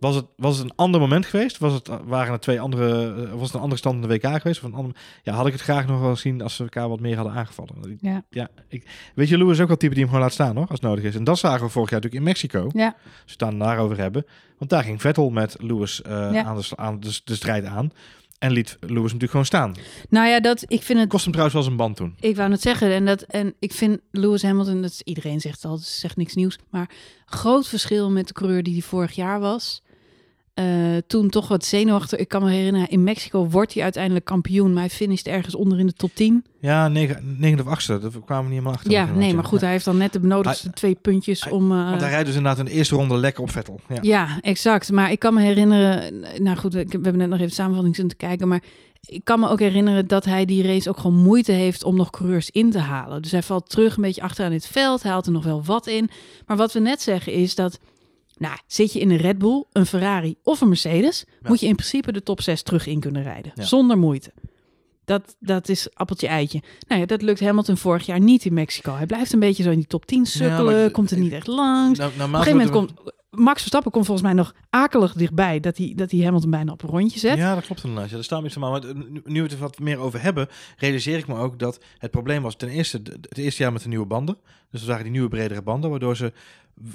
Was 0.00 0.14
het, 0.14 0.24
was 0.36 0.56
het 0.56 0.64
een 0.64 0.76
ander 0.76 1.00
moment 1.00 1.26
geweest? 1.26 1.58
Was 1.58 1.72
het, 1.72 1.90
waren 2.04 2.32
er 2.32 2.40
twee 2.40 2.60
andere, 2.60 3.14
eh, 3.24 3.30
was 3.32 3.42
het 3.46 3.54
een 3.54 3.60
andere 3.60 3.78
stand 3.78 3.94
in 4.02 4.08
de 4.08 4.14
WK 4.14 4.40
geweest? 4.40 4.58
Of 4.62 4.68
een 4.68 4.74
ander, 4.74 4.96
ja, 5.22 5.32
had 5.32 5.46
ik 5.46 5.52
het 5.52 5.62
graag 5.62 5.86
nog 5.86 6.00
wel 6.00 6.10
gezien 6.14 6.42
als 6.42 6.54
ze 6.56 6.62
elkaar 6.62 6.88
wat 6.88 7.00
meer 7.00 7.16
hadden 7.16 7.34
aangevallen. 7.34 7.98
Ja. 8.00 8.24
ja, 8.30 8.48
ik, 8.68 8.86
weet 9.14 9.28
je, 9.28 9.38
Lewis 9.38 9.54
is 9.56 9.60
ook 9.62 9.68
wel 9.68 9.76
type 9.76 9.94
die 9.94 10.02
hem 10.02 10.08
gewoon 10.12 10.24
laat 10.24 10.34
staan, 10.34 10.56
hoor, 10.56 10.66
als 10.68 10.80
het 10.80 10.88
nodig 10.88 11.04
is. 11.04 11.14
En 11.14 11.24
dat 11.24 11.38
zagen 11.38 11.66
we 11.66 11.72
vorig 11.72 11.90
jaar 11.90 12.00
natuurlijk 12.00 12.26
in 12.26 12.32
Mexico. 12.32 12.70
Ja. 12.72 12.86
Als 12.86 12.94
we 13.24 13.30
het 13.30 13.38
dan 13.38 13.58
daarover 13.58 13.98
hebben. 13.98 14.24
Want 14.58 14.70
daar 14.70 14.82
ging 14.82 15.00
Vettel 15.00 15.30
met 15.30 15.56
Lewis 15.60 16.02
eh, 16.02 16.10
Ja. 16.32 16.44
aan, 16.44 16.56
de, 16.56 16.68
aan 16.76 17.00
de, 17.00 17.20
de 17.24 17.34
strijd 17.34 17.64
aan. 17.64 17.90
En 18.38 18.50
liet 18.52 18.76
Lewis 18.80 19.02
natuurlijk 19.02 19.30
gewoon 19.30 19.46
staan. 19.46 19.74
Nou 20.08 20.28
ja, 20.28 20.40
dat, 20.40 20.64
ik 20.66 20.82
vind 20.82 20.98
het 20.98 21.08
Kost 21.08 21.22
hem 21.22 21.32
trouwens 21.32 21.58
wel 21.58 21.66
zijn 21.66 21.76
band 21.76 21.96
toen. 21.96 22.14
Ik 22.20 22.36
wou 22.36 22.50
het 22.50 22.60
zeggen. 22.60 22.92
En, 22.92 23.04
dat, 23.04 23.22
en 23.22 23.54
ik 23.58 23.72
vind 23.72 24.00
Lewis 24.10 24.42
Hamilton, 24.42 24.82
dat 24.82 24.90
is, 24.90 25.02
iedereen 25.02 25.40
zegt 25.40 25.62
het 25.62 25.64
al, 25.70 25.76
zegt 25.76 26.16
niks 26.16 26.34
nieuws. 26.34 26.58
Maar 26.70 26.90
groot 27.24 27.68
verschil 27.68 28.10
met 28.10 28.26
de 28.26 28.32
coureur 28.32 28.62
die 28.62 28.72
hij 28.72 28.82
vorig 28.82 29.12
jaar 29.12 29.40
was. 29.40 29.82
Eh, 30.58 30.64
toen 31.06 31.28
toch 31.28 31.48
wat 31.48 31.64
zenuwachtig. 31.64 32.18
Ik 32.18 32.28
kan 32.28 32.42
me 32.42 32.50
herinneren, 32.50 32.88
in 32.88 33.02
Mexico 33.04 33.48
wordt 33.48 33.74
hij 33.74 33.82
uiteindelijk 33.82 34.24
kampioen. 34.24 34.72
Maar 34.72 34.82
hij 34.82 34.90
finisht 34.90 35.26
ergens 35.26 35.54
onder 35.54 35.78
in 35.78 35.86
de 35.86 35.92
top 35.92 36.10
10. 36.14 36.44
Ja, 36.60 36.88
9, 36.88 37.36
9 37.38 37.60
of 37.60 37.66
8 37.66 37.86
dat 37.86 38.00
kwamen 38.00 38.14
we 38.26 38.42
niet 38.42 38.48
helemaal 38.50 38.72
achter. 38.72 38.90
Ja, 38.90 39.04
nee, 39.04 39.34
maar 39.34 39.44
goed, 39.44 39.60
hij 39.60 39.70
heeft 39.70 39.84
dan 39.84 39.96
net 39.96 40.12
de 40.12 40.20
benodigste 40.20 40.70
twee 40.70 40.94
puntjes 40.94 41.42
hij- 41.44 41.52
om... 41.52 41.72
eh, 41.72 41.88
Want 41.88 42.00
hij 42.00 42.10
rijdt 42.10 42.26
dus 42.26 42.36
inderdaad 42.36 42.58
in 42.58 42.64
de 42.64 42.70
eerste 42.70 42.94
ronde 42.94 43.16
lekker 43.16 43.42
op 43.42 43.50
Vettel. 43.50 43.80
Ja. 43.88 43.98
Ja, 44.02 44.38
exact. 44.40 44.92
Maar 44.92 45.10
ik 45.10 45.18
kan 45.18 45.34
me 45.34 45.40
herinneren, 45.42 46.20
nou 46.42 46.56
goed, 46.56 46.72
we 46.72 46.86
hebben 46.90 47.16
net 47.16 47.28
nog 47.28 47.38
even 47.40 47.52
samenvatting 47.52 47.96
zitten 47.96 48.18
te 48.18 48.26
kijken, 48.26 48.48
maar 48.48 48.62
ik 49.00 49.24
kan 49.24 49.40
me 49.40 49.48
ook 49.48 49.60
herinneren 49.60 50.06
dat 50.06 50.24
hij 50.24 50.44
die 50.44 50.62
race 50.62 50.88
ook 50.88 50.98
gewoon 50.98 51.22
moeite 51.22 51.52
heeft 51.52 51.84
om 51.84 51.96
nog 51.96 52.10
coureurs 52.10 52.50
in 52.50 52.70
te 52.70 52.78
halen. 52.78 53.22
Dus 53.22 53.30
hij 53.32 53.42
valt 53.42 53.70
terug 53.70 53.96
een 53.96 54.02
beetje 54.02 54.22
achteraan 54.22 54.52
het 54.52 54.66
veld, 54.66 55.02
hij 55.02 55.12
haalt 55.12 55.26
er 55.26 55.32
nog 55.32 55.44
wel 55.44 55.62
wat 55.64 55.86
in. 55.86 56.10
Maar 56.46 56.56
wat 56.56 56.72
we 56.72 56.80
net 56.80 57.02
zeggen 57.02 57.32
is 57.32 57.54
dat, 57.54 57.78
nou, 58.38 58.56
zit 58.66 58.92
je 58.92 59.00
in 59.00 59.10
een 59.10 59.16
Red 59.16 59.38
Bull, 59.38 59.64
een 59.72 59.86
Ferrari 59.86 60.36
of 60.42 60.60
een 60.60 60.68
Mercedes, 60.68 61.24
Ja. 61.42 61.48
moet 61.48 61.60
je 61.60 61.66
in 61.66 61.74
principe 61.74 62.12
de 62.12 62.22
top 62.22 62.40
6 62.42 62.62
terug 62.62 62.86
in 62.86 63.00
kunnen 63.00 63.22
rijden, 63.22 63.52
Ja. 63.54 63.62
zonder 63.64 63.98
moeite. 63.98 64.32
Dat, 65.04 65.36
dat 65.40 65.68
is 65.68 65.94
appeltje 65.94 66.26
eitje. 66.26 66.62
Nou 66.88 67.00
ja, 67.00 67.06
dat 67.06 67.22
lukt 67.22 67.40
Hamilton 67.40 67.76
vorig 67.76 68.06
jaar 68.06 68.20
niet 68.20 68.44
in 68.44 68.52
Mexico. 68.54 68.94
Hij 68.94 69.06
blijft 69.06 69.32
een 69.32 69.38
beetje 69.40 69.62
zo 69.62 69.70
in 69.70 69.76
die 69.78 69.86
top 69.86 70.06
10 70.06 70.26
sukkelen, 70.26 70.90
komt 70.90 71.10
er 71.10 71.18
niet 71.18 71.32
echt 71.32 71.46
langs. 71.46 71.98
Nou, 71.98 72.10
Op 72.12 72.18
een 72.18 72.28
gegeven 72.28 72.50
moment 72.52 72.70
komt 72.70 72.92
Max 73.30 73.58
Verstappen 73.60 73.90
komt 73.92 74.06
volgens 74.06 74.26
mij 74.26 74.36
nog 74.36 74.54
akelig 74.70 75.12
dichtbij 75.12 75.60
dat 75.60 75.76
hij, 75.76 75.92
dat 75.96 76.10
hij 76.10 76.20
Hamilton 76.20 76.50
bijna 76.50 76.72
op 76.72 76.82
een 76.82 76.88
rondje 76.88 77.18
zet. 77.18 77.36
Ja, 77.36 77.54
dat 77.54 77.64
klopt 77.64 77.84
inderdaad. 77.84 78.08
Ja, 78.08 78.14
daar 78.14 78.24
staan 78.24 78.38
we 78.40 78.44
iets 78.46 78.56
van. 78.56 78.70
Maar 78.70 78.94
nu, 78.94 79.20
nu 79.24 79.34
we 79.34 79.42
het 79.42 79.52
er 79.52 79.58
wat 79.58 79.78
meer 79.78 79.98
over 79.98 80.22
hebben, 80.22 80.48
realiseer 80.76 81.18
ik 81.18 81.26
me 81.28 81.36
ook 81.36 81.58
dat 81.58 81.80
het 81.98 82.10
probleem 82.10 82.42
was 82.42 82.56
ten 82.56 82.68
eerste 82.68 83.00
het 83.28 83.38
eerste 83.38 83.62
jaar 83.62 83.72
met 83.72 83.82
de 83.82 83.88
nieuwe 83.88 84.06
banden. 84.06 84.36
Dus 84.70 84.80
dat 84.80 84.88
waren 84.88 85.02
die 85.02 85.12
nieuwe 85.12 85.28
bredere 85.28 85.62
banden, 85.62 85.90
waardoor 85.90 86.16
ze 86.16 86.32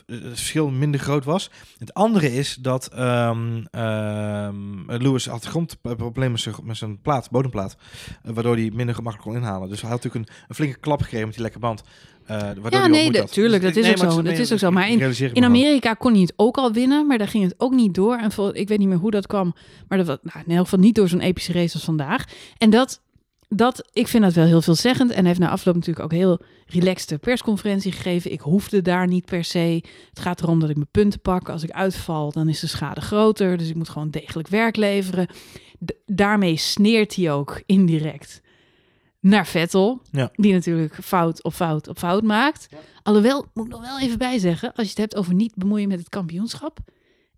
het 0.05 0.21
verschil 0.27 0.69
minder 0.69 0.99
groot 0.99 1.25
was. 1.25 1.49
Het 1.77 1.93
andere 1.93 2.33
is 2.33 2.55
dat 2.61 2.87
ehm 2.87 3.63
ehm, 3.71 4.91
Lewis 5.01 5.25
had 5.27 5.45
grondproblemen 5.45 6.31
met 6.31 6.41
zijn, 6.41 6.55
met 6.63 6.77
zijn 6.77 7.01
plaat, 7.01 7.29
bodemplaat, 7.31 7.75
eh, 8.23 8.31
waardoor 8.33 8.55
hij 8.55 8.71
minder 8.73 8.95
gemakkelijk 8.95 9.29
kon 9.31 9.41
inhalen. 9.41 9.69
Dus 9.69 9.81
hij 9.81 9.89
had 9.89 10.03
natuurlijk 10.03 10.29
een, 10.29 10.35
een 10.47 10.55
flinke 10.55 10.79
klap 10.79 11.01
gekregen 11.01 11.25
met 11.25 11.33
die 11.35 11.43
lekke 11.43 11.59
band. 11.59 11.83
eh, 12.25 12.37
waardoor 12.41 12.63
hij 12.69 12.71
Ja, 12.79 12.83
ook 12.85 12.89
nee, 12.89 13.01
moeite 13.01 13.11
dat- 13.11 13.21
had. 13.21 13.31
tuurlijk, 13.33 13.61
dat 13.63 13.75
is 13.75 13.89
ook 13.89 13.97
maar 13.97 14.11
zo, 14.11 14.17
het 14.17 14.25
dat 14.25 14.37
is 14.37 14.51
ook 14.53 14.59
zo. 14.59 14.71
Maar 14.71 14.89
in- 14.89 14.97
me. 15.33 15.41
Amerika 15.41 15.93
kon 15.93 16.11
hij 16.11 16.21
het 16.21 16.33
ook 16.35 16.57
al 16.57 16.71
winnen, 16.73 17.07
maar 17.07 17.17
daar 17.17 17.27
ging 17.27 17.43
het 17.43 17.53
ook 17.57 17.73
niet 17.73 17.93
door. 17.93 18.15
En 18.17 18.31
vol, 18.31 18.55
ik 18.55 18.67
weet 18.67 18.77
niet 18.79 18.87
meer 18.87 18.97
hoe 18.97 19.11
dat 19.11 19.27
kwam, 19.27 19.55
maar 19.87 19.97
dat 19.97 20.07
was 20.07 20.17
nou, 20.21 20.43
in 20.47 20.55
elk 20.55 20.63
geval 20.63 20.79
niet 20.79 20.95
door 20.95 21.07
zo'n 21.07 21.19
epische 21.19 21.51
race 21.53 21.73
als 21.73 21.83
vandaag. 21.83 22.25
En 22.57 22.69
dat, 22.69 23.01
dat, 23.55 23.89
ik 23.93 24.07
vind 24.07 24.23
dat 24.23 24.33
wel 24.33 24.45
heel 24.45 24.61
veelzeggend. 24.61 25.09
En 25.11 25.17
hij 25.17 25.27
heeft 25.27 25.39
na 25.39 25.49
afloop 25.49 25.75
natuurlijk 25.75 26.05
ook 26.05 26.11
heel 26.11 26.39
relaxte 26.65 27.17
persconferentie 27.17 27.91
gegeven. 27.91 28.31
Ik 28.31 28.41
hoefde 28.41 28.81
daar 28.81 29.07
niet 29.07 29.25
per 29.25 29.43
se. 29.43 29.83
Het 30.09 30.19
gaat 30.19 30.41
erom 30.41 30.59
dat 30.59 30.69
ik 30.69 30.75
mijn 30.75 30.87
punten 30.91 31.19
pak. 31.19 31.49
Als 31.49 31.63
ik 31.63 31.71
uitval, 31.71 32.31
dan 32.31 32.49
is 32.49 32.59
de 32.59 32.67
schade 32.67 33.01
groter. 33.01 33.57
Dus 33.57 33.69
ik 33.69 33.75
moet 33.75 33.89
gewoon 33.89 34.09
degelijk 34.09 34.47
werk 34.47 34.75
leveren. 34.75 35.27
D- 35.85 35.93
daarmee 36.05 36.57
sneert 36.57 37.15
hij 37.15 37.31
ook 37.31 37.61
indirect 37.65 38.41
naar 39.19 39.47
Vettel. 39.47 40.01
Ja. 40.11 40.29
Die 40.33 40.53
natuurlijk 40.53 40.97
fout 41.03 41.43
op 41.43 41.53
fout 41.53 41.87
op 41.87 41.97
fout 41.97 42.23
maakt. 42.23 42.67
Alhoewel, 43.03 43.45
moet 43.53 43.65
ik 43.65 43.71
nog 43.71 43.81
wel 43.81 43.99
even 43.99 44.17
bijzeggen, 44.17 44.73
als 44.73 44.83
je 44.83 44.89
het 44.89 44.97
hebt 44.97 45.15
over 45.15 45.33
niet 45.33 45.55
bemoeien 45.55 45.87
met 45.87 45.99
het 45.99 46.09
kampioenschap. 46.09 46.79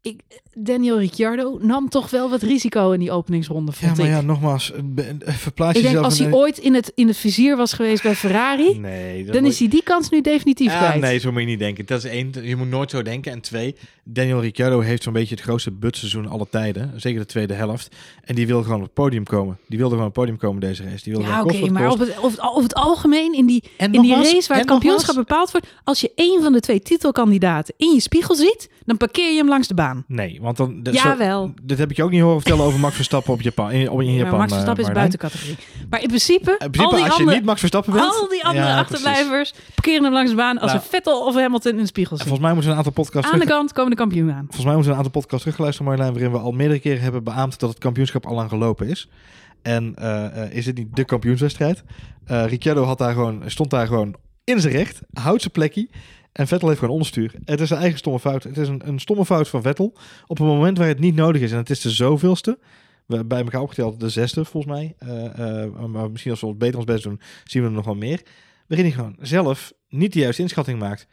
Ik, 0.05 0.19
Daniel 0.53 0.99
Ricciardo 0.99 1.57
nam 1.61 1.89
toch 1.89 2.09
wel 2.09 2.29
wat 2.29 2.41
risico 2.41 2.91
in 2.91 2.99
die 2.99 3.11
openingsronde, 3.11 3.71
Ja, 3.71 3.77
vond 3.87 3.97
maar 3.97 4.05
ik. 4.07 4.11
ja, 4.13 4.21
nogmaals, 4.21 4.71
eh, 4.71 4.79
verplaats 5.25 5.77
ik 5.77 5.81
denk, 5.83 5.93
jezelf 5.93 6.05
als 6.05 6.17
hij 6.17 6.27
een- 6.27 6.33
ooit 6.33 6.57
in 6.57 6.73
het, 6.73 6.91
in 6.95 7.07
het 7.07 7.17
vizier 7.17 7.57
was 7.57 7.73
geweest 7.73 8.03
bij 8.03 8.15
Ferrari, 8.15 8.79
Nee, 8.79 9.25
dan 9.25 9.45
is 9.45 9.59
hij 9.59 9.67
die 9.67 9.83
kans 9.83 10.09
nu 10.09 10.21
definitief 10.21 10.71
Ja, 10.71 10.77
kwijt. 10.77 11.01
nee, 11.01 11.19
zo 11.19 11.31
moet 11.31 11.41
je 11.41 11.47
niet 11.47 11.59
denken. 11.59 11.85
Dat 11.85 12.03
is 12.03 12.09
één, 12.11 12.31
je 12.41 12.55
moet 12.55 12.69
nooit 12.69 12.89
zo 12.91 13.01
denken. 13.01 13.31
En 13.31 13.41
twee, 13.41 13.75
Daniel 14.03 14.41
Ricciardo 14.41 14.79
heeft 14.79 15.03
zo'n 15.03 15.13
beetje 15.13 15.35
het 15.35 15.43
grootste 15.43 15.71
butseizoen 15.71 16.27
alle 16.27 16.47
tijden. 16.49 16.93
Zeker 16.95 17.19
de 17.19 17.25
tweede 17.25 17.53
helft. 17.53 17.95
En 18.23 18.35
die 18.35 18.47
wil 18.47 18.63
gewoon 18.63 18.77
op 18.79 18.83
het 18.83 18.93
podium 18.93 19.23
komen. 19.23 19.57
Die 19.67 19.77
wilde 19.77 19.93
gewoon 19.93 20.09
op 20.09 20.15
het 20.15 20.23
podium 20.23 20.37
komen 20.41 20.61
deze 20.61 20.83
race. 20.83 21.03
Die 21.03 21.13
wilde 21.13 21.27
Ja, 21.27 21.43
oké, 21.43 21.69
maar 21.71 21.91
op 21.91 21.99
het, 21.99 22.17
over, 22.21 22.63
het, 22.63 22.73
algemeen 22.73 23.33
in 23.33 23.45
die, 23.45 23.63
En 23.77 23.93
in 23.93 24.01
die 24.01 24.11
race 24.15 24.47
waar 24.47 24.57
het 24.57 24.65
en 24.65 24.65
kampioenschap 24.65 25.15
bepaald 25.15 25.51
wordt, 25.51 25.67
als 25.83 26.01
je 26.01 26.11
één 26.15 26.41
van 26.43 26.53
de 26.53 26.59
twee 26.59 26.81
titelkandidaten 26.81 27.73
in 27.77 27.93
je 27.93 27.99
spiegel 27.99 28.35
ziet, 28.35 28.69
dan 28.85 28.97
parkeer 28.97 29.31
je 29.31 29.37
hem 29.37 29.47
langs 29.47 29.67
de 29.67 29.73
baan. 29.73 29.94
Nee, 30.07 30.37
want 30.41 30.57
dan... 30.57 30.83
dat- 30.83 30.93
Jawel. 30.93 31.45
Zo, 31.45 31.53
dit 31.63 31.77
heb 31.77 31.89
ik 31.89 31.95
je 31.95 32.03
ook 32.03 32.11
niet 32.11 32.21
horen 32.21 32.41
vertellen 32.41 32.65
over 32.65 32.79
Max 32.79 32.95
Verstappen 32.95 33.33
op 33.33 33.41
Japan, 33.41 33.71
in, 33.71 33.89
op- 33.89 34.01
in 34.01 34.13
Japan. 34.13 34.29
maar 34.29 34.39
Max 34.39 34.51
eh, 34.51 34.55
Verstappen 34.57 34.85
is 34.85 34.91
buiten 34.91 35.19
categorie. 35.19 35.57
Maar 35.89 36.01
in 36.01 36.07
principe, 36.07 36.51
In 36.51 36.71
principe, 36.71 36.83
al 36.83 36.89
die 36.89 36.99
als 37.05 37.13
je 37.13 37.19
andere, 37.19 37.37
niet 37.37 37.45
Max 37.45 37.59
Verstappen 37.59 37.93
bent... 37.93 38.05
al 38.05 38.27
die 38.29 38.45
andere 38.45 38.65
Ja, 38.65 38.77
achterblijvers 38.77 39.53
parkeren 39.75 40.03
hem 40.03 40.13
langs 40.13 40.29
de 40.29 40.35
baan 40.37 40.57
als 40.59 40.71
Nou. 40.71 40.83
een 40.83 40.89
Vettel 40.89 41.25
of 41.25 41.35
Hamilton 41.35 41.71
in 41.71 41.77
de 41.77 41.85
spiegel 41.85 42.17
zit. 42.17 42.27
Volgens 42.27 42.45
mij 42.45 42.53
moeten 42.55 42.71
we 42.71 42.77
een 42.77 42.85
aantal 42.85 43.03
podcasts 43.03 43.31
Aan 43.33 43.39
de 43.39 43.45
kant 43.45 43.73
komen 43.73 43.89
de 43.91 43.97
kampioen 43.97 44.31
aan. 44.31 44.43
Volgens 44.43 44.63
mij 44.65 44.73
moeten 44.73 44.91
we 44.91 44.97
een 44.97 45.03
aantal 45.05 45.21
podcasts 45.21 45.43
terugluisteren, 45.43 45.87
Marjolein, 45.91 46.13
waarin 46.13 46.31
we 46.39 46.45
al 46.45 46.51
meerdere 46.51 46.79
keren 46.79 47.01
hebben 47.01 47.23
beaamd 47.23 47.59
dat 47.59 47.69
het 47.69 47.79
kampioenschap 47.79 48.25
al 48.25 48.35
lang 48.35 48.49
gelopen 48.49 48.87
is. 48.89 49.09
En 49.61 49.95
eh, 49.95 50.43
eh, 50.43 50.51
is 50.51 50.65
het 50.65 50.77
niet 50.77 50.95
de 50.95 51.03
kampioenswedstrijd? 51.03 51.83
Ricciardo 52.25 52.83
had 52.83 52.97
daar 52.97 53.13
gewoon, 53.13 53.41
stond 53.45 53.69
daar 53.69 53.87
gewoon 53.87 54.15
in 54.43 54.59
zijn 54.59 54.73
recht, 54.73 55.01
houdt 55.13 55.41
zijn 55.41 55.53
plekje. 55.53 55.87
En 56.35 56.47
Vettel 56.47 56.67
heeft 56.67 56.79
gewoon 56.79 56.93
onderstuur. 56.93 57.33
Het 57.45 57.61
is 57.61 57.69
een 57.69 57.77
eigen 57.77 57.97
stomme 57.97 58.19
fout. 58.19 58.43
Het 58.43 58.57
is 58.57 58.67
een, 58.67 58.87
een 58.87 58.99
stomme 58.99 59.25
fout 59.25 59.47
van 59.47 59.61
Vettel. 59.61 59.93
Op 60.27 60.39
een 60.39 60.45
moment 60.45 60.77
waar 60.77 60.87
het 60.87 60.99
niet 60.99 61.15
nodig 61.15 61.41
is. 61.41 61.51
En 61.51 61.57
het 61.57 61.69
is 61.69 61.81
de 61.81 61.89
zoveelste. 61.89 62.59
We, 63.05 63.25
bij 63.25 63.41
elkaar 63.41 63.61
opgeteld 63.61 63.99
de 63.99 64.09
zesde, 64.09 64.45
volgens 64.45 64.73
mij. 64.73 64.95
Eh, 64.97 65.63
eh, 65.63 65.73
maar 65.73 66.11
misschien 66.11 66.31
als 66.31 66.41
we 66.41 66.47
ons 66.47 66.57
beter 66.57 66.75
ons 66.75 66.85
best 66.85 67.03
doen, 67.03 67.19
zien 67.43 67.61
we 67.61 67.67
er 67.67 67.73
nog 67.73 67.85
wel 67.85 67.95
meer. 67.95 68.21
Waarin 68.67 68.87
hij 68.87 68.95
gewoon 68.95 69.15
zelf 69.19 69.73
niet 69.89 70.13
de 70.13 70.19
juiste 70.19 70.41
inschatting 70.41 70.79
maakt. 70.79 71.07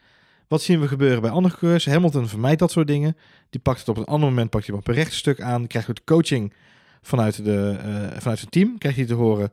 Wat 0.48 0.62
zien 0.62 0.80
we 0.80 0.88
gebeuren 0.88 1.20
bij 1.22 1.30
andere 1.30 1.56
coureurs? 1.56 1.86
Hamilton 1.86 2.28
vermijdt 2.28 2.58
dat 2.58 2.70
soort 2.70 2.86
dingen. 2.86 3.16
Die 3.50 3.60
pakt 3.60 3.78
het 3.78 3.88
op 3.88 3.96
een 3.96 4.04
ander 4.04 4.28
moment, 4.28 4.50
pakt 4.50 4.66
hij 4.66 4.76
op 4.76 4.88
een 4.88 4.94
rechte 4.94 5.16
stuk 5.16 5.40
aan. 5.40 5.66
Krijgt 5.66 5.88
goed 5.88 6.04
coaching 6.04 6.54
vanuit, 7.02 7.44
de, 7.44 7.76
eh, 7.78 8.20
vanuit 8.20 8.38
zijn 8.38 8.50
team. 8.50 8.78
Krijgt 8.78 8.98
hij 8.98 9.06
te 9.06 9.14
horen, 9.14 9.52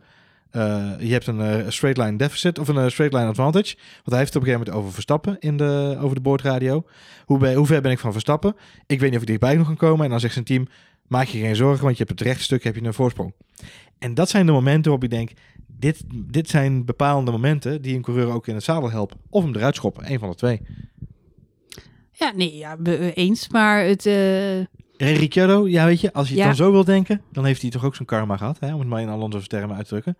eh, 0.52 0.92
je 1.00 1.12
hebt 1.12 1.28
een 1.28 1.42
eh, 1.42 1.70
straight 1.70 1.98
line 1.98 2.18
deficit 2.18 2.60
of 2.60 2.68
een 2.68 2.78
eh, 2.78 2.88
straight 2.88 3.18
line 3.18 3.28
advantage. 3.28 3.76
Want 3.76 4.10
hij 4.10 4.18
heeft 4.18 4.34
het 4.34 4.42
op 4.42 4.48
een 4.48 4.48
gegeven 4.48 4.60
moment 4.60 4.76
over 4.76 4.94
Verstappen 4.94 5.40
in 5.40 5.58
de, 5.58 5.98
over 6.02 6.16
de 6.16 6.22
boordradio. 6.22 6.84
Hoe, 7.26 7.38
ben, 7.38 7.54
hoe 7.56 7.66
ver 7.66 7.82
ben 7.82 7.92
ik 7.92 8.00
van 8.00 8.12
Verstappen? 8.12 8.56
Ik 8.88 9.00
weet 9.00 9.10
niet 9.10 9.16
of 9.16 9.22
ik 9.22 9.28
dichtbij 9.28 9.56
nog 9.56 9.68
kan 9.68 9.76
komen. 9.76 10.04
En 10.06 10.10
dan 10.10 10.20
zegt 10.20 10.34
zijn 10.34 10.46
team, 10.46 10.68
maak 11.08 11.28
je 11.28 11.40
geen 11.40 11.56
zorgen, 11.56 11.84
want 11.84 11.98
je 11.98 12.04
hebt 12.04 12.20
het 12.20 12.28
rechte 12.28 12.44
stuk, 12.44 12.64
heb 12.64 12.76
je 12.76 12.84
een 12.84 12.94
voorsprong. 12.94 13.34
En 14.00 14.14
dat 14.14 14.30
zijn 14.30 14.46
de 14.46 14.52
momenten 14.52 14.92
waarop 14.92 15.04
ik 15.04 15.10
denk, 15.10 15.32
dit, 15.68 16.04
dit 16.08 16.50
zijn 16.50 16.86
bepalende 16.86 17.32
momenten 17.32 17.82
die 17.82 17.96
een 17.96 18.02
coureur 18.02 18.32
ook 18.32 18.48
in 18.48 18.56
het 18.56 18.64
zadel 18.64 18.92
helpen. 18.92 19.18
Of 19.30 19.44
hem 19.44 19.56
eruit 19.56 19.76
schoppen, 19.76 20.12
een 20.12 20.20
van 20.20 20.30
de 20.30 20.36
twee. 20.36 20.62
Ja, 22.12 22.32
nee, 22.36 22.58
ja, 22.58 22.78
eens. 23.14 23.50
Maar 23.50 23.84
het... 23.84 24.06
En 24.06 25.14
Ricciardo, 25.14 25.68
ja 25.68 25.86
weet 25.86 26.02
je, 26.02 26.14
als 26.14 26.28
je 26.28 26.34
het 26.34 26.42
Ja. 26.42 26.48
dan 26.48 26.56
zo 26.56 26.72
wil 26.72 26.84
denken, 26.84 27.22
dan 27.32 27.46
heeft 27.46 27.62
hij 27.62 27.72
toch 27.72 27.86
ook 27.86 27.96
zo'n 27.96 28.06
karma 28.06 28.38
gehad, 28.38 28.60
hè, 28.60 28.74
om 28.74 28.80
het 28.80 28.90
maar 28.90 29.02
in 29.02 29.10
Alonso's 29.10 29.48
termen 29.48 29.76
uit 29.76 29.88
te 29.88 29.90
drukken. 29.90 30.18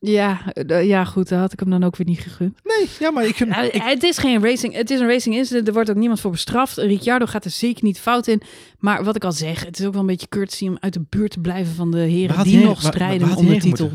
Ja, 0.00 0.52
eh, 0.52 0.86
ja, 0.86 1.04
goed, 1.04 1.28
dat 1.28 1.38
had 1.38 1.52
ik 1.52 1.60
hem 1.60 1.70
dan 1.70 1.84
ook 1.84 1.96
weer 1.96 2.06
niet 2.06 2.20
gegund. 2.20 2.58
Nee, 2.64 2.88
ja, 2.98 3.10
maar 3.10 3.24
ik 3.26 3.34
vind... 3.34 3.50
Nou, 3.50 3.66
ik- 3.66 3.82
het 3.82 4.02
is 4.02 4.18
geen 4.18 4.42
racing. 4.42 4.74
Het 4.74 4.90
is 4.90 5.00
een 5.00 5.06
racing 5.06 5.34
incident. 5.34 5.66
Er 5.68 5.72
wordt 5.74 5.90
ook 5.90 5.96
niemand 5.96 6.20
voor 6.20 6.30
bestraft. 6.30 6.76
Ricciardo 6.76 7.26
gaat 7.26 7.44
er 7.44 7.50
zeker 7.50 7.84
niet 7.84 8.00
fout 8.00 8.26
in. 8.26 8.42
Maar 8.78 9.04
wat 9.04 9.16
ik 9.16 9.24
al 9.24 9.32
zeg, 9.32 9.64
het 9.64 9.78
is 9.78 9.86
ook 9.86 9.92
wel 9.92 10.00
een 10.00 10.06
beetje 10.06 10.28
courtesy 10.28 10.66
om 10.68 10.76
uit 10.80 10.92
de 10.92 11.02
buurt 11.08 11.30
te 11.30 11.40
blijven 11.40 11.74
van 11.74 11.90
de 11.90 11.96
Waar 11.98 12.06
heren 12.06 12.44
die 12.44 12.64
nog 12.64 12.82
waar- 12.82 12.92
strijden 12.92 13.20
waar 13.20 13.28
had 13.28 13.38
om 13.38 13.46
de 13.46 13.56
titel. 13.56 13.90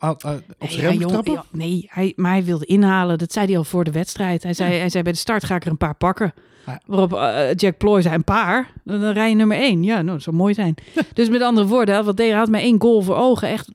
op 0.00 0.22
Nee, 0.58 0.70
zijn 0.70 0.82
ja, 0.82 0.88
rem 0.88 0.92
jongen, 0.98 1.08
trappen? 1.08 1.32
ja, 1.32 1.44
nee, 1.50 1.86
hij, 1.90 2.12
maar 2.16 2.32
hij 2.32 2.44
wilde 2.44 2.66
inhalen. 2.66 3.18
Dat 3.18 3.32
zei 3.32 3.46
hij 3.46 3.56
al 3.56 3.64
voor 3.64 3.84
de 3.84 3.90
wedstrijd. 3.90 4.42
Hij 4.42 4.54
zei, 4.54 4.74
hij 4.74 4.88
zei 4.88 5.02
bij 5.02 5.12
de 5.12 5.18
start 5.18 5.44
ga 5.44 5.54
ik 5.54 5.64
er 5.64 5.70
een 5.70 5.76
paar 5.76 5.94
pakken. 5.94 6.34
Ja. 6.66 6.80
Waarop 6.86 7.12
eh, 7.12 7.54
Jack 7.54 7.76
Ploy 7.78 8.02
zei 8.02 8.14
een 8.14 8.24
paar. 8.24 8.70
Dan, 8.84 9.00
dan 9.00 9.12
rij 9.12 9.28
je 9.28 9.34
nummer 9.34 9.56
één. 9.56 9.82
Ja, 9.84 9.94
nou, 9.94 10.06
dat 10.06 10.22
zou 10.22 10.36
mooi 10.36 10.54
zijn. 10.54 10.74
dus 11.14 11.28
met 11.28 11.42
andere 11.42 11.66
woorden, 11.66 12.04
wat 12.04 12.16
deed, 12.16 12.28
hij 12.28 12.38
had 12.38 12.48
maar 12.48 12.60
één 12.60 12.80
goal 12.80 13.02
voor 13.02 13.16
ogen. 13.16 13.48
Echt 13.48 13.68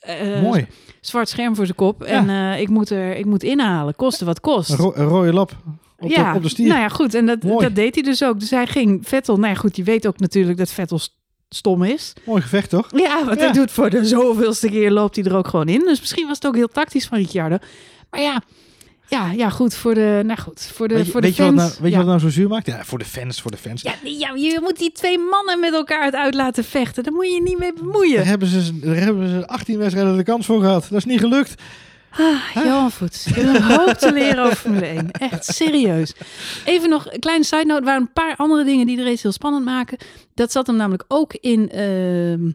eh, 0.00 0.36
eh, 0.36 0.42
Mooi. 0.42 0.66
Zwart 1.06 1.28
scherm 1.28 1.54
voor 1.56 1.64
zijn 1.64 1.76
kop. 1.76 2.02
En 2.02 2.30
eh, 2.30 2.60
ik, 2.60 2.68
moet 2.68 2.90
er, 2.90 3.16
ik 3.16 3.24
moet 3.24 3.42
inhalen, 3.42 3.96
koste 3.96 4.24
wat 4.24 4.40
kost. 4.40 4.70
Een, 4.70 4.76
ro- 4.76 4.92
een 4.94 5.06
rode 5.06 5.32
lap 5.32 5.52
op, 5.98 6.10
ja, 6.10 6.30
de, 6.30 6.36
op 6.36 6.42
de 6.42 6.48
stier. 6.48 6.66
nou 6.68 6.80
ja, 6.80 6.88
goed. 6.88 7.14
En 7.14 7.26
dat, 7.26 7.42
Mooi. 7.42 7.64
dat 7.66 7.74
deed 7.74 7.94
hij 7.94 8.04
dus 8.04 8.24
ook. 8.24 8.40
Dus 8.40 8.50
hij 8.50 8.66
ging 8.66 9.08
Vettel. 9.08 9.36
Nou 9.36 9.52
ja, 9.52 9.58
goed, 9.58 9.76
je 9.76 9.82
weet 9.82 10.06
ook 10.06 10.18
natuurlijk 10.18 10.58
dat 10.58 10.70
Vettel 10.72 10.98
st- 10.98 11.14
stom 11.48 11.82
is. 11.82 12.12
Mooi 12.24 12.42
gevecht, 12.42 12.70
toch? 12.70 12.88
Ja, 12.96 13.24
want 13.24 13.38
Ja. 13.38 13.44
hij 13.44 13.52
doet 13.52 13.70
voor 13.70 13.90
de 13.90 14.04
zoveelste 14.04 14.68
keer 14.68 14.90
loopt 14.90 15.16
hij 15.16 15.24
er 15.24 15.36
ook 15.36 15.48
gewoon 15.48 15.68
in. 15.68 15.78
Dus 15.84 16.00
misschien 16.00 16.26
was 16.26 16.36
het 16.36 16.46
ook 16.46 16.54
heel 16.56 16.68
tactisch 16.68 17.06
van 17.06 17.18
Ricciardo. 17.18 17.56
Maar 18.10 18.20
ja, 18.20 18.42
ja, 19.12 19.30
ja 19.30 19.50
goed, 19.50 19.74
voor 19.74 19.94
de, 19.94 20.22
nou 20.24 20.40
goed, 20.40 20.70
voor 20.74 20.88
de, 20.88 20.94
weet 20.94 21.04
je, 21.04 21.10
voor 21.10 21.20
de 21.20 21.26
weet 21.26 21.36
je 21.36 21.42
fans. 21.42 21.56
wat 21.56 21.70
nou, 21.70 21.82
weet 21.82 21.90
je 21.90 21.96
wat 21.96 22.06
nou 22.06 22.18
zo 22.18 22.28
zuur 22.28 22.48
maakt? 22.48 22.66
Ja, 22.66 22.84
voor 22.84 22.98
de 22.98 23.04
fans, 23.04 23.40
voor 23.40 23.50
de 23.50 23.56
fans. 23.56 23.82
Ja, 23.82 23.94
ja, 24.02 24.34
je 24.34 24.58
moet 24.62 24.78
die 24.78 24.92
twee 24.92 25.18
mannen 25.18 25.60
met 25.60 25.72
elkaar 25.72 26.04
het 26.04 26.14
uit 26.14 26.34
laten 26.34 26.64
vechten. 26.64 27.02
Daar 27.02 27.12
moet 27.12 27.26
je 27.26 27.32
je 27.32 27.42
niet 27.42 27.58
mee 27.58 27.72
bemoeien. 27.72 28.16
Daar 28.16 28.26
hebben, 28.26 28.48
ze, 28.48 28.78
daar 28.78 28.96
hebben 28.96 29.28
ze 29.28 29.46
18 29.46 29.78
wedstrijden 29.78 30.16
de 30.16 30.22
kans 30.22 30.46
voor 30.46 30.60
gehad. 30.60 30.86
Dat 30.90 30.98
is 30.98 31.04
niet 31.04 31.20
gelukt. 31.20 31.54
Ah, 32.10 32.64
Johan 32.64 32.90
Voets, 32.90 33.24
je 33.24 33.34
hebt 33.34 33.56
een 33.56 33.62
hoop 33.62 33.94
te 33.94 34.12
leren 34.12 34.44
over 34.44 34.56
Formule 34.56 34.86
1. 34.86 35.10
Echt 35.10 35.44
serieus. 35.44 36.12
Even 36.64 36.88
nog 36.88 37.12
een 37.12 37.20
kleine 37.20 37.44
side 37.44 37.64
note. 37.64 37.80
Er 37.80 37.86
waren 37.86 38.00
een 38.00 38.12
paar 38.12 38.36
andere 38.36 38.64
dingen 38.64 38.86
die 38.86 38.96
de 38.96 39.04
race 39.04 39.22
heel 39.22 39.32
spannend 39.32 39.64
maken. 39.64 39.98
Dat 40.34 40.52
zat 40.52 40.66
hem 40.66 40.76
namelijk 40.76 41.04
ook 41.08 41.34
in... 41.34 41.70
ehm, 41.70 42.50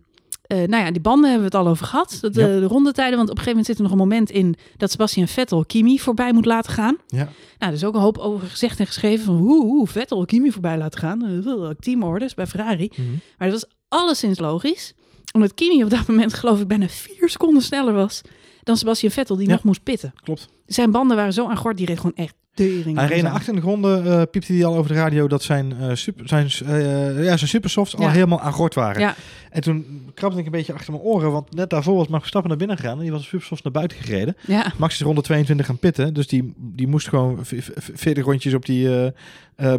eh, 0.48 0.58
nou 0.58 0.84
ja, 0.84 0.92
die 0.92 1.02
banden 1.02 1.30
hebben 1.30 1.50
we 1.50 1.58
het 1.58 1.66
al 1.66 1.72
over 1.72 1.86
gehad. 1.86 2.18
Dat, 2.22 2.34
de, 2.34 2.42
Ja. 2.42 2.48
de 2.48 2.66
rondetijden. 2.66 3.18
Want 3.18 3.30
op 3.30 3.38
een 3.38 3.44
gegeven 3.44 3.50
moment 3.50 3.66
zit 3.66 3.76
er 3.78 3.82
nog 3.84 3.92
een 3.92 3.98
moment 3.98 4.30
in... 4.32 4.56
dat 4.78 4.92
Sebastian 4.92 5.28
Vettel 5.28 5.66
Kimi 5.66 6.00
voorbij 6.00 6.34
moet 6.34 6.46
laten 6.46 6.72
gaan. 6.72 6.98
Ja. 7.08 7.24
Nou, 7.58 7.72
er 7.72 7.74
is 7.74 7.84
ook 7.84 7.96
een 7.96 8.02
hoop 8.02 8.18
over 8.18 8.48
gezegd 8.48 8.80
en 8.80 8.86
geschreven... 8.88 9.26
van 9.26 9.36
hoe, 9.38 9.64
hoe 9.66 9.88
Vettel 9.88 10.26
Kimi 10.26 10.52
voorbij 10.52 10.78
laten 10.78 11.00
gaan. 11.00 11.26
Eh, 11.26 11.70
Teamorders 11.80 12.34
bij 12.34 12.48
Ferrari. 12.48 12.92
Maar 13.38 13.50
dat 13.50 13.62
was 13.62 13.72
alleszins 13.88 14.40
logisch. 14.40 14.94
Omdat 15.34 15.54
Kimi 15.54 15.84
op 15.84 15.90
dat 15.90 16.08
moment 16.08 16.34
geloof 16.34 16.62
ik 16.62 16.68
bijna 16.68 16.88
vier 16.88 17.30
seconden 17.30 17.62
sneller 17.64 17.94
was... 17.94 18.22
dan 18.64 18.78
Sebastian 18.78 19.12
Vettel 19.12 19.36
die 19.36 19.48
Ja. 19.48 19.54
nog 19.54 19.64
moest 19.64 19.84
pitten. 19.84 20.14
Klopt. 20.24 20.48
Zijn 20.66 20.92
banden 20.92 21.18
waren 21.18 21.34
zo 21.34 21.48
aan 21.48 21.58
gort, 21.58 21.78
die 21.78 21.86
reed 21.86 21.98
gewoon 21.98 22.16
echt 22.16 22.36
tering. 22.58 22.98
Hij 22.98 23.08
reed 23.08 23.22
na 23.24 23.30
langzaam. 23.30 23.34
28 23.34 23.64
ronden, 23.64 24.06
eh 24.20 24.22
piepte 24.32 24.54
hij 24.54 24.66
al 24.66 24.76
over 24.76 24.92
de 24.92 24.98
radio 24.98 25.28
dat 25.28 25.44
zijn, 25.44 25.74
eh 25.80 25.90
super, 25.94 26.28
zijn, 26.28 26.46
eh, 26.66 27.24
ja, 27.24 27.38
zijn 27.38 27.50
supersofts 27.50 27.96
al 27.96 28.10
helemaal 28.10 28.42
aan 28.42 28.54
gort 28.54 28.74
waren. 28.74 29.02
Ja, 29.02 29.16
En 29.50 29.62
toen 29.62 30.10
krabde 30.14 30.40
ik 30.40 30.46
een 30.46 30.52
beetje 30.52 30.74
achter 30.74 30.92
mijn 30.92 31.04
oren, 31.04 31.32
want 31.32 31.54
net 31.56 31.70
daarvoor 31.70 31.96
was 31.96 32.08
Max 32.08 32.20
Verstappen 32.20 32.50
naar 32.50 32.60
binnen 32.60 32.78
gegaan 32.78 32.96
en 32.98 33.02
die 33.04 33.12
was 33.12 33.28
supersofts 33.28 33.64
naar 33.64 33.74
buiten 33.74 33.98
gereden. 33.98 34.36
ja. 34.48 34.74
Max 34.78 34.94
is 34.94 35.02
ronde 35.02 35.22
22 35.22 35.66
gaan 35.66 35.78
pitten, 35.80 36.14
dus 36.14 36.28
die, 36.28 36.54
die 36.58 36.88
moest 36.88 37.08
gewoon 37.10 37.46
v- 37.46 37.64
v- 37.76 37.90
40 37.94 38.26
rondjes 38.26 38.54
op 38.54 38.66
die, 38.66 38.90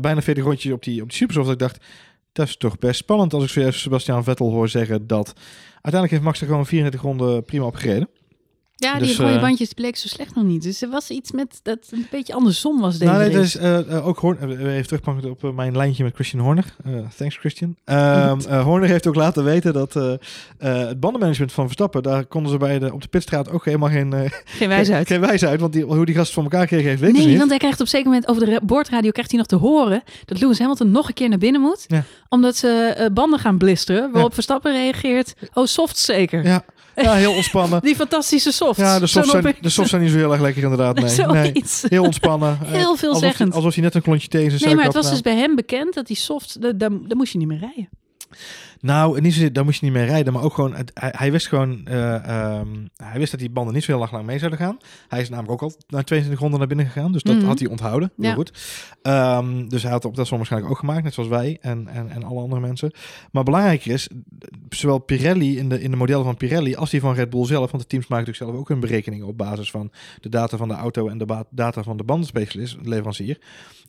bijna 0.01 0.23
40 0.23 0.45
rondjes 0.45 0.73
op 0.73 0.83
die, 0.85 1.03
op 1.03 1.09
die 1.09 1.17
supersoft. 1.19 1.51
Ik 1.51 1.59
dacht, 1.59 1.85
dat 2.33 2.47
is 2.49 2.57
toch 2.57 2.79
best 2.79 2.99
spannend 2.99 3.33
als 3.35 3.45
ik 3.45 3.51
zojuist 3.51 3.81
Sebastian 3.81 4.25
Vettel 4.25 4.51
hoor 4.51 4.69
zeggen 4.69 5.07
dat 5.07 5.33
uiteindelijk 5.73 6.11
heeft 6.13 6.23
Max 6.23 6.41
er 6.41 6.47
gewoon 6.47 6.67
34 6.67 7.01
ronden 7.03 7.45
prima 7.45 7.65
op 7.65 7.75
gereden. 7.75 8.09
Ja 8.81 8.99
Dus, 8.99 9.09
die 9.09 9.17
rode 9.17 9.35
eh, 9.35 9.41
bandjes 9.41 9.73
bleek 9.73 9.97
zo 9.97 10.09
slecht 10.09 10.35
nog 10.35 10.45
niet. 10.45 10.63
Dus 10.63 10.83
er 10.83 10.89
was 10.89 11.11
iets 11.11 11.33
met 11.33 11.61
dat 11.63 11.79
een 11.91 12.07
beetje 12.11 12.33
andersom 12.35 12.81
was 12.81 12.99
deze 12.99 13.13
Nou, 13.13 13.31
nee, 13.33 13.43
eh, 13.59 13.97
eh, 13.97 14.07
ook 14.07 14.19
Horn, 14.19 14.51
uh, 14.51 14.73
even 14.75 14.87
terugpakkend 14.87 15.27
op 15.43 15.55
mijn 15.55 15.77
lijntje 15.77 16.05
met 16.05 16.15
Christian 16.15 16.43
Horner. 16.43 16.65
Thanks 17.17 17.37
Christian. 17.37 17.77
Eh, 17.85 18.33
Horner 18.63 18.89
heeft 18.89 19.07
ook 19.07 19.15
laten 19.15 19.45
weten 19.45 19.73
dat 19.73 19.95
het 20.59 21.01
bandenmanagement 21.01 21.53
van 21.53 21.65
Verstappen, 21.65 22.03
daar 22.03 22.25
konden 22.27 22.53
ze 22.53 22.59
bij 22.59 22.79
de, 22.79 22.93
op 22.93 23.03
de 23.03 23.09
pitstraat 23.09 23.51
ook 23.51 23.65
helemaal 23.65 23.89
geen, 23.89 24.15
Geen 24.45 24.69
wijs 24.69 24.91
uit. 24.91 25.07
geen 25.07 25.21
wijs 25.21 25.45
uit. 25.45 25.61
Want 25.61 25.73
die, 25.73 25.85
hoe 25.85 26.07
die 26.07 26.15
gasten 26.15 26.35
voor 26.35 26.43
elkaar 26.43 26.67
kregen 26.67 26.89
heeft, 26.89 27.01
ze 27.03 27.11
Nee, 27.11 27.27
niet. 27.27 27.39
want 27.39 27.51
hij 27.51 27.59
krijgt 27.59 27.77
op 27.81 27.85
een 27.85 27.91
zeker 27.91 28.07
moment 28.07 28.29
over 28.29 28.45
de 28.45 28.51
ra- 28.53 28.61
boordradio 28.63 29.11
krijgt 29.11 29.31
hij 29.31 29.39
nog 29.39 29.49
te 29.49 29.57
horen 29.57 30.03
dat 30.25 30.41
Lewis 30.41 30.59
Hamilton 30.59 30.91
nog 30.91 31.09
een 31.09 31.15
keer 31.15 31.29
naar 31.29 31.39
binnen 31.39 31.61
moet. 31.61 31.85
Ja. 31.87 32.05
Omdat 32.29 32.57
ze 32.57 33.11
banden 33.15 33.39
gaan 33.39 33.59
blisteren. 33.59 34.11
Waarop 34.13 34.35
Verstappen 34.35 34.73
reageert. 34.73 35.35
Oh, 35.55 35.67
soft 35.67 35.99
zeker. 35.99 36.45
Ja, 36.45 36.65
ja, 36.97 37.13
heel 37.15 37.35
ontspannen. 37.41 37.81
Die 37.83 37.95
fantastische 37.97 38.53
soft. 38.53 38.68
Ja, 38.77 38.99
de 38.99 39.07
softs, 39.07 39.31
zijn, 39.31 39.57
de 39.61 39.69
softs 39.69 39.91
zijn 39.91 40.03
niet 40.03 40.11
zo 40.11 40.17
heel 40.17 40.33
erg 40.33 40.41
lekker 40.41 40.63
inderdaad. 40.63 40.95
Nee, 41.01 41.27
nee. 41.27 41.63
Heel 41.89 42.05
ontspannen. 42.05 42.59
Heel 42.65 42.77
alsof, 42.79 42.99
veelzeggend. 42.99 43.49
hij- 43.49 43.57
alsof 43.57 43.75
hij 43.75 43.83
net 43.83 43.95
een 43.95 44.03
klontje 44.03 44.29
thee 44.29 44.51
Nee, 44.61 44.75
maar 44.75 44.85
het 44.85 44.95
was 44.95 45.11
dus 45.11 45.21
bij 45.21 45.37
hem 45.37 45.55
bekend 45.55 45.95
dat 45.95 46.07
die 46.07 46.17
soft, 46.17 46.61
daar, 46.61 46.79
daar 46.79 47.17
moest 47.17 47.33
je 47.33 47.39
niet 47.39 47.49
meer 47.49 47.59
rijden. 47.59 47.89
Nou, 48.81 49.21
niet 49.21 49.33
zozeer, 49.33 49.53
daar 49.53 49.65
moest 49.65 49.81
je 49.81 49.87
niet 49.87 49.95
mee 49.95 50.05
rijden, 50.07 50.33
maar 50.33 50.43
ook 50.43 50.55
gewoon, 50.55 50.75
het- 50.75 50.91
hij, 50.95 51.13
hij 51.17 51.33
wist 51.33 51.47
gewoon, 51.49 51.87
eh, 51.87 52.15
ehm, 52.15 52.69
hij 52.97 53.19
wist 53.19 53.31
dat 53.31 53.41
die 53.41 53.51
banden 53.51 53.75
niet 53.75 53.85
zo 53.85 53.93
heel 53.93 54.03
erg 54.03 54.13
lang 54.13 54.27
mee 54.27 54.39
zouden 54.39 54.59
gaan. 54.59 54.77
Hij 55.09 55.21
is 55.21 55.29
namelijk 55.29 55.53
ook 55.53 55.63
al 55.71 55.77
na 55.89 56.03
22 56.03 56.41
ronden 56.41 56.59
naar 56.59 56.69
binnen 56.69 56.87
gegaan, 56.87 57.13
dus 57.13 57.23
dat 57.23 57.37
Mhm. 57.37 57.45
had 57.47 57.59
hij 57.59 57.69
onthouden. 57.69 58.13
Heel 58.17 58.27
Ja. 58.29 58.35
goed. 58.35 58.53
Ehm, 59.03 59.69
dus 59.69 59.83
hij 59.83 59.91
had 59.93 60.05
op 60.05 60.17
dat 60.17 60.25
soort 60.27 60.37
waarschijnlijk 60.37 60.73
ook 60.73 60.79
gemaakt, 60.79 61.03
net 61.05 61.15
zoals 61.15 61.29
wij 61.29 61.59
en, 61.61 61.89
en, 61.89 62.11
en 62.11 62.25
alle 62.25 62.41
andere 62.41 62.61
mensen. 62.61 62.91
Maar 63.33 63.43
belangrijker 63.45 63.93
is, 63.93 64.09
zowel 64.69 64.99
Pirelli 64.99 65.59
in 65.59 65.69
de, 65.69 65.81
in 65.81 65.91
de 65.91 65.97
modellen 65.97 66.25
van 66.25 66.37
Pirelli 66.37 66.75
als 66.75 66.91
die 66.91 67.01
van 67.01 67.15
Red 67.15 67.31
Bull 67.31 67.47
zelf, 67.47 67.71
want 67.71 67.83
de 67.83 67.89
teams 67.89 68.07
maken 68.07 68.27
natuurlijk 68.27 68.51
zelf 68.53 68.63
ook 68.63 68.69
hun 68.69 68.81
berekeningen 68.81 69.27
op 69.27 69.37
basis 69.39 69.71
van 69.71 69.91
de 70.21 70.29
data 70.29 70.57
van 70.57 70.69
de 70.69 70.75
auto 70.75 71.09
en 71.09 71.19
de 71.19 71.45
data 71.51 71.83
van 71.83 71.97
de 71.97 72.05
bandenspecialist, 72.05 72.77
leverancier, 72.83 73.39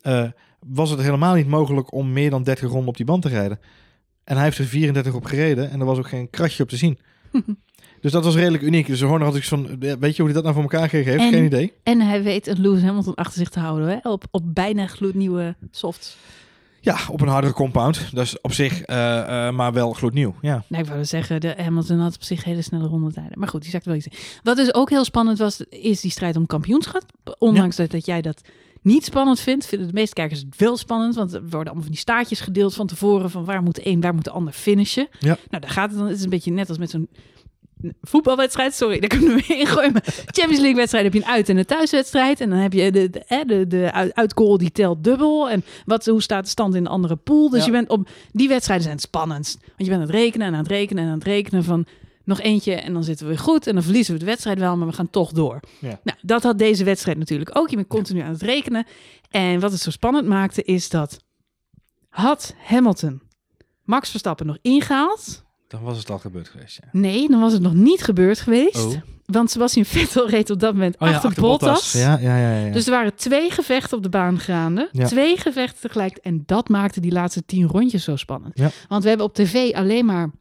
eh, 0.02 0.26
was 0.66 0.90
het 0.90 1.02
helemaal 1.02 1.36
niet 1.36 1.48
mogelijk 1.48 1.94
om 1.94 2.14
meer 2.14 2.30
dan 2.30 2.44
30 2.44 2.70
ronden 2.70 2.88
op 2.88 2.98
die 2.98 3.06
band 3.06 3.22
te 3.22 3.30
rijden. 3.30 3.60
En 4.30 4.36
hij 4.36 4.44
heeft 4.44 4.58
er 4.58 4.66
34 4.66 5.14
op 5.14 5.26
gereden 5.26 5.72
en 5.72 5.80
er 5.80 5.86
was 5.86 5.98
ook 5.98 6.08
geen 6.08 6.30
kratje 6.30 6.64
op 6.64 6.70
te 6.70 6.76
zien. 6.78 6.98
dus 8.02 8.12
dat 8.12 8.24
was 8.24 8.36
redelijk 8.36 8.64
uniek. 8.64 8.88
Dus 8.88 9.02
Horner 9.02 9.28
had 9.28 9.36
ik 9.36 9.44
van, 9.44 9.80
weet 9.80 10.16
je 10.16 10.22
hoe 10.22 10.32
hij 10.32 10.34
dat 10.34 10.44
nou 10.44 10.54
voor 10.54 10.64
elkaar 10.64 10.82
gekregen 10.90 11.12
heeft? 11.12 11.24
En- 11.24 11.32
Geen 11.32 11.46
idee. 11.46 11.74
En 11.84 12.02
hij 12.02 12.24
weet 12.24 12.48
een 12.48 12.62
Lewis 12.62 12.82
Hamilton 12.82 13.16
achter 13.16 13.38
zich 13.38 13.50
te 13.50 13.60
houden. 13.60 13.88
Hè? 13.88 14.10
Op, 14.10 14.24
op 14.32 14.42
bijna 14.46 14.88
gloednieuwe 14.88 15.56
softs. 15.72 16.18
Ja, 16.82 16.98
op 17.10 17.22
een 17.22 17.28
hardere 17.28 17.54
compound. 17.54 18.10
Dat 18.14 18.26
is 18.26 18.42
op 18.42 18.54
zich, 18.54 18.82
eh, 18.82 19.48
eh, 19.48 19.54
maar 19.56 19.74
wel 19.74 19.94
gloednieuw. 19.94 20.36
Ja. 20.42 20.64
Nee, 20.68 20.82
ik 20.82 20.88
wou 20.88 21.00
dus 21.00 21.10
zeggen, 21.10 21.42
de 21.42 21.54
Hamilton 21.58 22.00
had 22.00 22.16
op 22.16 22.24
zich 22.24 22.44
hele 22.44 22.62
snelle 22.62 22.88
rondetijden. 22.88 23.40
Maar 23.40 23.48
goed, 23.48 23.62
die 23.62 23.70
zegt 23.70 23.86
wel 23.86 23.96
iets. 23.96 24.08
Wat 24.44 24.56
dus 24.56 24.74
ook 24.74 24.90
heel 24.90 25.04
spannend 25.06 25.38
was, 25.38 25.64
is 25.70 26.02
die 26.02 26.12
strijd 26.12 26.36
om 26.36 26.46
kampioenschap. 26.46 27.04
Ondanks 27.38 27.76
dat, 27.76 27.92
dat 27.92 28.06
jij 28.06 28.22
dat 28.22 28.42
niet 28.82 29.06
spannend 29.06 29.40
vindt, 29.40 29.66
vinden 29.66 29.88
de 29.88 29.94
meeste 29.94 30.14
kijkers 30.14 30.40
het 30.40 30.56
wel 30.58 30.78
spannend. 30.78 31.16
Want 31.16 31.34
er 31.34 31.40
worden 31.42 31.60
allemaal 31.60 31.82
van 31.82 31.92
die 31.92 32.00
staartjes 32.00 32.40
gedeeld 32.40 32.76
van 32.76 32.88
tevoren. 32.88 33.30
Van 33.30 33.46
waar 33.46 33.64
moet 33.64 33.76
de 33.76 33.88
een, 33.88 34.02
waar 34.02 34.14
moet 34.14 34.24
de 34.24 34.32
ander 34.32 34.54
finishen. 34.54 35.08
Ja. 35.20 35.38
Nou, 35.50 35.62
daar 35.62 35.70
gaat 35.72 35.90
het 35.90 35.98
dan. 36.00 36.08
Het 36.08 36.18
is 36.18 36.24
een 36.24 36.30
beetje 36.30 36.52
net 36.52 36.70
als 36.70 36.78
met 36.78 36.90
zo'n 36.90 37.10
voetbalwedstrijd. 38.02 38.74
Sorry, 38.74 39.00
daar 39.00 39.14
ik 39.14 39.22
nu 39.28 39.28
weer 39.48 39.58
ingooien. 39.60 39.92
Maar 39.92 40.04
Champions 40.36 40.58
League 40.60 40.76
wedstrijd 40.76 41.04
heb 41.04 41.14
je 41.14 41.20
een 41.20 41.26
uit- 41.26 41.50
en 41.50 41.58
een 41.58 41.66
thuiswedstrijd. 41.66 42.42
En 42.42 42.50
dan 42.50 42.60
heb 42.60 42.74
je 42.74 42.92
de, 42.92 43.10
de, 43.10 43.44
de, 43.48 43.68
de 43.68 43.92
uit- 43.92 44.14
uitgoal 44.16 44.58
die 44.58 44.72
telt 44.72 45.04
dubbel. 45.04 45.50
En 45.50 45.64
wat, 45.86 46.06
hoe 46.06 46.22
staat 46.22 46.44
de 46.44 46.50
stand 46.50 46.76
in 46.76 46.84
de 46.84 46.90
andere 46.90 47.16
pool? 47.16 47.50
Dus 47.50 47.60
Ja. 47.60 47.66
je 47.66 47.72
bent 47.72 47.90
op 47.90 48.10
die 48.32 48.48
wedstrijden 48.48 48.84
zijn 48.86 48.98
het 48.98 49.06
spannendst. 49.06 49.58
Want 49.62 49.74
je 49.78 49.86
bent 49.86 49.96
aan 50.02 50.08
het 50.08 50.16
rekenen 50.16 50.48
en 50.48 50.54
aan 50.54 50.60
het 50.60 50.68
rekenen 50.72 51.04
en 51.04 51.10
aan 51.10 51.16
het 51.18 51.28
rekenen 51.28 51.64
van 51.64 51.86
nog 52.30 52.42
eentje 52.42 52.74
en 52.74 52.94
dan 52.94 53.04
zitten 53.04 53.26
we 53.26 53.32
weer 53.32 53.42
goed 53.42 53.68
en 53.68 53.74
dan 53.74 53.84
verliezen 53.84 54.14
we 54.14 54.20
de 54.20 54.26
wedstrijd 54.26 54.60
wel, 54.60 54.78
maar 54.78 54.88
we 54.88 54.94
gaan 54.94 55.10
toch 55.10 55.32
door. 55.32 55.60
Ja. 55.80 56.00
Nou, 56.04 56.18
dat 56.22 56.44
had 56.44 56.58
deze 56.58 56.84
wedstrijd 56.84 57.18
natuurlijk 57.18 57.58
ook. 57.58 57.70
Je 57.70 57.76
bent 57.76 57.88
continu 57.88 58.20
aan 58.20 58.32
het 58.32 58.42
rekenen. 58.42 58.86
En 59.30 59.60
wat 59.60 59.72
het 59.72 59.82
zo 59.82 59.92
spannend 59.92 60.28
maakte 60.28 60.64
is 60.64 60.90
dat 60.90 61.20
had 62.10 62.56
Hamilton 62.58 63.22
Max 63.84 64.10
Verstappen 64.10 64.46
nog 64.46 64.58
ingehaald? 64.62 65.44
Dan 65.68 65.82
was 65.82 65.98
het 65.98 66.10
al 66.10 66.20
gebeurd 66.20 66.48
geweest, 66.48 66.80
ja. 66.82 67.00
Nee, 67.00 67.30
dan 67.30 67.40
was 67.40 67.54
het 67.54 67.62
nog 67.62 67.74
niet 67.74 68.04
gebeurd 68.04 68.40
geweest. 68.40 68.86
Oh. 68.86 68.94
Want 69.26 69.52
Sebastian 69.52 69.86
Vettel 69.86 70.30
reed 70.30 70.50
op 70.50 70.60
dat 70.60 70.74
moment 70.74 70.96
Oh 71.00 71.08
ja, 71.08 71.14
achter, 71.14 71.30
achter 71.30 71.44
Bottas. 71.44 71.92
Ja, 71.92 72.18
ja, 72.20 72.38
ja. 72.38 72.66
ja. 72.66 72.72
Dus 72.72 72.86
er 72.86 72.92
waren 72.92 73.16
twee 73.16 73.52
gevechten 73.52 73.98
op 73.98 74.04
de 74.04 74.10
baan 74.10 74.40
gaande. 74.40 74.90
Ja. 74.92 75.08
Twee 75.08 75.38
gevechten 75.38 75.82
tegelijk. 75.82 76.18
En 76.18 76.44
dat 76.46 76.70
maakte 76.70 77.00
die 77.00 77.12
laatste 77.12 77.46
tien 77.46 77.68
rondjes 77.68 78.04
zo 78.04 78.16
spannend. 78.16 78.58
Ja. 78.58 78.72
Want 78.88 79.04
we 79.04 79.10
hebben 79.10 79.28
op 79.28 79.34
tv 79.34 79.74
alleen 79.74 80.06
maar 80.06 80.32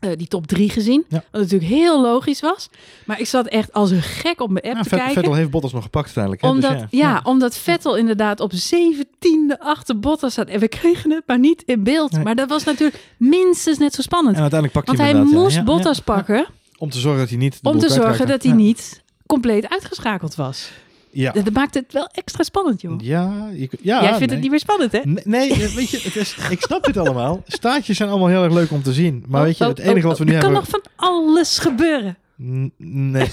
eh, 0.00 0.10
die 0.16 0.26
top 0.26 0.46
drie 0.46 0.70
gezien. 0.70 1.04
Ja. 1.08 1.24
Wat 1.30 1.40
natuurlijk 1.40 1.70
heel 1.70 2.00
logisch 2.02 2.40
was. 2.40 2.68
Maar 3.04 3.20
ik 3.20 3.26
zat 3.26 3.46
echt 3.46 3.72
als 3.72 3.90
een 3.90 4.02
gek 4.02 4.40
op 4.40 4.50
mijn 4.50 4.64
app 4.64 4.74
Ja, 4.76 4.82
te 4.82 4.88
Vet- 4.88 4.98
kijken. 4.98 5.14
Vettel 5.14 5.34
heeft 5.34 5.50
Bottas 5.50 5.72
nog 5.72 5.82
gepakt 5.82 6.04
uiteindelijk. 6.04 6.42
Hè? 6.44 6.48
omdat, 6.48 6.78
dus 6.90 7.00
ja, 7.00 7.20
omdat 7.24 7.56
Vettel 7.56 7.96
inderdaad 7.96 8.40
op 8.40 8.52
zeventiende 8.54 9.60
achter 9.60 9.98
Bottas 9.98 10.34
zat. 10.34 10.48
En 10.48 10.60
we 10.60 10.68
kregen 10.68 11.10
het 11.10 11.22
maar 11.26 11.38
niet 11.38 11.62
in 11.66 11.82
beeld. 11.82 12.12
Nee. 12.12 12.24
Maar 12.24 12.34
dat 12.34 12.48
was 12.48 12.64
natuurlijk 12.64 13.00
minstens 13.16 13.78
net 13.78 13.94
zo 13.94 14.02
spannend. 14.02 14.36
En 14.36 14.40
uiteindelijk 14.42 14.84
pakte 14.84 14.96
Want 14.96 15.02
hij 15.02 15.10
hij 15.10 15.18
hem 15.20 15.28
inderdaad, 15.28 15.54
moest 15.54 15.64
Bottas 15.64 16.00
pakken 16.00 16.46
Om 16.78 16.90
te 16.90 16.98
zorgen 16.98 17.20
dat 17.20 17.28
hij 17.28 17.38
niet. 17.38 17.58
Om 17.62 17.78
te 17.78 17.88
zorgen 17.88 18.26
dat 18.26 18.42
hij 18.42 18.52
niet 18.52 19.02
compleet 19.26 19.68
uitgeschakeld 19.68 20.34
was. 20.34 20.70
Ja. 21.12 21.32
Dat 21.32 21.52
maakt 21.52 21.74
het 21.74 21.92
wel 21.92 22.06
extra 22.12 22.42
spannend, 22.42 22.80
joh. 22.80 23.00
Ja, 23.00 23.48
je, 23.52 23.68
ja, 23.82 24.00
Jij 24.00 24.08
vindt 24.08 24.18
nee. 24.18 24.28
het 24.28 24.40
niet 24.40 24.50
meer 24.50 24.58
spannend, 24.60 24.92
hè? 24.92 25.00
Nee, 25.04 25.22
nee, 25.24 25.52
eh, 25.52 25.74
weet 25.74 25.90
je, 25.90 26.00
het 26.02 26.16
is, 26.16 26.36
ik 26.50 26.60
snap 26.60 26.84
dit 26.84 26.96
allemaal. 26.96 27.42
Staartjes 27.46 27.96
zijn 27.96 28.08
allemaal 28.08 28.28
heel 28.28 28.44
erg 28.44 28.52
leuk 28.52 28.70
om 28.70 28.82
te 28.82 28.92
zien. 28.92 29.24
Maar 29.28 29.40
Oh, 29.40 29.46
weet 29.46 29.58
je, 29.58 29.64
oh, 29.64 29.70
het 29.70 29.78
enige 29.78 29.98
oh, 29.98 30.04
wat 30.04 30.18
we 30.18 30.24
nu 30.24 30.32
er 30.32 30.36
hebben... 30.42 30.62
kan 30.62 30.70
nog 30.72 30.82
van 30.96 31.08
alles 31.08 31.58
gebeuren. 31.58 32.16
N- 32.42 32.72
Nee. 32.76 33.28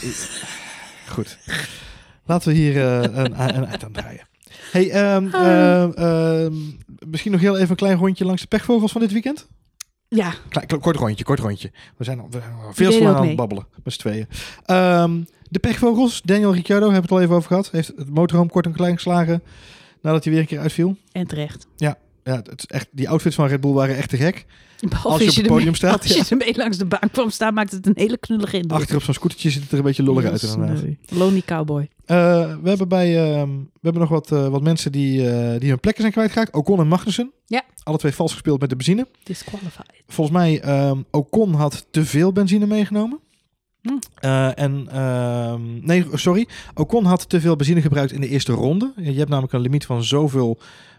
Goed. 1.13 1.38
Laten 2.25 2.49
we 2.51 2.55
hier 2.57 2.78
eh, 2.78 3.01
een, 3.01 3.15
een 3.41 3.65
eind 3.65 3.84
aan 3.84 3.91
draaien. 3.91 4.28
Hey, 4.71 4.89
ehm, 4.91 5.28
ehm, 5.34 5.91
ehm, 5.91 6.53
misschien 7.09 7.32
nog 7.32 7.41
heel 7.41 7.57
even 7.57 7.69
een 7.69 7.75
klein 7.75 7.97
rondje 7.97 8.25
langs 8.25 8.41
de 8.41 8.47
pechvogels 8.47 8.91
van 8.91 9.01
dit 9.01 9.11
weekend? 9.11 9.47
Ja, 10.10 10.34
Klein, 10.49 10.68
kle- 10.68 10.78
kort 10.80 10.95
rondje, 10.95 11.24
kort 11.24 11.39
rondje. 11.39 11.72
We 11.97 12.03
zijn 12.03 12.20
al, 12.20 12.28
we 12.30 12.39
zijn 12.39 12.53
al 12.53 12.74
veel 12.74 12.89
deden 12.89 12.91
te 12.97 13.03
lang 13.03 13.16
ook 13.16 13.22
aan 13.22 13.28
het 13.28 13.36
babbelen 13.38 13.66
met 13.84 13.93
z'n 13.93 13.99
tweeën. 13.99 14.28
Ehm, 14.66 15.22
de 15.49 15.60
pechvogels, 15.60 16.22
Daniel 16.22 16.53
Ricciardo, 16.53 16.91
hebben 16.91 17.01
we 17.01 17.08
het 17.08 17.12
al 17.18 17.22
even 17.22 17.36
over 17.36 17.47
gehad. 17.47 17.72
Heeft 17.72 17.88
het 17.97 18.10
motorhome 18.10 18.49
kort 18.49 18.66
en 18.66 18.72
klein 18.72 18.93
geslagen 18.95 19.43
nadat 20.01 20.24
hij 20.24 20.34
weer 20.34 20.41
een 20.41 20.47
keer 20.47 20.60
uitviel. 20.60 20.97
en 21.12 21.28
terecht. 21.28 21.68
Ja, 21.76 21.97
het 22.24 22.53
is 22.58 22.66
echt, 22.66 22.88
die 22.91 23.10
outfits 23.10 23.36
van 23.36 23.47
Red 23.47 23.62
Bull 23.62 23.72
waren 23.74 23.95
echt 23.95 24.10
te 24.10 24.18
gek. 24.18 24.45
Behalve 24.80 25.25
Als 25.25 25.36
je 25.36 25.41
op 25.41 25.45
het 25.47 25.55
podium 25.55 25.75
staat, 25.75 26.01
Als 26.01 26.13
je 26.13 26.25
ermee 26.30 26.57
langs 26.57 26.78
de 26.78 26.86
baan 26.86 27.09
kwam 27.11 27.30
staan, 27.30 27.53
maakt 27.53 27.71
het 27.71 27.86
een 27.88 27.93
hele 27.95 28.17
knullige 28.17 28.57
indruk. 28.57 28.80
Achter 28.80 28.95
op 28.95 29.03
zo'n 29.03 29.13
scootertje 29.13 29.49
ziet 29.49 29.61
het 29.61 29.71
er 29.71 29.78
een 29.78 29.84
beetje 29.84 30.03
lollig 30.03 30.25
uit 30.25 30.43
inderdaad. 30.43 30.78
sneu. 30.78 30.93
Lonely 31.07 31.41
cowboy. 31.45 31.89
Eh, 32.05 32.17
we 32.61 32.69
hebben 32.69 32.88
bij 32.88 33.17
ehm, 33.17 33.49
we 33.49 33.80
hebben 33.82 34.01
nog 34.01 34.09
wat, 34.09 34.32
eh, 34.32 34.47
wat 34.47 34.61
mensen 34.61 34.91
die, 34.91 35.30
eh, 35.30 35.59
die 35.59 35.69
hun 35.69 35.80
plekken 35.80 36.01
zijn 36.01 36.13
kwijtgeraakt. 36.13 36.53
Ocon 36.53 36.80
en 36.80 36.88
Magnussen. 36.88 37.32
Ja. 37.45 37.63
Alle 37.84 37.97
twee 37.97 38.11
vals 38.13 38.32
gespeeld 38.32 38.59
met 38.59 38.69
de 38.69 38.75
benzine. 38.75 39.07
Disqualified. 39.23 40.03
Volgens 40.07 40.38
mij 40.38 40.61
ehm 40.61 41.01
Ocon 41.11 41.53
had 41.53 41.86
te 41.91 42.05
veel 42.05 42.32
benzine 42.32 42.65
meegenomen. 42.65 43.19
Hm. 43.82 43.97
Eh, 44.15 44.59
en 44.59 44.88
ehm, 44.91 45.86
nee, 45.86 46.05
sorry. 46.13 46.47
Ocon 46.73 47.05
had 47.05 47.30
te 47.30 47.41
veel 47.41 47.55
benzine 47.55 47.82
gebruikt 47.82 48.11
in 48.11 48.21
de 48.21 48.28
eerste 48.28 48.51
ronde. 48.51 48.93
Je 48.95 49.13
hebt 49.13 49.30
namelijk 49.30 49.53
een 49.53 49.61
limiet 49.61 49.86
van 49.86 50.03
zoveel 50.03 50.57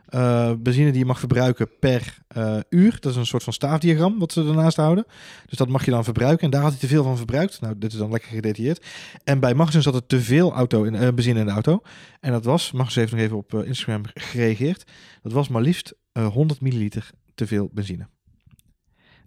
eh, 0.08 0.52
benzine 0.58 0.90
die 0.90 0.98
je 0.98 1.06
mag 1.06 1.18
verbruiken 1.18 1.68
per 1.80 2.18
eh, 2.28 2.56
uur. 2.68 2.96
Dat 3.00 3.12
is 3.12 3.16
een 3.16 3.26
soort 3.26 3.42
van 3.42 3.52
staafdiagram 3.52 4.18
wat 4.18 4.32
ze 4.32 4.40
ernaast 4.40 4.76
houden. 4.76 5.04
Dus 5.46 5.58
dat 5.58 5.68
mag 5.68 5.84
je 5.84 5.90
dan 5.90 6.04
verbruiken. 6.04 6.44
En 6.44 6.50
daar 6.50 6.62
had 6.62 6.70
hij 6.70 6.80
te 6.80 6.86
veel 6.86 7.02
van 7.02 7.16
verbruikt. 7.16 7.60
Nou, 7.60 7.78
dit 7.78 7.92
is 7.92 7.98
dan 7.98 8.10
lekker 8.10 8.28
gedetailleerd. 8.28 8.86
En 9.24 9.40
bij 9.40 9.54
Magnussen 9.54 9.82
zat 9.82 9.94
er 9.94 10.06
te 10.06 10.20
veel 10.20 10.52
auto 10.52 10.82
in, 10.82 10.94
eh, 10.94 11.08
benzine 11.14 11.40
in 11.40 11.46
de 11.46 11.52
auto. 11.52 11.80
En 12.20 12.32
dat 12.32 12.44
was, 12.44 12.72
Magnussen 12.72 13.00
heeft 13.00 13.12
nog 13.12 13.20
even 13.20 13.36
op 13.36 13.54
Instagram 13.54 14.02
gereageerd. 14.14 14.84
Dat 15.22 15.32
was 15.32 15.48
maar 15.48 15.62
liefst 15.62 15.94
eh, 16.12 16.26
100 16.26 16.60
milliliter 16.60 17.10
te 17.34 17.46
veel 17.46 17.70
benzine. 17.72 18.08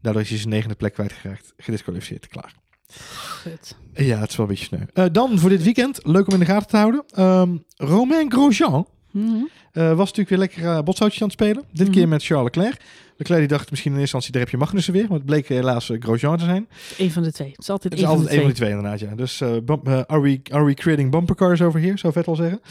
Daardoor 0.02 0.22
is 0.22 0.30
hij 0.30 0.38
zijn 0.38 0.50
negende 0.50 0.76
plek 0.76 0.94
kwijtgeraakt. 0.94 1.54
Gedisqualificeerd, 1.58 2.28
klaar. 2.28 2.56
Gut. 2.88 3.78
Ja, 3.94 4.20
het 4.20 4.30
is 4.30 4.36
wel 4.36 4.46
een 4.46 4.52
beetje 4.52 4.66
sneu. 4.94 5.10
Dan 5.12 5.40
voor 5.40 5.50
dit 5.50 5.64
weekend, 5.64 6.00
leuk 6.04 6.28
om 6.28 6.34
in 6.34 6.40
de 6.40 6.46
gaten 6.46 6.68
te 6.68 6.78
houden. 6.78 7.04
Ehm 7.08 7.58
Romain 7.76 8.32
Grosjean 8.32 8.88
Mhm. 9.12 9.36
eh, 9.72 9.88
was 9.88 9.97
natuurlijk 10.14 10.30
weer 10.30 10.38
lekker 10.38 10.62
uh, 10.64 10.70
aan 10.78 10.84
het 10.86 11.32
spelen. 11.32 11.64
Dit 11.72 11.88
Mhm. 11.88 11.95
keer 11.97 12.07
met 12.07 12.24
Charles 12.24 12.45
Leclerc. 12.55 12.82
Leclerc 13.18 13.39
die 13.39 13.49
dacht 13.57 13.70
misschien 13.70 13.91
in 13.93 13.99
eerste 13.99 14.16
instantie, 14.16 14.32
daar 14.32 14.41
heb 14.41 14.51
je 14.51 14.57
Magnussen 14.57 14.93
weer. 14.93 15.03
Maar 15.07 15.18
het 15.18 15.26
bleek 15.26 15.47
helaas 15.47 15.89
eh, 15.89 16.01
Grosjean 16.01 16.38
te 16.38 16.43
zijn. 16.45 16.68
Eén 16.97 17.12
van 17.12 17.24
de 17.24 17.32
twee. 17.32 17.49
Het 17.49 17.59
is 17.59 17.70
altijd 17.70 17.93
Het 17.93 18.01
is 18.01 18.07
één 18.07 18.18
van 18.18 18.18
altijd 18.18 18.39
de 18.39 18.45
een 18.45 18.53
van 18.53 18.53
twee. 18.53 18.76
die 18.78 18.89
twee 18.99 18.99
inderdaad, 19.09 19.39
ja. 19.39 19.49
Dus 19.55 19.64
bump- 19.66 19.88
are, 20.12 20.22
we, 20.22 20.39
are 20.49 20.64
we 20.66 20.74
creating 20.74 21.12
bumper 21.12 21.36
cars 21.36 21.62
over 21.62 21.80
here, 21.82 21.97
zou 21.97 22.14
Vettel 22.14 22.36
zeggen. 22.36 22.62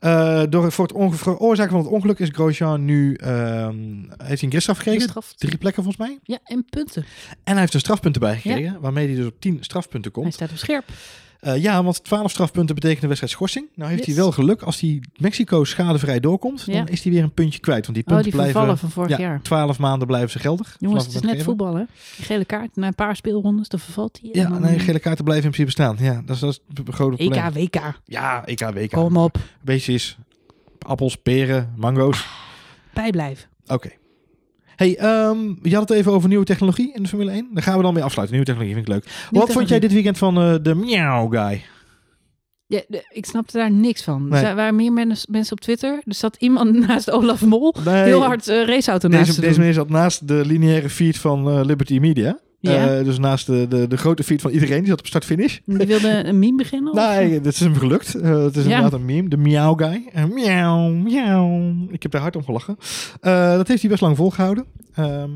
Eh, 0.00 0.42
door, 0.48 0.72
voor 0.72 0.86
het 0.86 1.18
veroorzaken 1.18 1.72
van 1.72 1.80
het 1.80 1.90
ongeluk 1.90 2.18
is 2.18 2.28
Grosjean 2.32 2.84
nu... 2.84 3.14
ehm, 3.14 3.74
heeft 4.08 4.16
hij 4.18 4.38
een 4.42 4.50
gridstraf 4.50 4.76
gekregen? 4.78 5.12
Drie 5.36 5.58
plekken 5.58 5.82
volgens 5.82 6.06
mij. 6.08 6.18
Ja, 6.22 6.38
en 6.44 6.64
punten. 6.70 7.04
En 7.44 7.52
hij 7.52 7.60
heeft 7.60 7.74
een 7.74 7.80
strafpunt 7.80 8.14
erbij 8.14 8.36
gekregen, 8.36 8.80
waarmee 8.80 9.06
hij 9.06 9.16
dus 9.16 9.26
op 9.26 9.40
10 9.40 9.56
strafpunten 9.60 10.10
komt. 10.10 10.24
Hij 10.26 10.34
staat 10.34 10.50
op 10.50 10.56
scherp. 10.56 10.84
Eh, 11.40 11.62
ja, 11.62 11.82
want 11.84 12.04
12 12.04 12.30
strafpunten 12.30 12.74
betekent 12.74 13.00
een 13.02 13.06
wedstrijd 13.08 13.34
schorsing. 13.34 13.68
Nou 13.74 13.90
heeft 13.90 14.04
Yes. 14.06 14.14
hij 14.14 14.24
wel 14.24 14.32
geluk. 14.32 14.62
Als 14.62 14.80
hij 14.80 15.02
Mexico 15.16 15.64
schadevrij 15.64 16.20
doorkomt, 16.20 16.62
Ja. 16.66 16.72
dan 16.72 16.88
is 16.88 17.02
hij 17.02 17.12
weer 17.12 17.22
een 17.22 17.32
puntje 17.32 17.60
kwijt. 17.60 17.86
Want 17.86 17.94
die 17.94 18.06
Oh, 18.06 18.12
punten 18.12 18.30
die 18.32 18.40
blijven... 18.52 18.78
van 18.78 18.90
vorig 18.90 19.10
ja, 19.10 19.18
jaar. 19.18 19.42
12 19.42 19.78
maanden 19.78 20.06
blijven 20.06 20.30
ze 20.30 20.38
geldig. 20.38 20.76
Jongens, 20.78 21.04
het 21.04 21.14
is 21.14 21.20
net 21.20 21.30
gegeven. 21.30 21.44
voetbal, 21.46 21.74
hè? 21.74 21.84
Die 22.16 22.24
gele 22.24 22.44
kaart, 22.44 22.76
na 22.76 22.86
een 22.86 22.94
paar 22.94 23.16
speelrondes, 23.16 23.68
dan 23.68 23.80
vervalt 23.80 24.18
hij. 24.22 24.30
Ja, 24.32 24.58
nee, 24.58 24.78
gele 24.78 24.98
kaarten 24.98 25.24
blijven 25.24 25.44
in 25.46 25.50
principe 25.50 25.82
staan. 25.82 25.96
Ja, 26.00 26.22
dat 26.24 26.34
is, 26.34 26.40
dat 26.40 26.50
is 26.50 26.60
het 26.74 26.94
grote 26.94 27.16
probleem. 27.16 27.42
EK, 27.54 27.74
WK. 27.74 28.00
Ja, 28.04 28.44
EK, 28.46 28.60
WK. 28.74 28.90
Kom 28.90 29.16
op. 29.16 29.38
Beestjes, 29.60 30.18
appels, 30.78 31.16
peren, 31.16 31.72
mango's. 31.76 32.26
Bijblijven. 32.94 33.48
Oké. 33.66 33.90
Hey, 34.80 34.96
ehm, 34.98 35.38
je 35.62 35.74
had 35.74 35.88
het 35.88 35.98
even 35.98 36.12
over 36.12 36.28
nieuwe 36.28 36.44
technologie 36.44 36.92
in 36.94 37.02
de 37.02 37.08
Formule 37.08 37.30
1. 37.30 37.48
Daar 37.52 37.62
gaan 37.62 37.76
we 37.76 37.82
dan 37.82 37.94
mee 37.94 38.02
afsluiten. 38.02 38.36
Nieuwe 38.36 38.50
technologie 38.52 38.74
vind 38.84 38.88
ik 38.88 38.92
leuk. 39.04 39.28
Wat 39.30 39.52
vond 39.52 39.68
jij 39.68 39.80
dit 39.80 39.92
weekend 39.92 40.18
van 40.18 40.36
eh, 40.38 40.54
de 40.62 40.74
Meow 40.74 41.34
Guy? 41.34 41.62
Ja, 42.66 42.80
de- 42.88 43.04
ik 43.12 43.26
snapte 43.26 43.56
daar 43.58 43.70
niks 43.70 44.02
van. 44.02 44.28
Nee. 44.28 44.44
Er 44.44 44.54
waren 44.54 44.76
meer 44.76 44.92
men- 44.92 45.16
mensen 45.28 45.52
op 45.52 45.60
Twitter. 45.60 45.92
Er 46.04 46.14
zat 46.14 46.36
iemand 46.38 46.74
naast 46.86 47.10
Olaf 47.10 47.44
Mol. 47.44 47.74
Nee, 47.84 48.02
Heel 48.02 48.22
hard 48.22 48.48
eh, 48.48 48.64
raceauto 48.66 49.08
naast 49.08 49.26
Deze, 49.26 49.40
deze 49.40 49.58
meneer 49.58 49.74
zat 49.74 49.88
naast 49.88 50.28
de 50.28 50.42
lineaire 50.46 50.90
feed 50.90 51.18
van 51.18 51.50
eh, 51.50 51.60
Liberty 51.64 51.98
Media. 51.98 52.38
Ja. 52.60 52.98
Eh, 52.98 53.04
dus 53.04 53.18
naast 53.18 53.46
de, 53.46 53.66
de, 53.68 53.86
de 53.86 53.96
grote 53.96 54.22
feed 54.24 54.40
van 54.40 54.50
iedereen. 54.50 54.78
Die 54.78 54.88
zat 54.88 54.98
op 54.98 55.06
start-finish. 55.06 55.58
Die 55.64 55.86
wilde 55.86 56.24
een 56.24 56.38
meme 56.38 56.56
beginnen? 56.56 56.92
of? 56.92 56.98
Nee, 56.98 57.40
dat 57.40 57.52
is 57.52 57.60
hem 57.60 57.74
gelukt. 57.74 58.14
Eh, 58.14 58.42
het 58.42 58.56
is 58.56 58.64
Ja. 58.64 58.68
inderdaad 58.76 59.00
een 59.00 59.04
meme. 59.04 59.28
De 59.28 59.36
Meow 59.36 59.78
Guy. 59.82 60.08
Uh, 60.16 60.24
miauw, 60.24 60.88
miauw. 60.88 61.74
Ik 61.90 62.02
heb 62.02 62.12
daar 62.12 62.20
hard 62.20 62.36
om 62.36 62.44
gelachen. 62.44 62.76
Dat 63.56 63.68
heeft 63.68 63.80
hij 63.80 63.90
best 63.90 64.02
lang 64.02 64.16
volgehouden. 64.16 64.64
Ehm, 64.94 65.30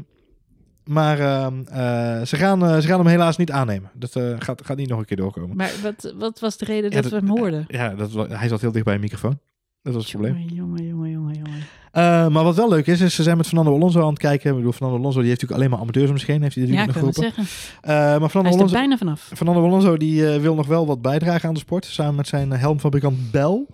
maar 0.84 1.18
ehm, 1.20 1.54
eh, 1.66 2.22
ze, 2.26 2.36
gaan, 2.36 2.82
ze 2.82 2.88
gaan 2.88 2.98
hem 2.98 3.08
helaas 3.08 3.36
niet 3.36 3.50
aannemen. 3.50 3.90
Dat 3.94 4.20
gaat, 4.38 4.62
gaat 4.64 4.76
niet 4.76 4.88
nog 4.88 4.98
een 4.98 5.04
keer 5.04 5.16
doorkomen. 5.16 5.56
Maar 5.56 5.72
wat, 5.82 6.14
wat 6.18 6.40
was 6.40 6.56
de 6.58 6.64
reden 6.64 6.90
Ja, 6.90 7.00
dat 7.00 7.10
we 7.10 7.16
hem 7.16 7.28
hoorden? 7.28 7.64
Ja, 7.68 7.94
dat, 7.94 8.10
hij 8.28 8.48
zat 8.48 8.60
heel 8.60 8.72
dicht 8.72 8.84
bij 8.84 8.94
een 8.94 9.00
microfoon. 9.00 9.38
Dat 9.82 9.94
was 9.94 10.02
het 10.02 10.12
probleem. 10.12 10.36
Jongen, 10.48 10.84
jongen, 10.86 11.10
jongen, 11.10 11.34
jongen, 11.34 11.62
Eh, 11.94 12.28
maar 12.28 12.44
wat 12.44 12.56
wel 12.56 12.68
leuk 12.68 12.86
is, 12.86 13.00
is 13.00 13.14
ze 13.14 13.22
zijn 13.22 13.36
met 13.36 13.46
Fernando 13.46 13.74
Alonso 13.74 14.00
aan 14.02 14.08
het 14.08 14.18
kijken. 14.18 14.50
Ik 14.50 14.56
bedoel, 14.56 14.72
Fernando 14.72 14.98
Alonso 14.98 15.18
die 15.20 15.28
heeft 15.28 15.40
natuurlijk 15.40 15.60
alleen 15.60 15.70
maar 15.78 15.88
amateurs 15.88 16.10
om 16.10 16.18
zich 16.18 16.26
heen. 16.28 16.42
Heeft 16.42 16.54
hij 16.54 16.66
Ja, 16.66 16.84
nog 16.84 16.94
geroepen. 16.94 17.22
zeggen. 17.22 17.44
Eh, 17.80 17.90
maar 17.94 18.28
Fernando 18.28 18.42
Hij 18.42 18.52
Alonso, 18.52 18.74
bijna 18.76 18.96
vanaf. 18.96 19.30
Fernando 19.34 19.64
Alonso 19.64 19.96
die 19.96 20.32
eh, 20.32 20.40
wil 20.40 20.54
nog 20.54 20.66
wel 20.66 20.86
wat 20.86 21.02
bijdragen 21.02 21.48
aan 21.48 21.54
de 21.54 21.60
sport. 21.60 21.84
Samen 21.84 22.14
met 22.14 22.26
zijn 22.26 22.50
helmfabrikant 22.50 23.30
Bell. 23.30 23.66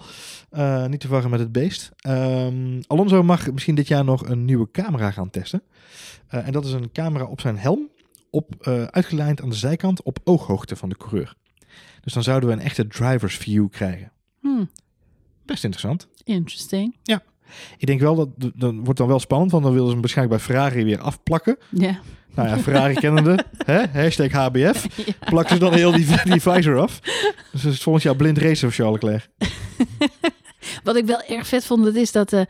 Niet 0.89 1.01
te 1.01 1.07
verwarren 1.07 1.31
met 1.31 1.41
het 1.41 1.53
beest. 1.53 1.91
Ehm, 1.97 2.81
Alonso 2.87 3.23
mag 3.23 3.53
misschien 3.53 3.75
dit 3.75 3.89
jaar 3.89 4.05
nog 4.05 4.29
een 4.29 4.45
nieuwe 4.45 4.69
camera 4.73 5.11
gaan 5.11 5.31
testen. 5.31 5.63
En 6.29 6.53
dat 6.53 6.65
is 6.65 6.73
een 6.73 6.93
camera 6.93 7.25
op 7.25 7.41
zijn 7.41 7.59
helm. 7.59 7.89
Op, 8.31 8.55
uitgelijnd 8.91 9.43
aan 9.43 9.49
de 9.49 9.55
zijkant 9.57 10.03
op 10.03 10.19
ooghoogte 10.25 10.77
van 10.77 10.89
de 10.89 10.97
coureur. 10.97 11.35
Dus 12.01 12.13
dan 12.13 12.23
zouden 12.23 12.49
we 12.49 12.55
een 12.55 12.61
echte 12.61 12.87
driver's 12.87 13.37
view 13.37 13.69
krijgen. 13.71 14.13
Hmm, 14.41 14.71
Best 15.45 15.65
interessant. 15.65 16.09
interesting. 16.25 16.97
Ik 17.77 17.87
denk 17.87 18.01
wel 18.01 18.15
dat, 18.15 18.29
dan 18.55 18.85
wordt 18.85 18.99
dan 18.99 19.09
wel 19.09 19.21
spannend, 19.21 19.51
want 19.51 19.63
dan 19.63 19.73
willen 19.73 19.87
ze 19.87 19.93
hem 19.93 20.01
waarschijnlijk 20.01 20.37
bij 20.37 20.47
Ferrari 20.47 20.85
weer 20.85 21.01
afplakken. 21.01 21.57
Ja. 21.69 21.99
Nou 22.35 22.49
ja, 22.49 22.59
Ferrari 22.59 22.95
kennende, 22.95 23.45
hè? 23.73 23.83
hashtag 23.93 24.33
HBF. 24.33 24.87
Plakken 25.21 25.55
ze 25.55 25.61
dan 25.61 25.75
heel 25.75 25.93
die, 25.93 26.07
die 26.33 26.41
visor 26.41 26.79
af. 26.79 26.99
Dus 27.53 27.63
het 27.63 27.73
is 27.73 27.83
volgend 27.83 28.05
jaar 28.05 28.17
blind 28.17 28.39
racen 28.39 28.73
voor 28.73 28.85
Charles 28.85 29.03
Leclerc. 29.03 29.29
Wat 30.85 30.97
ik 30.97 31.07
wel 31.07 31.23
erg 31.23 31.47
vet 31.47 31.65
vond, 31.65 31.85
dat 31.85 31.95
is 31.95 32.13
dat 32.13 32.33
eh 32.33 32.43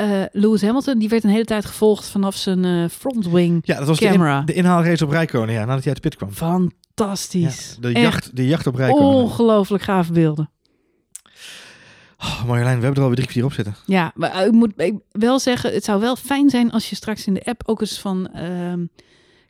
eh, 0.00 0.22
Lewis 0.32 0.62
Hamilton, 0.62 0.98
die 0.98 1.08
werd 1.08 1.24
een 1.24 1.30
hele 1.30 1.44
tijd 1.44 1.64
gevolgd 1.64 2.08
vanaf 2.08 2.36
zijn 2.36 2.64
eh, 2.64 2.84
front 2.90 3.30
wing. 3.30 3.60
Ja, 3.64 3.78
dat 3.78 3.86
was 3.86 3.98
de, 3.98 4.04
in- 4.04 4.10
Camera. 4.12 4.40
de 4.40 4.52
inhaalrace 4.52 5.04
op 5.04 5.10
Rijkonen, 5.10 5.54
ja, 5.54 5.64
nadat 5.64 5.84
hij 5.84 5.92
uit 5.92 6.02
de 6.02 6.08
pit 6.08 6.16
kwam. 6.16 6.32
Fantastisch. 6.32 7.76
Ja, 7.80 7.88
de, 7.88 7.94
Echt 7.94 8.02
jacht, 8.04 8.36
de 8.36 8.46
jacht 8.46 8.66
op 8.66 8.74
Rijkonen. 8.74 9.06
Ongelooflijk 9.06 9.82
gave 9.82 10.12
beelden. 10.12 10.50
Oh, 12.22 12.44
Marjolein, 12.44 12.76
we 12.78 12.84
hebben 12.84 12.94
er 12.94 13.08
alweer 13.08 13.14
drie 13.16 13.22
kwartier 13.28 13.44
op 13.44 13.52
zitten. 13.52 13.74
Ja, 13.86 14.12
maar 14.14 14.30
eh, 14.30 14.46
ik 14.46 14.52
moet 14.52 14.72
ik 14.76 14.94
wel 15.10 15.38
zeggen, 15.38 15.72
het 15.72 15.84
zou 15.84 16.00
wel 16.00 16.16
fijn 16.16 16.50
zijn 16.50 16.70
als 16.72 16.90
je 16.90 16.96
straks 16.96 17.26
in 17.26 17.34
de 17.34 17.44
app 17.44 17.62
ook 17.66 17.80
eens 17.80 18.00
van 18.00 18.28
ehm 18.32 18.84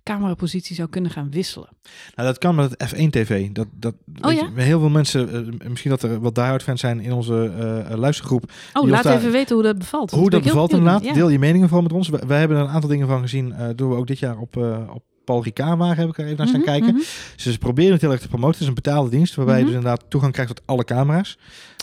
camerapositie 0.03 0.75
zou 0.77 0.89
kunnen 0.89 1.11
gaan 1.11 1.31
wisselen. 1.31 1.69
Nou, 2.15 2.29
dat 2.29 2.39
kan 2.39 2.55
met 2.55 2.75
het 2.77 2.95
F1-TV. 2.95 3.49
Dat, 3.53 3.67
dat, 3.73 3.95
weet 4.05 4.25
Oh 4.25 4.33
ja? 4.33 4.51
je, 4.57 4.63
heel 4.63 4.81
veel 4.81 4.89
mensen, 4.89 5.33
eh, 5.61 5.69
misschien 5.69 5.91
dat 5.91 6.03
er 6.03 6.21
wat 6.21 6.35
diehard 6.35 6.63
fans 6.63 6.81
zijn 6.81 7.01
in 7.01 7.13
onze 7.13 7.53
eh, 7.89 7.97
luistergroep. 7.97 8.53
Oh, 8.73 8.89
laat 8.89 9.03
daar- 9.03 9.17
even 9.17 9.33
weten 9.33 9.55
hoe 9.55 9.65
dat 9.65 9.79
bevalt. 9.79 10.11
Hoe 10.11 10.31
dat 10.31 10.43
bevalt 10.43 10.71
inderdaad. 10.71 11.03
naar. 11.03 11.15
Deel 11.15 11.29
je 11.29 11.39
meningen 11.39 11.69
vooral 11.69 11.83
met 11.87 11.93
ons. 11.97 12.09
Wij, 12.09 12.21
wij 12.27 12.39
hebben 12.39 12.57
er 12.57 12.63
een 12.63 12.69
aantal 12.71 12.89
dingen 12.91 13.07
van 13.07 13.21
gezien. 13.21 13.55
doen 13.77 13.91
we 13.91 13.97
ook 13.97 14.07
dit 14.07 14.19
jaar 14.19 14.39
op, 14.39 14.57
op 14.95 15.03
Paul 15.31 15.43
Ricard. 15.43 15.97
Heb 15.97 16.09
ik 16.09 16.19
er 16.19 16.25
even 16.25 16.37
naar 16.37 16.47
staan 16.49 16.61
Mhm, 16.61 16.69
kijken. 16.71 16.89
mhm. 16.89 17.03
Dus 17.37 17.43
ze 17.53 17.59
proberen 17.59 17.93
het 17.93 18.01
heel 18.01 18.11
erg 18.11 18.21
te 18.21 18.29
promoten. 18.29 18.53
Het 18.53 18.61
is 18.61 18.67
een 18.69 18.75
betaalde 18.75 19.11
dienst 19.11 19.35
waarbij 19.35 19.55
je 19.59 19.63
Mhm. 19.63 19.71
dus 19.73 19.81
inderdaad 19.81 20.11
toegang 20.11 20.33
krijgt 20.33 20.55
tot 20.57 20.67
alle 20.67 20.85
camera's. 20.85 21.39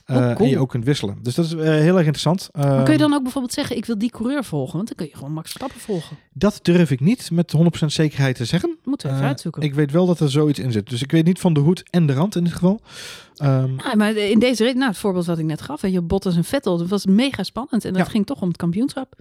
Eh, 0.05 0.15
Oh, 0.15 0.23
cool. 0.25 0.35
En 0.37 0.49
je 0.49 0.59
ook 0.59 0.69
kunt 0.69 0.85
wisselen. 0.85 1.17
Dus 1.21 1.35
dat 1.35 1.45
is 1.45 1.53
eh, 1.53 1.59
heel 1.59 1.95
erg 1.97 1.97
interessant. 1.97 2.49
Maar 2.53 2.63
kun 2.67 2.75
je 2.83 2.89
Ehm, 2.91 2.97
dan 2.97 3.13
ook 3.13 3.21
bijvoorbeeld 3.23 3.53
zeggen, 3.53 3.77
ik 3.77 3.85
wil 3.85 3.97
die 3.97 4.09
coureur 4.11 4.43
volgen? 4.43 4.75
Want 4.75 4.87
dan 4.87 4.95
kun 4.97 5.05
je 5.05 5.15
gewoon 5.15 5.31
Max 5.33 5.51
Verstappen 5.51 5.79
volgen. 5.81 6.17
Dat 6.33 6.59
durf 6.61 6.91
ik 6.91 6.99
niet 6.99 7.31
met 7.31 7.51
100% 7.51 7.91
zekerheid 7.93 8.35
te 8.35 8.45
zeggen. 8.45 8.77
Moeten 8.83 9.07
we 9.07 9.13
even 9.13 9.25
Eh, 9.25 9.31
uitzoeken. 9.31 9.61
Ik 9.61 9.73
weet 9.73 9.91
wel 9.91 10.05
dat 10.05 10.19
er 10.19 10.29
zoiets 10.31 10.59
in 10.59 10.71
zit. 10.71 10.89
Dus 10.89 11.01
ik 11.01 11.11
weet 11.11 11.25
niet 11.25 11.39
van 11.39 11.53
de 11.53 11.59
hoed 11.59 11.83
en 11.89 12.05
de 12.05 12.13
rand 12.13 12.35
in 12.35 12.43
dit 12.43 12.53
geval. 12.53 12.81
Ja, 13.39 13.95
maar 13.97 14.15
in 14.15 14.39
deze 14.39 14.63
nou, 14.63 14.87
het 14.89 14.97
voorbeeld 14.97 15.25
wat 15.25 15.37
ik 15.39 15.45
net 15.45 15.61
gaf, 15.61 15.81
weet 15.81 15.91
je, 15.93 16.01
Bottas 16.01 16.35
en 16.35 16.43
Vettel, 16.43 16.77
dat 16.77 16.87
was 16.87 17.05
mega 17.05 17.43
spannend. 17.43 17.85
En 17.85 17.93
dat 17.93 18.05
Ja. 18.05 18.09
ging 18.11 18.25
toch 18.25 18.41
om 18.41 18.47
het 18.47 18.57
kampioenschap. 18.57 19.13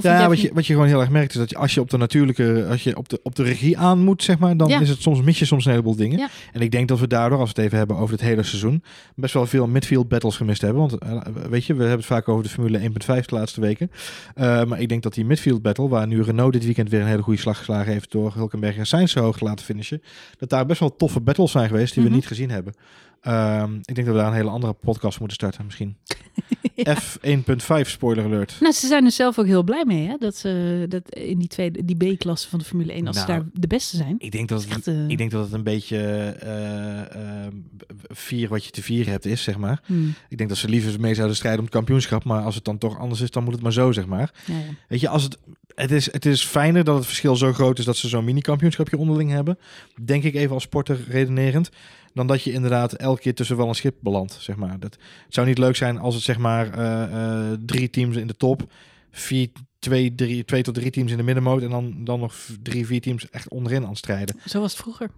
Ja, 0.00 0.28
wat 0.28 0.40
je, 0.40 0.50
wat 0.54 0.66
je 0.66 0.72
gewoon 0.72 0.88
heel 0.88 1.00
erg 1.00 1.10
merkt 1.10 1.30
is 1.32 1.38
dat 1.38 1.50
je, 1.50 1.56
als 1.56 1.74
je 1.74 1.80
op 1.80 1.90
de 1.90 1.96
natuurlijke, 1.96 2.66
als 2.70 2.82
je 2.84 2.96
op 2.96 3.08
de, 3.08 3.20
op 3.22 3.34
de 3.34 3.42
regie 3.42 3.78
aan 3.78 3.98
moet, 4.04 4.22
zeg 4.22 4.38
maar, 4.38 4.56
dan 4.56 4.68
Ja. 4.68 4.80
is 4.80 4.88
het 4.88 5.02
soms 5.02 5.22
mis 5.22 5.38
je 5.38 5.44
soms 5.44 5.64
een 5.64 5.70
heleboel 5.70 5.96
dingen. 5.96 6.18
Ja. 6.18 6.28
En 6.52 6.60
ik 6.60 6.70
denk 6.70 6.88
dat 6.88 6.98
we 6.98 7.06
daardoor, 7.06 7.38
als 7.38 7.48
we 7.52 7.54
het 7.56 7.64
even 7.64 7.78
hebben 7.78 7.96
over 7.96 8.12
het 8.14 8.22
hele 8.24 8.42
seizoen, 8.42 8.82
best 9.14 9.34
wel 9.34 9.46
veel 9.46 9.66
midfield 9.66 10.08
battles 10.08 10.36
gemist 10.36 10.60
hebben. 10.62 10.80
Want 10.80 10.98
eh, 10.98 11.20
weet 11.50 11.64
je, 11.64 11.72
we 11.72 11.78
hebben 11.80 11.98
het 11.98 12.06
vaak 12.06 12.28
over 12.28 12.42
de 12.42 12.48
Formule 12.50 12.78
1.5 12.80 13.24
de 13.26 13.34
laatste 13.34 13.60
weken. 13.60 13.90
Eh, 14.34 14.64
maar 14.64 14.80
ik 14.80 14.88
denk 14.88 15.02
dat 15.02 15.14
die 15.14 15.24
midfield 15.24 15.62
battle, 15.62 15.88
waar 15.88 16.06
nu 16.06 16.22
Renault 16.22 16.52
dit 16.52 16.64
weekend 16.64 16.90
weer 16.90 17.00
een 17.00 17.06
hele 17.06 17.22
goede 17.22 17.40
slag 17.40 17.56
geslagen 17.58 17.92
heeft 17.92 18.10
door 18.10 18.32
Hulkenberg 18.34 18.76
en 18.76 18.86
Sainz 18.86 19.12
zo 19.12 19.20
hoog 19.20 19.38
te 19.38 19.44
laten 19.44 19.64
finishen, 19.64 20.02
dat 20.38 20.48
daar 20.48 20.66
best 20.66 20.80
wel 20.80 20.96
toffe 20.96 21.20
battles 21.20 21.50
zijn 21.50 21.68
geweest 21.68 21.94
die 21.94 22.02
Mhm. 22.02 22.10
we 22.12 22.16
niet 22.18 22.26
gezien 22.26 22.50
hebben. 22.50 22.74
Ehm, 23.20 23.74
ik 23.74 23.94
denk 23.94 24.06
dat 24.06 24.16
we 24.16 24.20
daar 24.22 24.26
een 24.26 24.36
hele 24.36 24.50
andere 24.50 24.72
podcast 24.72 25.18
moeten 25.18 25.36
starten 25.36 25.64
misschien. 25.64 25.96
Ja. 26.74 26.96
F1.5 26.96 27.88
spoiler 27.88 28.24
alert. 28.24 28.56
Nou, 28.60 28.72
ze 28.72 28.86
zijn 28.86 29.04
er 29.04 29.10
zelf 29.10 29.38
ook 29.38 29.46
heel 29.46 29.62
blij 29.62 29.84
mee, 29.86 30.06
hè? 30.06 30.16
Dat 30.18 30.36
ze 30.36 30.84
dat 30.88 31.14
in 31.14 31.38
die 31.38 31.48
tweede, 31.48 31.84
die 31.84 32.14
B-klasse 32.14 32.48
van 32.48 32.58
de 32.58 32.64
Formule 32.64 32.92
1, 32.92 33.06
als 33.06 33.18
ze 33.20 33.26
Nou, 33.26 33.38
daar 33.38 33.48
de 33.52 33.66
beste 33.66 33.96
zijn. 33.96 34.14
Ik 34.18 34.32
denk 34.32 34.48
dat 34.48 34.62
het, 34.62 34.70
Echt, 34.70 34.86
eh, 34.86 35.08
ik 35.08 35.18
denk 35.18 35.30
dat 35.30 35.44
het 35.44 35.52
een 35.52 35.62
beetje 35.62 35.96
eh, 35.98 37.00
eh, 37.46 37.52
vier 38.08 38.48
wat 38.48 38.64
je 38.64 38.70
te 38.70 38.82
vieren 38.82 39.12
hebt 39.12 39.26
is, 39.26 39.42
zeg 39.42 39.56
maar. 39.58 39.80
hmm, 39.86 40.14
Ik 40.28 40.36
denk 40.38 40.48
dat 40.48 40.58
ze 40.58 40.68
liever 40.68 41.00
mee 41.00 41.14
zouden 41.14 41.36
strijden 41.36 41.60
om 41.60 41.66
het 41.66 41.74
kampioenschap. 41.74 42.24
Maar 42.24 42.42
als 42.42 42.54
het 42.54 42.64
dan 42.64 42.78
toch 42.78 42.98
anders 42.98 43.20
is, 43.20 43.30
dan 43.30 43.44
moet 43.44 43.52
het 43.54 43.62
maar 43.62 43.72
zo, 43.72 43.92
zeg 43.92 44.06
maar. 44.06 44.32
ja, 44.46 44.54
ja. 44.54 44.62
Weet 44.88 45.00
je, 45.00 45.08
als 45.08 45.22
het, 45.22 45.38
het, 45.74 45.90
is, 45.90 46.12
het 46.12 46.26
is 46.26 46.44
fijner 46.44 46.84
dat 46.84 46.96
het 46.96 47.06
verschil 47.06 47.36
zo 47.36 47.52
groot 47.52 47.78
is 47.78 47.84
dat 47.84 47.96
ze 47.96 48.08
zo'n 48.08 48.24
mini-kampioenschapje 48.24 48.98
onderling 48.98 49.30
hebben. 49.30 49.58
Denk 50.04 50.22
ik 50.24 50.34
even 50.34 50.54
als 50.54 50.62
sporter 50.62 50.98
redenerend. 51.08 51.70
Dan 52.18 52.26
dat 52.26 52.42
je 52.42 52.52
inderdaad 52.52 52.92
elke 52.92 53.20
keer 53.20 53.34
tussen 53.34 53.56
wel 53.56 53.68
een 53.68 53.74
schip 53.74 53.96
belandt, 54.00 54.32
zeg 54.40 54.56
maar. 54.56 54.80
Dat, 54.80 54.92
het 55.24 55.34
zou 55.34 55.46
niet 55.46 55.58
leuk 55.58 55.76
zijn 55.76 55.98
als 55.98 56.14
het 56.14 56.24
zeg 56.24 56.38
maar 56.38 56.72
eh, 56.78 57.02
eh, 57.52 57.58
drie 57.66 57.90
teams 57.90 58.16
in 58.16 58.26
de 58.26 58.36
top, 58.36 58.72
vier, 59.10 59.48
twee, 59.78 60.14
drie, 60.14 60.44
twee 60.44 60.62
tot 60.62 60.74
drie 60.74 60.90
teams 60.90 61.10
in 61.10 61.16
de 61.16 61.22
middenmoot 61.22 61.62
en 61.62 61.70
dan, 61.70 62.04
dan 62.04 62.20
nog 62.20 62.34
drie, 62.62 62.86
vier 62.86 63.00
teams 63.00 63.30
echt 63.30 63.48
onderin 63.48 63.82
aan 63.82 63.88
het 63.88 63.98
strijden. 63.98 64.36
Zo 64.46 64.60
was 64.60 64.72
het 64.72 64.80
vroeger. 64.80 65.10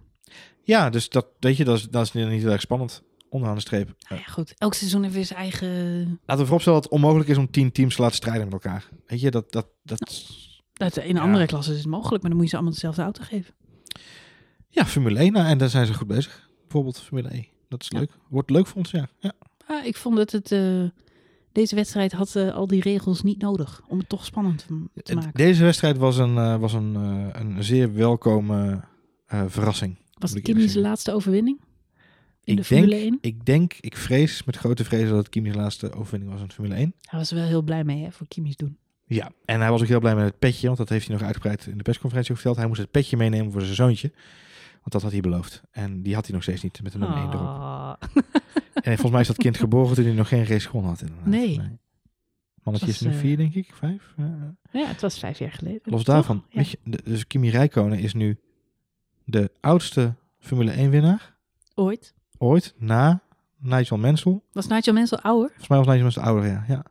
Ja, 0.63 0.89
dus 0.89 1.09
dat, 1.09 1.27
weet 1.39 1.57
je, 1.57 1.63
dat 1.63 1.77
is, 1.77 1.87
dat 1.89 2.03
is 2.05 2.11
niet 2.11 2.27
heel 2.27 2.51
erg 2.51 2.61
spannend. 2.61 3.03
Onderaan 3.29 3.55
de 3.55 3.61
streep. 3.61 3.93
Nou 4.09 4.21
ja, 4.21 4.31
goed. 4.31 4.53
Elk 4.57 4.73
seizoen 4.73 5.01
heeft 5.03 5.13
weer 5.13 5.25
zijn 5.25 5.39
eigen... 5.39 5.69
Laten 6.25 6.37
we 6.37 6.43
vooropstellen 6.43 6.81
dat 6.81 6.83
het 6.83 6.99
onmogelijk 6.99 7.29
is 7.29 7.37
om 7.37 7.51
tien 7.51 7.71
teams 7.71 7.95
te 7.95 8.01
laten 8.01 8.15
strijden 8.15 8.43
met 8.43 8.53
elkaar. 8.53 8.89
Weet 9.07 9.21
je, 9.21 9.31
dat... 9.31 9.51
dat, 9.51 9.67
dat 9.83 10.23
Dat, 10.73 10.97
in 10.97 11.15
Ja. 11.15 11.21
andere 11.21 11.45
klassen 11.45 11.73
is 11.73 11.79
het 11.79 11.89
mogelijk, 11.89 12.21
maar 12.21 12.31
dan 12.31 12.39
moet 12.39 12.43
je 12.43 12.49
ze 12.49 12.55
allemaal 12.55 12.73
dezelfde 12.73 13.01
auto 13.01 13.23
geven. 13.23 13.53
Ja, 14.67 14.85
Formule 14.85 15.19
1. 15.19 15.31
Nou, 15.33 15.47
en 15.47 15.57
daar 15.57 15.69
zijn 15.69 15.85
ze 15.85 15.93
goed 15.93 16.07
bezig. 16.07 16.49
Bijvoorbeeld 16.71 16.99
Formule 17.03 17.35
E. 17.37 17.43
Dat 17.69 17.81
is 17.81 17.87
Ja. 17.89 17.99
leuk. 17.99 18.11
Wordt 18.29 18.49
leuk 18.49 18.67
voor 18.67 18.77
ons, 18.77 18.91
ja. 18.91 19.09
ja. 19.19 19.33
Ah, 19.67 19.85
ik 19.85 19.95
vond 19.97 20.15
dat 20.15 20.31
het... 20.31 20.51
eh, 20.51 20.83
deze 21.51 21.75
wedstrijd 21.75 22.11
had 22.11 22.35
eh, 22.35 22.53
al 22.55 22.67
die 22.67 22.81
regels 22.81 23.21
niet 23.21 23.41
nodig 23.41 23.81
om 23.87 23.97
het 23.97 24.09
toch 24.09 24.25
spannend 24.25 24.65
te 25.03 25.13
maken. 25.13 25.31
Deze 25.33 25.63
wedstrijd 25.63 25.97
was 25.97 26.17
een, 26.17 26.37
eh, 26.37 26.57
was 26.57 26.73
een, 26.73 26.95
eh, 26.95 27.41
een 27.41 27.63
zeer 27.63 27.93
welkome 27.93 28.83
eh, 29.25 29.43
verrassing. 29.47 29.97
Was 30.13 30.33
het 30.33 30.75
laatste 30.75 31.11
overwinning? 31.13 31.61
In 32.43 32.55
de 32.55 32.63
Formule 32.63 32.89
denk, 32.89 33.03
1? 33.03 33.17
ik 33.21 33.45
denk, 33.45 33.73
ik 33.79 33.97
vrees 33.97 34.43
met 34.43 34.57
grote 34.57 34.83
vrees 34.83 35.09
dat 35.09 35.17
het 35.17 35.29
Kimi's 35.29 35.55
laatste 35.55 35.91
overwinning 35.93 36.31
was 36.31 36.41
in 36.41 36.51
Formule 36.51 36.75
1. 36.75 36.93
Hij 37.01 37.19
was 37.19 37.29
er 37.31 37.35
wel 37.35 37.45
heel 37.45 37.61
blij 37.61 37.83
mee, 37.83 38.03
hè, 38.03 38.11
voor 38.11 38.27
Kimi's 38.27 38.55
doen. 38.55 38.77
Ja, 39.05 39.31
en 39.45 39.59
hij 39.61 39.69
was 39.69 39.81
ook 39.81 39.87
heel 39.87 39.99
blij 39.99 40.15
met 40.15 40.23
het 40.25 40.39
petje, 40.39 40.65
want 40.65 40.77
dat 40.77 40.89
heeft 40.89 41.07
hij 41.07 41.15
nog 41.15 41.25
uitgebreid 41.25 41.65
in 41.65 41.77
de 41.77 41.83
persconferentie 41.83 42.33
verteld. 42.33 42.55
Hij 42.57 42.67
moest 42.67 42.79
het 42.81 42.91
petje 42.91 43.17
meenemen 43.17 43.51
voor 43.51 43.61
zijn 43.61 43.75
zoontje, 43.75 44.11
want 44.81 44.91
dat 44.91 45.01
had 45.01 45.11
hij 45.11 45.21
beloofd. 45.21 45.61
En 45.71 46.01
die 46.03 46.13
had 46.13 46.25
hij 46.25 46.33
nog 46.33 46.43
steeds 46.43 46.61
niet 46.63 46.83
met 46.83 46.91
de 46.91 46.97
nummer 46.97 47.17
1 47.17 47.27
erop. 47.27 47.41
Ah. 47.47 47.93
En 48.73 48.83
volgens 48.83 49.11
mij 49.11 49.21
is 49.21 49.27
dat 49.27 49.37
kind 49.37 49.57
geboren 49.57 49.95
toen 49.95 50.05
hij 50.05 50.13
nog 50.13 50.27
geen 50.27 50.45
race 50.45 50.67
gewonnen 50.67 50.91
had. 50.91 51.01
Inderdaad. 51.01 51.25
Nee. 51.25 51.61
Mannetje 52.63 52.87
is 52.87 52.99
nu 53.01 53.09
is, 53.09 53.15
eh, 53.15 53.21
vier, 53.21 53.37
denk 53.37 53.53
ik. 53.53 53.69
Vijf. 53.73 54.13
Ja. 54.17 54.55
Ja, 54.71 54.87
het 54.87 55.01
was 55.01 55.19
vijf 55.19 55.39
jaar 55.39 55.51
geleden. 55.51 55.81
Los 55.83 56.03
daarvan, 56.03 56.43
Ja. 56.49 56.57
weet 56.57 56.69
je, 56.69 56.77
dus 57.03 57.27
Kimi 57.27 57.49
Räikkönen 57.49 57.99
is 57.99 58.13
nu 58.13 58.39
de 59.25 59.51
oudste 59.59 60.15
Formule 60.39 60.71
1 60.71 60.89
winnaar 60.89 61.35
Ooit. 61.75 62.13
ooit 62.37 62.73
na 62.77 63.21
Nigel 63.57 63.97
Mansell. 63.97 64.39
Was 64.51 64.67
Nigel 64.67 64.93
Mansell 64.93 65.17
ouder? 65.21 65.47
Volgens 65.49 65.67
mij 65.67 65.77
was 65.77 65.87
Nigel 65.87 66.01
Mansell 66.03 66.23
ouder, 66.23 66.45
ja. 66.49 66.63
ja. 66.67 66.85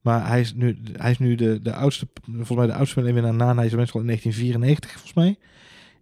Maar 0.00 0.26
hij 0.28 0.40
is 0.40 0.54
nu, 0.54 0.78
hij 0.92 1.10
is 1.10 1.18
nu 1.18 1.34
de, 1.34 1.62
de 1.62 1.74
oudste, 1.74 2.08
volgens 2.24 2.50
mij 2.56 2.66
de 2.66 2.74
oudste 2.74 2.94
Formule 2.94 3.14
1 3.20 3.24
winnaar 3.24 3.46
na 3.46 3.62
Nigel 3.62 3.76
Mansell 3.76 4.00
in 4.00 4.06
1994, 4.06 4.90
volgens 4.90 5.14
mij. 5.14 5.38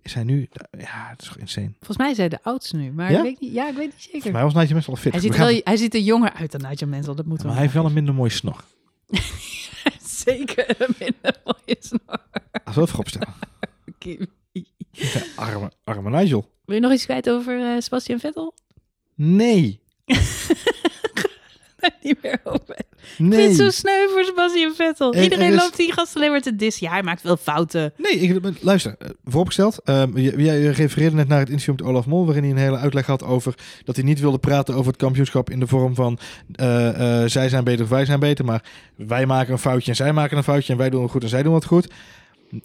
Is 0.03 0.15
hij 0.15 0.23
nu, 0.25 0.49
ja, 0.79 1.07
het 1.11 1.23
is 1.23 1.27
toch 1.29 1.37
insane. 1.37 1.73
Volgens 1.79 1.97
mij 1.99 2.13
hij 2.17 2.29
de 2.29 2.39
oudste 2.43 2.77
nu. 2.77 2.93
Maar 2.93 3.11
Ja? 3.11 3.17
ik 3.19 3.23
weet 3.25 3.41
niet, 3.41 3.53
ja, 3.53 3.69
ik 3.69 3.75
weet 3.77 3.85
niet 3.87 3.95
zeker. 4.03 4.11
Volgens 4.13 4.33
mij 4.33 4.43
was 4.43 4.55
Nigel 4.55 4.73
Mansell 4.75 4.95
al 4.95 5.01
fit. 5.01 5.13
Hij 5.13 5.21
ziet, 5.21 5.35
gaan- 5.35 5.47
wel, 5.47 5.61
hij 5.65 5.77
ziet 5.77 5.95
er 5.95 6.01
jonger 6.01 6.33
uit 6.33 6.51
dan 6.53 6.61
Nigel 6.71 6.87
Mansell, 6.87 7.15
dat 7.15 7.27
moeten 7.27 7.47
maar 7.47 7.57
we 7.57 7.61
hij 7.63 7.71
heeft 7.71 7.73
wel 7.75 7.85
een 7.85 7.93
maar 7.93 8.03
minder 8.03 8.15
mooi 8.15 8.31
snor. 8.31 8.65
Zeker 10.27 10.81
een 10.83 10.95
minder 10.99 11.41
mooie 11.45 11.77
snor. 11.81 12.19
Als 12.65 12.75
we 12.75 12.81
het 12.81 12.91
voorop 12.91 13.09
stellen. 13.09 13.35
Kim. 13.99 14.27
Ja, 14.93 15.23
arme, 15.37 15.71
arme 15.85 16.11
Nigel. 16.11 16.51
Wil 16.65 16.75
je 16.75 16.81
nog 16.81 16.93
iets 16.93 17.05
kwijt 17.05 17.31
over 17.31 17.61
eh, 17.75 17.81
Sebastian 17.81 18.19
Vettel? 18.19 18.55
Nee. 19.15 19.81
niet 22.03 22.23
meer 22.23 22.41
over. 22.45 22.77
Ik 23.19 23.19
Nee. 23.19 23.39
vind 23.39 23.49
het 23.49 23.57
zo 23.57 23.71
sneu 23.81 24.09
voor 24.13 24.25
Sebastian 24.25 24.75
Vettel. 24.75 25.15
Er- 25.15 25.23
Iedereen 25.23 25.47
er 25.47 25.55
is- 25.55 25.61
loopt 25.61 25.77
die 25.77 25.93
gast 25.93 26.17
alleen 26.17 26.31
maar 26.31 26.41
te 26.41 26.57
dissen. 26.57 26.87
Ja, 26.87 26.93
hij 26.93 27.03
maakt 27.03 27.23
wel 27.23 27.37
fouten. 27.37 27.93
Nee, 27.97 28.13
ik, 28.13 28.41
luister, 28.61 28.95
eh, 28.99 29.09
vooropgesteld. 29.25 29.81
j- 30.15 30.33
jij 30.37 30.61
refereerde 30.67 31.17
net 31.17 31.29
naar 31.29 31.39
het 31.39 31.49
interview 31.51 31.77
met 31.77 31.87
Olaf 31.87 32.07
Mol, 32.07 32.25
waarin 32.25 32.43
hij 32.43 32.53
een 32.53 32.59
hele 32.59 32.77
uitleg 32.77 33.07
had 33.07 33.23
over 33.25 33.55
dat 33.85 33.97
hij 33.97 34.05
niet 34.05 34.21
wilde 34.21 34.39
praten 34.39 34.75
over 34.75 34.87
het 34.87 35.01
kampioenschap 35.01 35.51
in 35.51 35.61
de 35.61 35.67
vorm 35.67 35.95
van 35.95 36.19
eh, 36.53 37.23
eh, 37.23 37.29
zij 37.31 37.49
zijn 37.49 37.65
beter 37.65 37.85
of 37.85 37.91
wij 37.91 38.05
zijn 38.05 38.21
beter, 38.21 38.45
maar 38.45 38.65
wij 38.97 39.27
maken 39.27 39.53
een 39.53 39.59
foutje 39.59 39.91
en 39.91 39.97
zij 39.97 40.13
maken 40.13 40.37
een 40.37 40.45
foutje 40.45 40.73
en 40.73 40.79
wij 40.79 40.91
doen 40.91 41.03
het 41.03 41.11
goed 41.11 41.23
en 41.23 41.29
zij 41.29 41.43
doen 41.43 41.55
het 41.55 41.65
goed. 41.65 41.89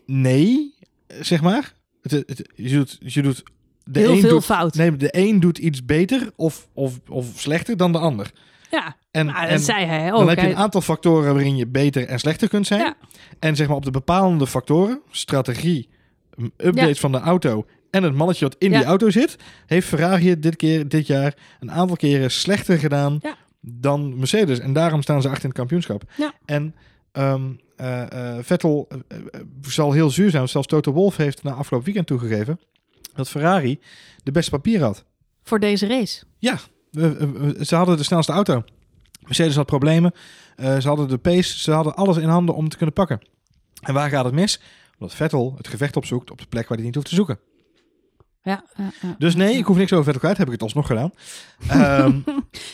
Nee, 0.05 0.73
zeg 1.21 1.41
maar. 1.41 1.73
Het, 2.01 2.11
het- 2.11 2.49
je 2.55 2.69
doet, 2.75 2.97
je 2.99 3.21
doet 3.21 3.43
de 3.83 3.99
Heel 3.99 4.11
een 4.11 4.19
veel 4.19 4.29
doet, 4.29 4.45
fout. 4.45 4.75
Nee, 4.75 4.97
de 4.97 5.07
een 5.11 5.39
doet 5.39 5.57
iets 5.57 5.85
beter 5.85 6.31
of, 6.35 6.67
of, 6.73 6.99
of 7.09 7.25
slechter 7.35 7.77
dan 7.77 7.91
de 7.91 7.97
ander. 7.97 8.31
Ja, 8.75 8.95
En, 9.11 9.29
en 9.29 9.49
dat 9.49 9.61
zei 9.61 9.85
hij 9.85 10.11
ook. 10.13 10.17
dan 10.19 10.29
heb 10.29 10.39
je 10.39 10.47
een 10.47 10.55
aantal 10.55 10.81
factoren 10.81 11.33
waarin 11.33 11.55
je 11.55 11.67
beter 11.67 12.07
en 12.07 12.19
slechter 12.19 12.47
kunt 12.49 12.67
zijn. 12.67 12.79
Ja. 12.81 12.93
En 13.39 13.55
zeg 13.55 13.67
maar 13.67 13.75
op 13.75 13.83
de 13.85 13.91
bepalende 13.91 14.47
factoren, 14.47 15.01
strategie, 15.11 15.89
updates 16.57 16.87
Ja. 16.95 16.99
van 17.01 17.11
de 17.11 17.19
auto 17.19 17.65
en 17.91 18.03
het 18.03 18.13
mannetje 18.15 18.45
wat 18.45 18.55
in 18.59 18.71
Ja. 18.71 18.77
die 18.77 18.87
auto 18.87 19.09
zit, 19.09 19.35
heeft 19.65 19.87
Ferrari 19.87 20.29
het 20.29 20.41
dit, 20.43 20.55
keer, 20.55 20.87
dit 20.87 21.07
jaar 21.07 21.33
een 21.59 21.71
aantal 21.71 21.95
keren 21.95 22.31
slechter 22.31 22.77
gedaan 22.79 23.17
Ja. 23.21 23.35
dan 23.61 24.17
Mercedes. 24.17 24.59
En 24.59 24.73
daarom 24.73 25.01
staan 25.01 25.21
ze 25.21 25.27
achter 25.27 25.43
in 25.43 25.49
het 25.49 25.57
kampioenschap. 25.57 26.03
Ja. 26.17 26.33
En 26.45 26.75
ehm, 27.11 27.41
eh, 27.75 28.35
eh, 28.37 28.43
Vettel 28.43 28.87
eh, 29.07 29.17
zal 29.61 29.91
heel 29.91 30.09
zuur 30.09 30.25
zijn, 30.29 30.37
want 30.39 30.49
zelfs 30.49 30.67
Toto 30.67 30.91
Wolff 30.91 31.17
heeft 31.17 31.43
na 31.43 31.51
afgelopen 31.51 31.85
weekend 31.85 32.07
toegegeven 32.07 32.59
dat 33.13 33.29
Ferrari 33.29 33.79
de 34.23 34.31
beste 34.31 34.51
papier 34.51 34.81
had. 34.81 35.05
Voor 35.43 35.59
deze 35.59 35.87
race. 35.87 36.23
Eh, 36.39 36.53
ze 37.65 37.75
hadden 37.75 37.97
de 37.97 38.03
snelste 38.03 38.31
auto. 38.31 38.63
Mercedes 39.25 39.55
had 39.55 39.65
problemen. 39.65 40.11
Eh, 40.55 40.77
ze 40.79 40.87
hadden 40.87 41.07
de 41.07 41.17
pace. 41.17 41.59
Ze 41.59 41.71
hadden 41.71 41.95
alles 41.95 42.17
in 42.17 42.27
handen 42.29 42.55
om 42.55 42.69
te 42.69 42.75
kunnen 42.77 42.95
pakken. 42.95 43.19
En 43.81 43.93
waar 43.93 44.09
gaat 44.09 44.25
het 44.25 44.33
mis? 44.33 44.59
Omdat 44.99 45.15
Vettel 45.15 45.53
het 45.57 45.67
gevecht 45.67 45.95
opzoekt 45.95 46.31
op 46.31 46.39
de 46.39 46.45
plek 46.49 46.67
waar 46.67 46.77
hij 46.77 46.85
niet 46.85 46.95
hoeft 46.95 47.07
te 47.09 47.15
zoeken. 47.15 47.39
Ja, 48.43 48.63
ja, 48.77 48.91
ja. 49.01 49.15
Dus 49.17 49.35
nee, 49.35 49.57
ik 49.57 49.65
hoef 49.65 49.77
niks 49.77 49.91
over 49.91 50.03
Vettel 50.03 50.19
kwijt. 50.21 50.37
Heb 50.37 50.45
ik 50.47 50.53
het 50.53 50.61
alsnog 50.61 50.87
gedaan. 50.87 51.11
Ehm, 51.67 52.19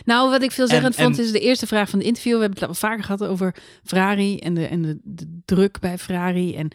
Nou, 0.05 0.29
wat 0.29 0.41
ik 0.43 0.51
veelzeggend 0.51 0.95
En- 0.95 1.03
vond, 1.03 1.17
en- 1.17 1.23
is 1.23 1.31
de 1.31 1.39
eerste 1.39 1.67
vraag 1.67 1.89
van 1.89 1.99
de 1.99 2.05
interview. 2.05 2.33
We 2.35 2.41
hebben 2.41 2.59
het 2.59 2.67
al 2.69 2.73
vaker 2.75 3.03
gehad 3.03 3.23
over 3.23 3.55
Ferrari 3.83 4.37
en 4.37 4.53
de, 4.53 4.65
en 4.65 4.81
de, 4.81 4.99
de 5.03 5.39
druk 5.45 5.79
bij 5.79 5.97
Ferrari. 5.97 6.55
En 6.55 6.67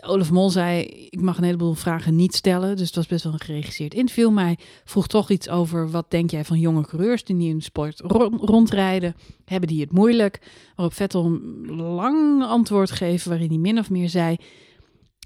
Olaf 0.00 0.30
Mol 0.30 0.50
zei, 0.50 0.82
ik 1.10 1.20
mag 1.20 1.38
een 1.38 1.44
heleboel 1.44 1.74
vragen 1.74 2.16
niet 2.16 2.34
stellen. 2.34 2.76
Dus 2.76 2.86
het 2.86 2.96
was 2.96 3.06
best 3.06 3.24
wel 3.24 3.32
een 3.32 3.40
geregisseerd 3.40 3.94
interview. 3.94 4.30
Maar 4.30 4.44
hij 4.44 4.58
vroeg 4.84 5.06
toch 5.06 5.30
iets 5.30 5.48
over, 5.48 5.90
wat 5.90 6.10
denk 6.10 6.30
jij 6.30 6.44
van 6.44 6.58
jonge 6.58 6.86
coureurs 6.86 7.24
die 7.24 7.36
nu 7.36 7.44
in 7.44 7.58
de 7.58 7.64
sport 7.64 8.00
ron- 8.00 8.38
rondrijden? 8.38 9.14
Hebben 9.44 9.68
die 9.68 9.80
het 9.80 9.92
moeilijk? 9.92 10.40
Waarop 10.76 10.94
Vettel 10.94 11.24
een 11.24 11.72
lang 11.72 12.44
antwoord 12.44 12.90
geeft, 12.90 13.24
waarin 13.24 13.48
hij 13.48 13.58
min 13.58 13.78
of 13.78 13.90
meer 13.90 14.08
zei... 14.08 14.36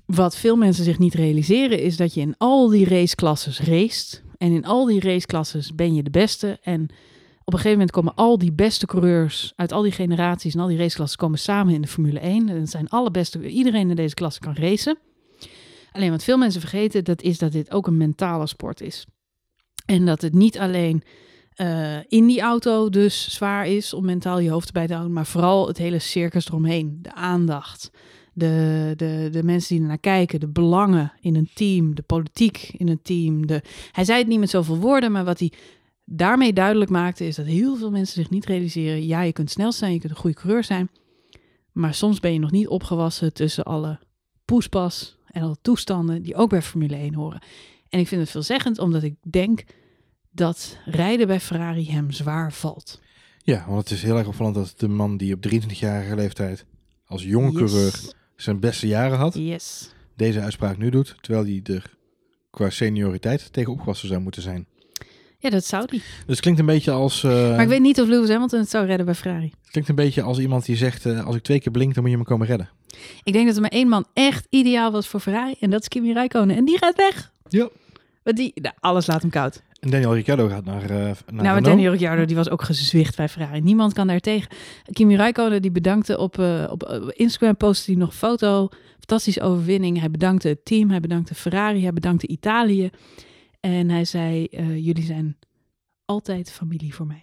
Wat 0.07 0.37
veel 0.37 0.57
mensen 0.57 0.85
zich 0.85 0.99
niet 0.99 1.15
realiseren 1.15 1.81
is 1.81 1.97
dat 1.97 2.15
je 2.15 2.21
in 2.21 2.35
al 2.39 2.69
die 2.69 2.89
raceklasses 2.89 3.61
raced. 3.61 4.23
En 4.39 4.53
in 4.53 4.65
al 4.65 4.85
die 4.85 5.01
raceklasses 5.01 5.75
ben 5.75 5.95
je 5.95 6.03
de 6.03 6.11
beste. 6.11 6.59
En 6.63 6.89
op 7.45 7.53
een 7.53 7.59
gegeven 7.59 7.79
moment 7.79 7.91
komen 7.91 8.15
al 8.15 8.39
die 8.39 8.53
beste 8.53 8.87
coureurs 8.87 9.53
uit 9.57 9.73
al 9.73 9.83
die 9.83 9.93
generaties 9.93 10.55
en 10.55 10.61
al 10.61 10.67
die 10.67 10.79
raceklassen 10.79 11.19
komen 11.19 11.39
samen 11.39 11.75
in 11.75 11.83
de 11.83 11.89
Formule 11.89 12.21
1. 12.21 12.49
En 12.49 12.61
het 12.61 12.71
zijn 12.71 12.89
alle 12.89 13.11
beste, 13.11 13.49
iedereen 13.49 13.91
in 13.91 13.97
deze 13.97 14.15
klasse 14.15 14.41
kan 14.41 14.55
racen. 14.55 14.99
Alleen 15.93 16.11
wat 16.11 16.25
veel 16.25 16.39
mensen 16.39 16.61
vergeten, 16.61 17.05
dat 17.05 17.23
is 17.23 17.39
dat 17.39 17.53
dit 17.53 17.71
ook 17.71 17.87
een 17.87 17.97
mentale 17.97 18.47
sport 18.47 18.81
is. 18.81 19.07
En 19.87 20.07
dat 20.07 20.23
het 20.23 20.35
niet 20.35 20.59
alleen 20.59 21.03
eh, 21.55 21.97
in 22.09 22.27
die 22.27 22.41
auto 22.41 22.91
dus 22.91 23.35
zwaar 23.35 23.67
is 23.67 23.95
om 23.95 24.05
mentaal 24.05 24.39
je 24.39 24.51
hoofd 24.51 24.67
erbij 24.67 24.87
te 24.87 24.93
houden, 24.93 25.15
maar 25.15 25.27
vooral 25.27 25.67
het 25.67 25.79
hele 25.79 25.99
circus 25.99 26.47
eromheen. 26.47 26.99
De 27.03 27.15
aandacht, 27.15 27.91
de, 28.33 28.93
de, 28.97 29.29
de 29.33 29.43
mensen 29.43 29.75
die 29.75 29.83
ernaar 29.83 29.99
kijken, 29.99 30.41
de 30.41 30.49
belangen 30.49 31.13
in 31.21 31.37
een 31.37 31.51
team, 31.55 31.95
de 31.95 32.03
politiek 32.03 32.75
in 32.77 32.89
een 32.89 33.03
team. 33.03 33.47
De, 33.47 33.63
hij 33.93 34.05
zei 34.05 34.19
het 34.19 34.29
niet 34.29 34.39
met 34.39 34.51
zoveel 34.51 34.79
woorden, 34.79 35.13
maar 35.13 35.25
wat 35.25 35.39
hij 35.39 35.53
daarmee 36.05 36.53
duidelijk 36.53 36.91
maakte, 36.91 37.27
is 37.27 37.37
dat 37.37 37.47
heel 37.47 37.77
veel 37.77 37.91
mensen 37.91 38.15
zich 38.23 38.31
niet 38.31 38.45
realiseren. 38.47 39.07
Ja, 39.07 39.23
je 39.23 39.33
kunt 39.33 39.51
snel 39.51 39.73
zijn, 39.73 39.93
je 39.93 39.99
kunt 39.99 40.13
een 40.13 40.19
goede 40.19 40.37
coureur 40.37 40.65
zijn. 40.65 40.91
Maar 41.73 41.95
soms 41.95 42.21
ben 42.21 42.33
je 42.33 42.39
nog 42.39 42.51
niet 42.51 42.69
opgewassen 42.69 43.33
tussen 43.33 43.65
alle 43.65 43.99
poespas 44.45 45.19
en 45.27 45.43
alle 45.43 45.57
toestanden 45.63 46.23
die 46.23 46.35
ook 46.35 46.51
bij 46.51 46.63
Formule 46.63 46.97
1 46.97 47.15
horen. 47.15 47.43
En 47.89 47.99
ik 48.01 48.09
vind 48.09 48.21
het 48.21 48.31
veelzeggend, 48.31 48.79
omdat 48.79 49.03
ik 49.03 49.15
denk 49.31 49.65
dat 50.31 50.79
rijden 50.85 51.27
bij 51.27 51.41
Ferrari 51.41 51.91
hem 51.91 52.11
zwaar 52.11 52.53
valt. 52.53 53.01
Ja, 53.43 53.65
want 53.69 53.81
het 53.81 53.91
is 53.91 54.03
heel 54.03 54.19
erg 54.19 54.27
opvallend 54.27 54.55
dat 54.55 54.75
de 54.77 54.89
man 54.89 55.17
die 55.17 55.35
op 55.35 55.47
23-jarige 55.49 56.15
leeftijd 56.15 56.65
als 57.07 57.23
jonge 57.23 57.53
coureur 57.53 58.01
zijn 58.37 58.61
beste 58.61 58.87
jaren 58.87 59.19
had, 59.19 59.35
Yes. 59.35 59.95
deze 60.17 60.41
uitspraak 60.41 60.77
nu 60.79 60.91
doet, 60.91 61.17
terwijl 61.21 61.45
hij 61.45 61.61
er 61.75 61.97
qua 62.51 62.71
senioriteit 62.71 63.53
tegen 63.53 63.73
opgewassen 63.73 64.09
zou 64.09 64.21
moeten 64.21 64.43
zijn. 64.43 64.67
Ja, 65.45 65.51
dat 65.51 65.65
zou 65.65 65.87
die. 65.87 65.99
Dus 65.99 66.27
het 66.27 66.41
klinkt 66.41 66.61
een 66.61 66.67
beetje 66.67 66.91
als, 66.91 67.25
eh, 67.25 67.31
Maar 67.31 67.63
ik 67.63 67.69
weet 67.69 67.81
niet 67.81 68.01
of 68.01 68.09
Lewis 68.09 68.29
Hamilton 68.29 68.59
het 68.59 68.71
zou 68.71 68.87
redden 68.87 69.07
bij 69.07 69.15
Ferrari. 69.15 69.53
het 69.63 69.71
klinkt 69.71 69.89
een 69.89 69.95
beetje 69.95 70.23
als 70.23 70.39
iemand 70.39 70.65
die 70.65 70.77
zegt, 70.77 71.07
eh, 71.07 71.27
als 71.27 71.37
ik 71.37 71.43
twee 71.43 71.61
keer 71.61 71.73
blink, 71.73 71.95
dan 71.95 72.03
moet 72.03 72.13
je 72.13 72.19
me 72.19 72.25
komen 72.25 72.47
redden. 72.47 72.69
Ik 73.25 73.33
denk 73.33 73.47
dat 73.47 73.55
er 73.55 73.61
maar 73.61 73.71
één 73.71 73.89
man 73.89 74.07
echt 74.13 74.47
ideaal 74.51 74.93
was 74.93 75.09
voor 75.09 75.21
Ferrari. 75.21 75.55
En 75.61 75.71
dat 75.71 75.81
is 75.81 75.89
Kimi 75.89 76.13
Räikkönen. 76.13 76.57
En 76.57 76.65
die 76.65 76.79
gaat 76.79 76.97
weg. 76.97 77.31
Ja. 77.49 77.69
Want 78.23 78.37
die, 78.37 78.53
nou, 78.55 78.75
alles 78.81 79.07
laat 79.07 79.21
hem 79.21 79.31
koud. 79.31 79.63
En 79.81 79.91
Daniel 79.91 80.15
Ricciardo 80.15 80.49
gaat 80.49 80.65
naar, 80.65 80.83
eh 80.83 80.89
naar 80.91 81.15
nou, 81.27 81.43
maar. 81.43 81.63
Daniel 81.63 81.91
Ricciardo 81.91 82.25
die 82.25 82.37
was 82.37 82.51
ook 82.51 82.63
gezwicht 82.63 83.17
bij 83.17 83.29
Ferrari. 83.29 83.61
Niemand 83.61 83.93
kan 83.93 84.07
daar 84.07 84.21
tegen. 84.21 84.49
Kimi 84.93 85.17
Räikkönen 85.17 85.63
die 85.63 85.71
bedankte 85.71 86.19
op, 86.19 86.39
op 86.71 87.13
Instagram 87.17 87.57
postte 87.57 87.91
hij 87.91 88.01
nog 88.01 88.09
een 88.09 88.15
foto. 88.15 88.69
Fantastische 88.99 89.43
overwinning. 89.43 89.99
Hij 90.01 90.11
bedankte 90.11 90.49
het 90.49 90.65
team. 90.65 90.91
Hij 90.91 91.01
bedankte 91.01 91.35
Ferrari. 91.35 91.83
Hij 91.83 91.93
bedankte 91.93 92.27
Italië. 92.27 92.91
En 93.65 93.91
hij 93.91 94.05
zei, 94.05 94.45
eh, 94.47 94.85
jullie 94.85 95.05
zijn 95.05 95.37
altijd 96.05 96.53
familie 96.53 96.95
voor 96.95 97.07
mij. 97.07 97.23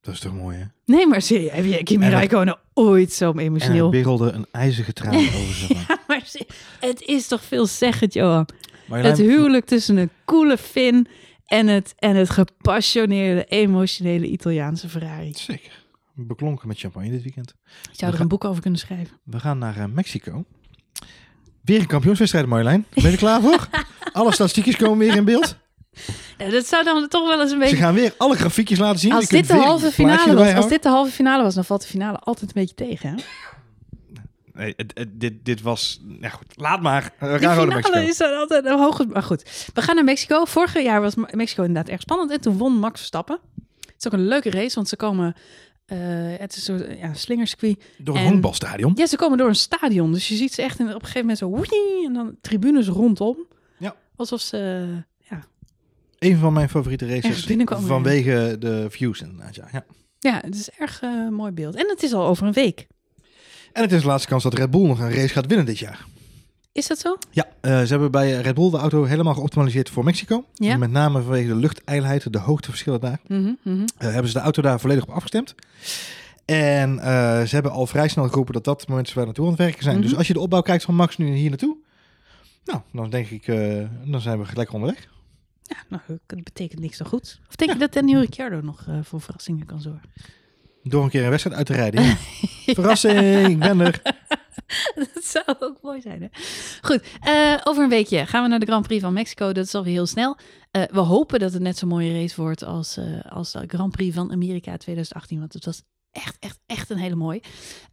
Dat 0.00 0.14
is 0.14 0.20
toch 0.20 0.34
mooi, 0.34 0.56
hè? 0.56 0.64
Nee, 0.84 1.06
maar 1.06 1.22
serieus, 1.22 1.52
heb 1.52 1.64
je 1.64 1.82
Kimi 1.82 2.04
En 2.04 2.10
Räikkönen 2.10 2.58
ooit 2.74 3.12
zo 3.12 3.30
En 3.32 3.38
emotioneel? 3.38 3.90
biggelde 3.90 4.30
een 4.30 4.46
ijzige 4.52 4.92
traan 4.92 5.14
over. 5.40 5.76
Ja, 5.76 5.98
maar 6.08 6.30
het 6.80 7.02
is 7.02 7.28
toch 7.28 7.42
veel 7.44 7.66
zeggend, 7.66 8.12
Johan. 8.14 8.48
Marjolein, 8.86 9.14
Het 9.16 9.26
huwelijk 9.26 9.64
tussen 9.64 9.96
een 9.96 10.10
coole 10.24 10.58
Finn 10.58 11.06
en 11.46 11.66
het, 11.66 11.94
en 11.98 12.16
het 12.16 12.30
gepassioneerde, 12.30 13.44
emotionele 13.44 14.26
Italiaanse 14.26 14.88
Ferrari. 14.88 15.32
Zeker. 15.34 15.84
Beklonken 16.14 16.68
met 16.68 16.78
champagne 16.78 17.10
dit 17.10 17.22
weekend. 17.22 17.54
Je 17.64 17.88
zou 17.92 18.12
er 18.14 18.20
een 18.20 18.28
boek 18.28 18.44
over 18.44 18.62
kunnen 18.62 18.80
schrijven. 18.80 19.16
We 19.24 19.40
gaan 19.40 19.58
naar 19.58 19.76
eh, 19.76 19.84
Mexico. 19.86 20.44
Weer 21.62 21.80
een 21.80 21.86
kampioenswedstrijd, 21.86 22.46
Marjolein. 22.46 22.86
Ben 22.94 23.04
je 23.04 23.10
er 23.10 23.16
klaar 23.16 23.40
voor? 23.40 23.68
Alle 24.12 24.32
statistiekjes 24.32 24.76
komen 24.76 24.98
weer 24.98 25.16
in 25.16 25.24
beeld. 25.24 25.56
Ja, 26.38 26.50
dat 26.50 26.66
zou 26.66 26.84
dan 26.84 27.08
toch 27.08 27.28
wel 27.28 27.32
eens 27.40 27.42
een 27.42 27.48
Ze 27.48 27.56
beetje... 27.58 27.76
gaan 27.76 27.94
weer 27.94 28.14
alle 28.16 28.36
grafiekjes 28.36 28.78
laten 28.78 28.98
zien. 29.00 29.12
Als 29.12 29.26
dit 29.28 29.46
de 29.46 29.54
halve 29.54 29.90
finale 29.92 30.34
was, 30.34 30.54
als 30.54 30.68
dit 30.68 30.82
de 30.82 30.88
halve 30.88 31.10
finale 31.10 31.42
was, 31.42 31.54
dan 31.54 31.64
valt 31.64 31.80
de 31.82 31.86
finale 31.86 32.18
altijd 32.18 32.56
een 32.56 32.60
beetje 32.62 32.74
tegen. 32.74 33.08
Hè? 33.08 33.14
Nee, 34.54 34.74
het- 34.76 34.90
het- 34.94 35.20
dit, 35.20 35.44
dit 35.44 35.62
was... 35.62 36.00
Ja 36.20 36.28
goed, 36.28 36.46
laat 36.54 36.80
maar. 36.82 37.12
We 37.18 37.26
De 37.26 37.38
gaan 37.38 37.56
naar 37.56 37.66
Mexico. 37.66 37.98
is 37.98 38.16
dan 38.16 38.36
altijd 38.38 38.64
een 38.64 38.78
hoge... 38.78 39.06
Maar 39.06 39.22
goed, 39.22 39.70
we 39.74 39.82
gaan 39.82 39.94
naar 39.94 40.04
Mexico. 40.04 40.44
Vorig 40.44 40.82
jaar 40.82 41.00
was 41.00 41.14
Mexico 41.30 41.62
inderdaad 41.62 41.92
erg 41.92 42.00
spannend. 42.00 42.30
En 42.30 42.40
toen 42.40 42.56
won 42.58 42.72
Max 42.78 42.96
Verstappen. 42.98 43.38
Het 43.80 43.94
is 43.98 44.06
ook 44.06 44.12
een 44.12 44.26
leuke 44.28 44.50
race, 44.50 44.74
want 44.74 44.88
ze 44.88 44.96
komen... 44.96 45.34
eh, 45.86 45.98
het 46.38 46.56
is 46.56 46.68
een 46.68 46.78
soort 46.78 46.98
ja, 46.98 47.14
slingercircuit. 47.14 47.84
Door 47.98 48.14
een 48.16 48.20
En- 48.22 48.28
honkbalstadion. 48.28 48.92
Ja, 48.94 49.06
ze 49.06 49.16
komen 49.16 49.38
door 49.38 49.48
een 49.48 49.54
stadion. 49.54 50.12
Dus 50.12 50.28
je 50.28 50.34
ziet 50.34 50.52
ze 50.54 50.62
echt 50.62 50.78
in, 50.78 50.86
op 50.88 50.94
een 50.94 51.00
gegeven 51.00 51.20
moment 51.20 51.38
zo... 51.38 51.48
woei, 51.48 52.04
en 52.06 52.12
dan 52.12 52.36
tribunes 52.40 52.88
rondom. 52.88 53.36
Alsof 54.22 54.40
ze... 54.40 54.86
ja, 55.18 55.44
Een 56.18 56.36
van 56.36 56.52
mijn 56.52 56.68
favoriete 56.68 57.06
races. 57.06 57.56
Vanwege 57.66 58.56
de 58.58 58.86
views 58.90 59.20
inderdaad, 59.20 59.54
ja. 59.54 59.68
ja. 59.72 59.84
ja, 60.18 60.40
het 60.44 60.54
is 60.54 60.70
erg 60.70 61.02
eh, 61.02 61.28
mooi 61.28 61.52
beeld. 61.52 61.74
En 61.74 61.88
het 61.88 62.02
is 62.02 62.12
al 62.12 62.26
over 62.26 62.46
een 62.46 62.52
week. 62.52 62.86
En 63.72 63.82
het 63.82 63.92
is 63.92 64.00
de 64.00 64.06
laatste 64.06 64.28
kans 64.28 64.42
dat 64.42 64.54
Red 64.54 64.70
Bull 64.70 64.86
nog 64.86 64.98
een 64.98 65.12
race 65.12 65.28
gaat 65.28 65.46
winnen 65.46 65.66
dit 65.66 65.78
jaar. 65.78 66.06
Is 66.72 66.86
dat 66.86 66.98
zo? 66.98 67.16
Ja, 67.30 67.46
eh, 67.60 67.80
ze 67.80 67.86
hebben 67.86 68.10
bij 68.10 68.40
Red 68.40 68.54
Bull 68.54 68.70
de 68.70 68.76
auto 68.76 69.04
helemaal 69.04 69.34
geoptimaliseerd 69.34 69.90
voor 69.90 70.04
Mexico. 70.04 70.44
Ja. 70.54 70.76
Met 70.76 70.90
name 70.90 71.22
vanwege 71.22 71.48
de 71.48 71.54
luchtijlheid, 71.54 72.32
de 72.32 72.38
hoogteverschillen 72.38 73.00
daar. 73.00 73.20
Mhm, 73.26 73.52
mhm. 73.62 73.86
eh, 73.98 74.10
hebben 74.12 74.30
ze 74.30 74.38
de 74.38 74.44
auto 74.44 74.62
daar 74.62 74.80
volledig 74.80 75.02
op 75.02 75.10
afgestemd. 75.10 75.54
En 76.44 76.98
ze 77.48 77.54
hebben 77.54 77.72
al 77.72 77.86
vrij 77.86 78.08
snel 78.08 78.28
geroepen 78.28 78.54
dat 78.54 78.64
dat 78.64 78.80
het 78.80 78.88
moment 78.88 79.06
is 79.06 79.14
waar 79.14 79.22
we 79.22 79.28
naartoe 79.28 79.46
aan 79.46 79.52
het 79.52 79.62
werken 79.62 79.82
zijn. 79.82 79.96
Mhm. 79.96 80.04
Dus 80.04 80.16
als 80.16 80.26
je 80.26 80.32
de 80.32 80.40
opbouw 80.40 80.60
kijkt 80.60 80.84
van 80.84 80.94
Max 80.94 81.16
nu 81.16 81.34
hier 81.34 81.48
naartoe, 81.48 81.76
nou, 82.64 82.80
dan 82.92 83.10
denk 83.10 83.28
ik, 83.28 83.46
eh, 83.46 83.88
dan 84.04 84.20
zijn 84.20 84.38
we 84.38 84.46
lekker 84.54 84.74
onderweg. 84.74 85.08
Ja, 85.62 85.76
nou, 85.88 86.02
dat 86.26 86.44
betekent 86.44 86.80
niks 86.80 86.96
zo 86.96 87.04
goed. 87.04 87.40
Of 87.48 87.56
denk 87.56 87.72
je 87.72 87.78
dat 87.78 87.92
Daniel 87.92 88.20
Ricciardo 88.20 88.60
nog 88.60 88.84
eh, 88.88 88.98
voor 89.02 89.20
verrassingen 89.20 89.66
kan 89.66 89.80
zorgen? 89.80 90.10
Door 90.82 91.04
een 91.04 91.10
keer 91.10 91.24
een 91.24 91.30
wedstrijd 91.30 91.56
uit 91.56 91.66
te 91.66 91.72
rijden. 91.72 92.02
ja. 92.04 92.16
Verrassing, 92.74 93.48
ik 93.48 93.58
ben 93.58 93.80
er. 93.80 94.02
dat 95.14 95.24
zou 95.24 95.44
ook 95.58 95.78
mooi 95.82 96.00
zijn, 96.00 96.22
hè? 96.22 96.28
Goed, 96.80 97.02
eh, 97.20 97.60
over 97.64 97.82
een 97.82 97.88
weekje 97.88 98.26
gaan 98.26 98.42
we 98.42 98.48
naar 98.48 98.58
de 98.58 98.66
Grand 98.66 98.86
Prix 98.86 99.02
van 99.02 99.12
Mexico. 99.12 99.52
Dat 99.52 99.64
is 99.64 99.74
alweer 99.74 99.92
heel 99.92 100.06
snel. 100.06 100.36
We 100.70 101.00
hopen 101.00 101.38
dat 101.38 101.52
het 101.52 101.62
net 101.62 101.78
zo'n 101.78 101.88
mooie 101.88 102.20
race 102.20 102.42
wordt 102.42 102.64
als, 102.64 102.98
als 103.28 103.52
de 103.52 103.64
Grand 103.66 103.92
Prix 103.92 104.14
van 104.14 104.32
Amerika 104.32 104.76
2018. 104.76 105.38
Want 105.38 105.52
het 105.52 105.64
was 105.64 105.82
echt, 106.12 106.36
echt, 106.40 106.58
echt 106.66 106.90
een 106.90 106.96
hele 106.96 107.14
mooie. 107.14 107.42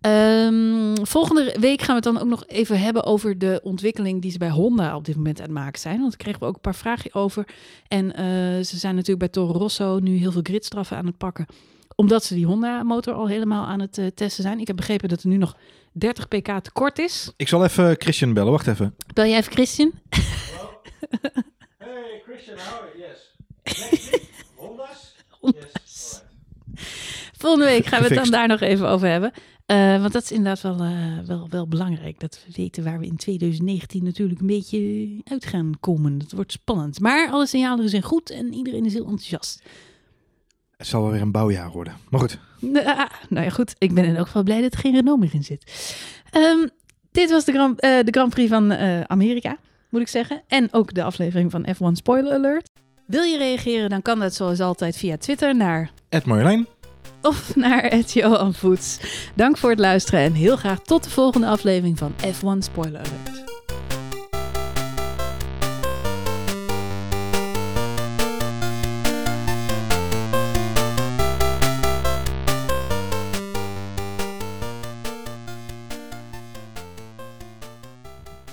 Ehm, 0.01 0.95
volgende 1.05 1.55
week 1.59 1.79
gaan 1.81 1.99
we 1.99 2.07
het 2.07 2.13
dan 2.13 2.19
ook 2.19 2.29
nog 2.29 2.45
even 2.47 2.79
hebben 2.79 3.03
over 3.03 3.37
de 3.37 3.59
ontwikkeling 3.63 4.21
die 4.21 4.31
ze 4.31 4.37
bij 4.37 4.49
Honda 4.49 4.95
op 4.95 5.05
dit 5.05 5.15
moment 5.15 5.39
aan 5.39 5.45
het 5.45 5.53
maken 5.53 5.79
zijn. 5.79 5.99
Want 5.99 6.09
daar 6.09 6.19
kregen 6.19 6.39
we 6.39 6.45
ook 6.45 6.55
een 6.55 6.61
paar 6.61 6.75
vragen 6.75 7.13
over. 7.13 7.47
En 7.87 8.15
eh, 8.15 8.25
ze 8.63 8.77
zijn 8.77 8.93
natuurlijk 8.93 9.19
bij 9.19 9.43
Toro 9.43 9.59
Rosso 9.59 9.99
nu 9.99 10.17
heel 10.17 10.31
veel 10.31 10.41
gridstraffen 10.43 10.97
aan 10.97 11.05
het 11.05 11.17
pakken 11.17 11.45
omdat 11.99 12.23
ze 12.23 12.33
die 12.33 12.45
Honda-motor 12.45 13.13
al 13.13 13.27
helemaal 13.27 13.65
aan 13.65 13.79
het 13.79 13.97
eh, 13.97 14.05
testen 14.15 14.43
zijn. 14.43 14.59
Ik 14.59 14.67
heb 14.67 14.75
begrepen 14.75 15.09
dat 15.09 15.21
er 15.21 15.27
nu 15.27 15.37
nog 15.37 15.57
30 15.91 16.27
pk 16.27 16.59
tekort 16.63 16.99
is. 16.99 17.31
Ik 17.37 17.47
zal 17.47 17.63
even 17.63 17.95
Christian 17.97 18.33
bellen, 18.33 18.51
wacht 18.51 18.67
even. 18.67 18.95
Bel 19.13 19.25
jij 19.25 19.37
even 19.37 19.51
Christian? 19.51 19.91
Hey 21.77 22.21
Christian, 22.25 22.57
how 22.57 22.81
are 22.81 22.97
you? 22.97 23.07
Yes. 23.07 24.21
Honda's? 24.55 25.15
Honda's. 25.29 26.21
Volgende 27.37 27.65
week 27.65 27.85
gaan 27.85 28.01
we 28.01 28.07
het 28.07 28.15
dan 28.15 28.31
daar 28.31 28.47
nog 28.47 28.59
even 28.59 28.87
over 28.87 29.07
hebben. 29.07 29.31
Eh, 29.69 30.01
want 30.01 30.13
dat 30.13 30.23
is 30.23 30.31
inderdaad 30.31 30.61
wel, 30.61 30.79
eh, 30.79 31.17
wel, 31.25 31.47
wel 31.49 31.67
belangrijk. 31.67 32.19
Dat 32.19 32.39
we 32.45 32.53
weten 32.55 32.83
waar 32.83 32.99
we 32.99 33.05
in 33.05 33.15
2019 33.15 34.03
natuurlijk 34.03 34.39
een 34.39 34.47
beetje 34.47 35.07
uit 35.23 35.45
gaan 35.45 35.71
komen. 35.79 36.17
Dat 36.17 36.31
wordt 36.31 36.51
spannend. 36.51 36.99
Maar 36.99 37.29
alle 37.31 37.47
signalen 37.47 37.89
zijn 37.89 38.01
goed 38.01 38.29
en 38.29 38.53
iedereen 38.53 38.85
is 38.85 38.93
heel 38.93 39.05
enthousiast. 39.05 39.61
Het 40.77 40.87
zal 40.87 41.01
wel 41.01 41.11
weer 41.11 41.21
een 41.21 41.31
bouwjaar 41.31 41.71
worden. 41.71 41.93
Maar 42.09 42.19
goed, 42.19 42.39
Nou, 42.59 43.07
nou 43.29 43.45
ja, 43.45 43.49
goed. 43.49 43.75
Ik 43.77 43.93
ben 43.93 44.05
in 44.05 44.15
elk 44.15 44.25
geval 44.25 44.43
blij 44.43 44.61
dat 44.61 44.73
er 44.73 44.79
geen 44.79 44.93
Renault 44.93 45.19
meer 45.19 45.33
in 45.33 45.43
zit. 45.43 45.95
Ehm, 46.31 46.67
dit 47.11 47.29
was 47.29 47.45
de 47.45 47.51
Grand, 47.51 47.79
eh, 47.79 47.99
de 48.03 48.11
Grand 48.11 48.29
Prix 48.29 48.49
van 48.49 48.71
Amerika, 49.07 49.57
moet 49.89 50.01
ik 50.01 50.07
zeggen. 50.07 50.43
En 50.47 50.73
ook 50.73 50.93
de 50.93 51.03
aflevering 51.03 51.51
van 51.51 51.67
F1 51.75 51.95
Spoiler 51.95 52.33
Alert. 52.33 52.69
Wil 53.05 53.23
je 53.23 53.37
reageren, 53.37 53.89
dan 53.89 54.01
kan 54.01 54.19
dat 54.19 54.33
zoals 54.33 54.59
altijd 54.59 54.97
via 54.97 55.17
Twitter 55.17 55.55
naar 55.55 55.91
Ed 56.09 56.25
Marjolein. 56.25 56.67
of 57.21 57.55
naar 57.55 57.83
het 57.83 58.11
Johan 58.11 58.53
Voets. 58.53 58.99
Dank 59.35 59.57
voor 59.57 59.69
het 59.69 59.79
luisteren 59.79 60.19
en 60.19 60.33
heel 60.33 60.57
graag 60.57 60.79
tot 60.81 61.03
de 61.03 61.09
volgende 61.09 61.47
aflevering 61.47 61.97
van 61.97 62.13
F1 62.13 62.57
Spoiler 62.59 62.99
Alert. 62.99 63.47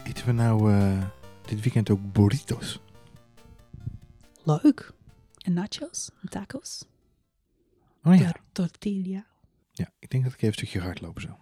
Eten 0.04 0.26
we 0.26 0.32
nou 0.32 0.72
eh, 0.72 1.02
dit 1.46 1.60
weekend 1.60 1.90
ook 1.90 2.12
burritos? 2.12 2.80
Leuk. 4.42 4.92
En 5.38 5.52
nachos, 5.52 6.10
en 6.22 6.28
tacos, 6.28 6.84
Oh 8.06 8.16
ja. 8.16 8.34
tortilla. 8.52 9.26
Ja, 9.72 9.92
ik 9.98 10.10
denk 10.10 10.24
dat 10.24 10.32
ik 10.32 10.38
even 10.38 10.48
een 10.48 10.54
stukje 10.54 10.80
hardlopen 10.80 11.22
zo. 11.22 11.38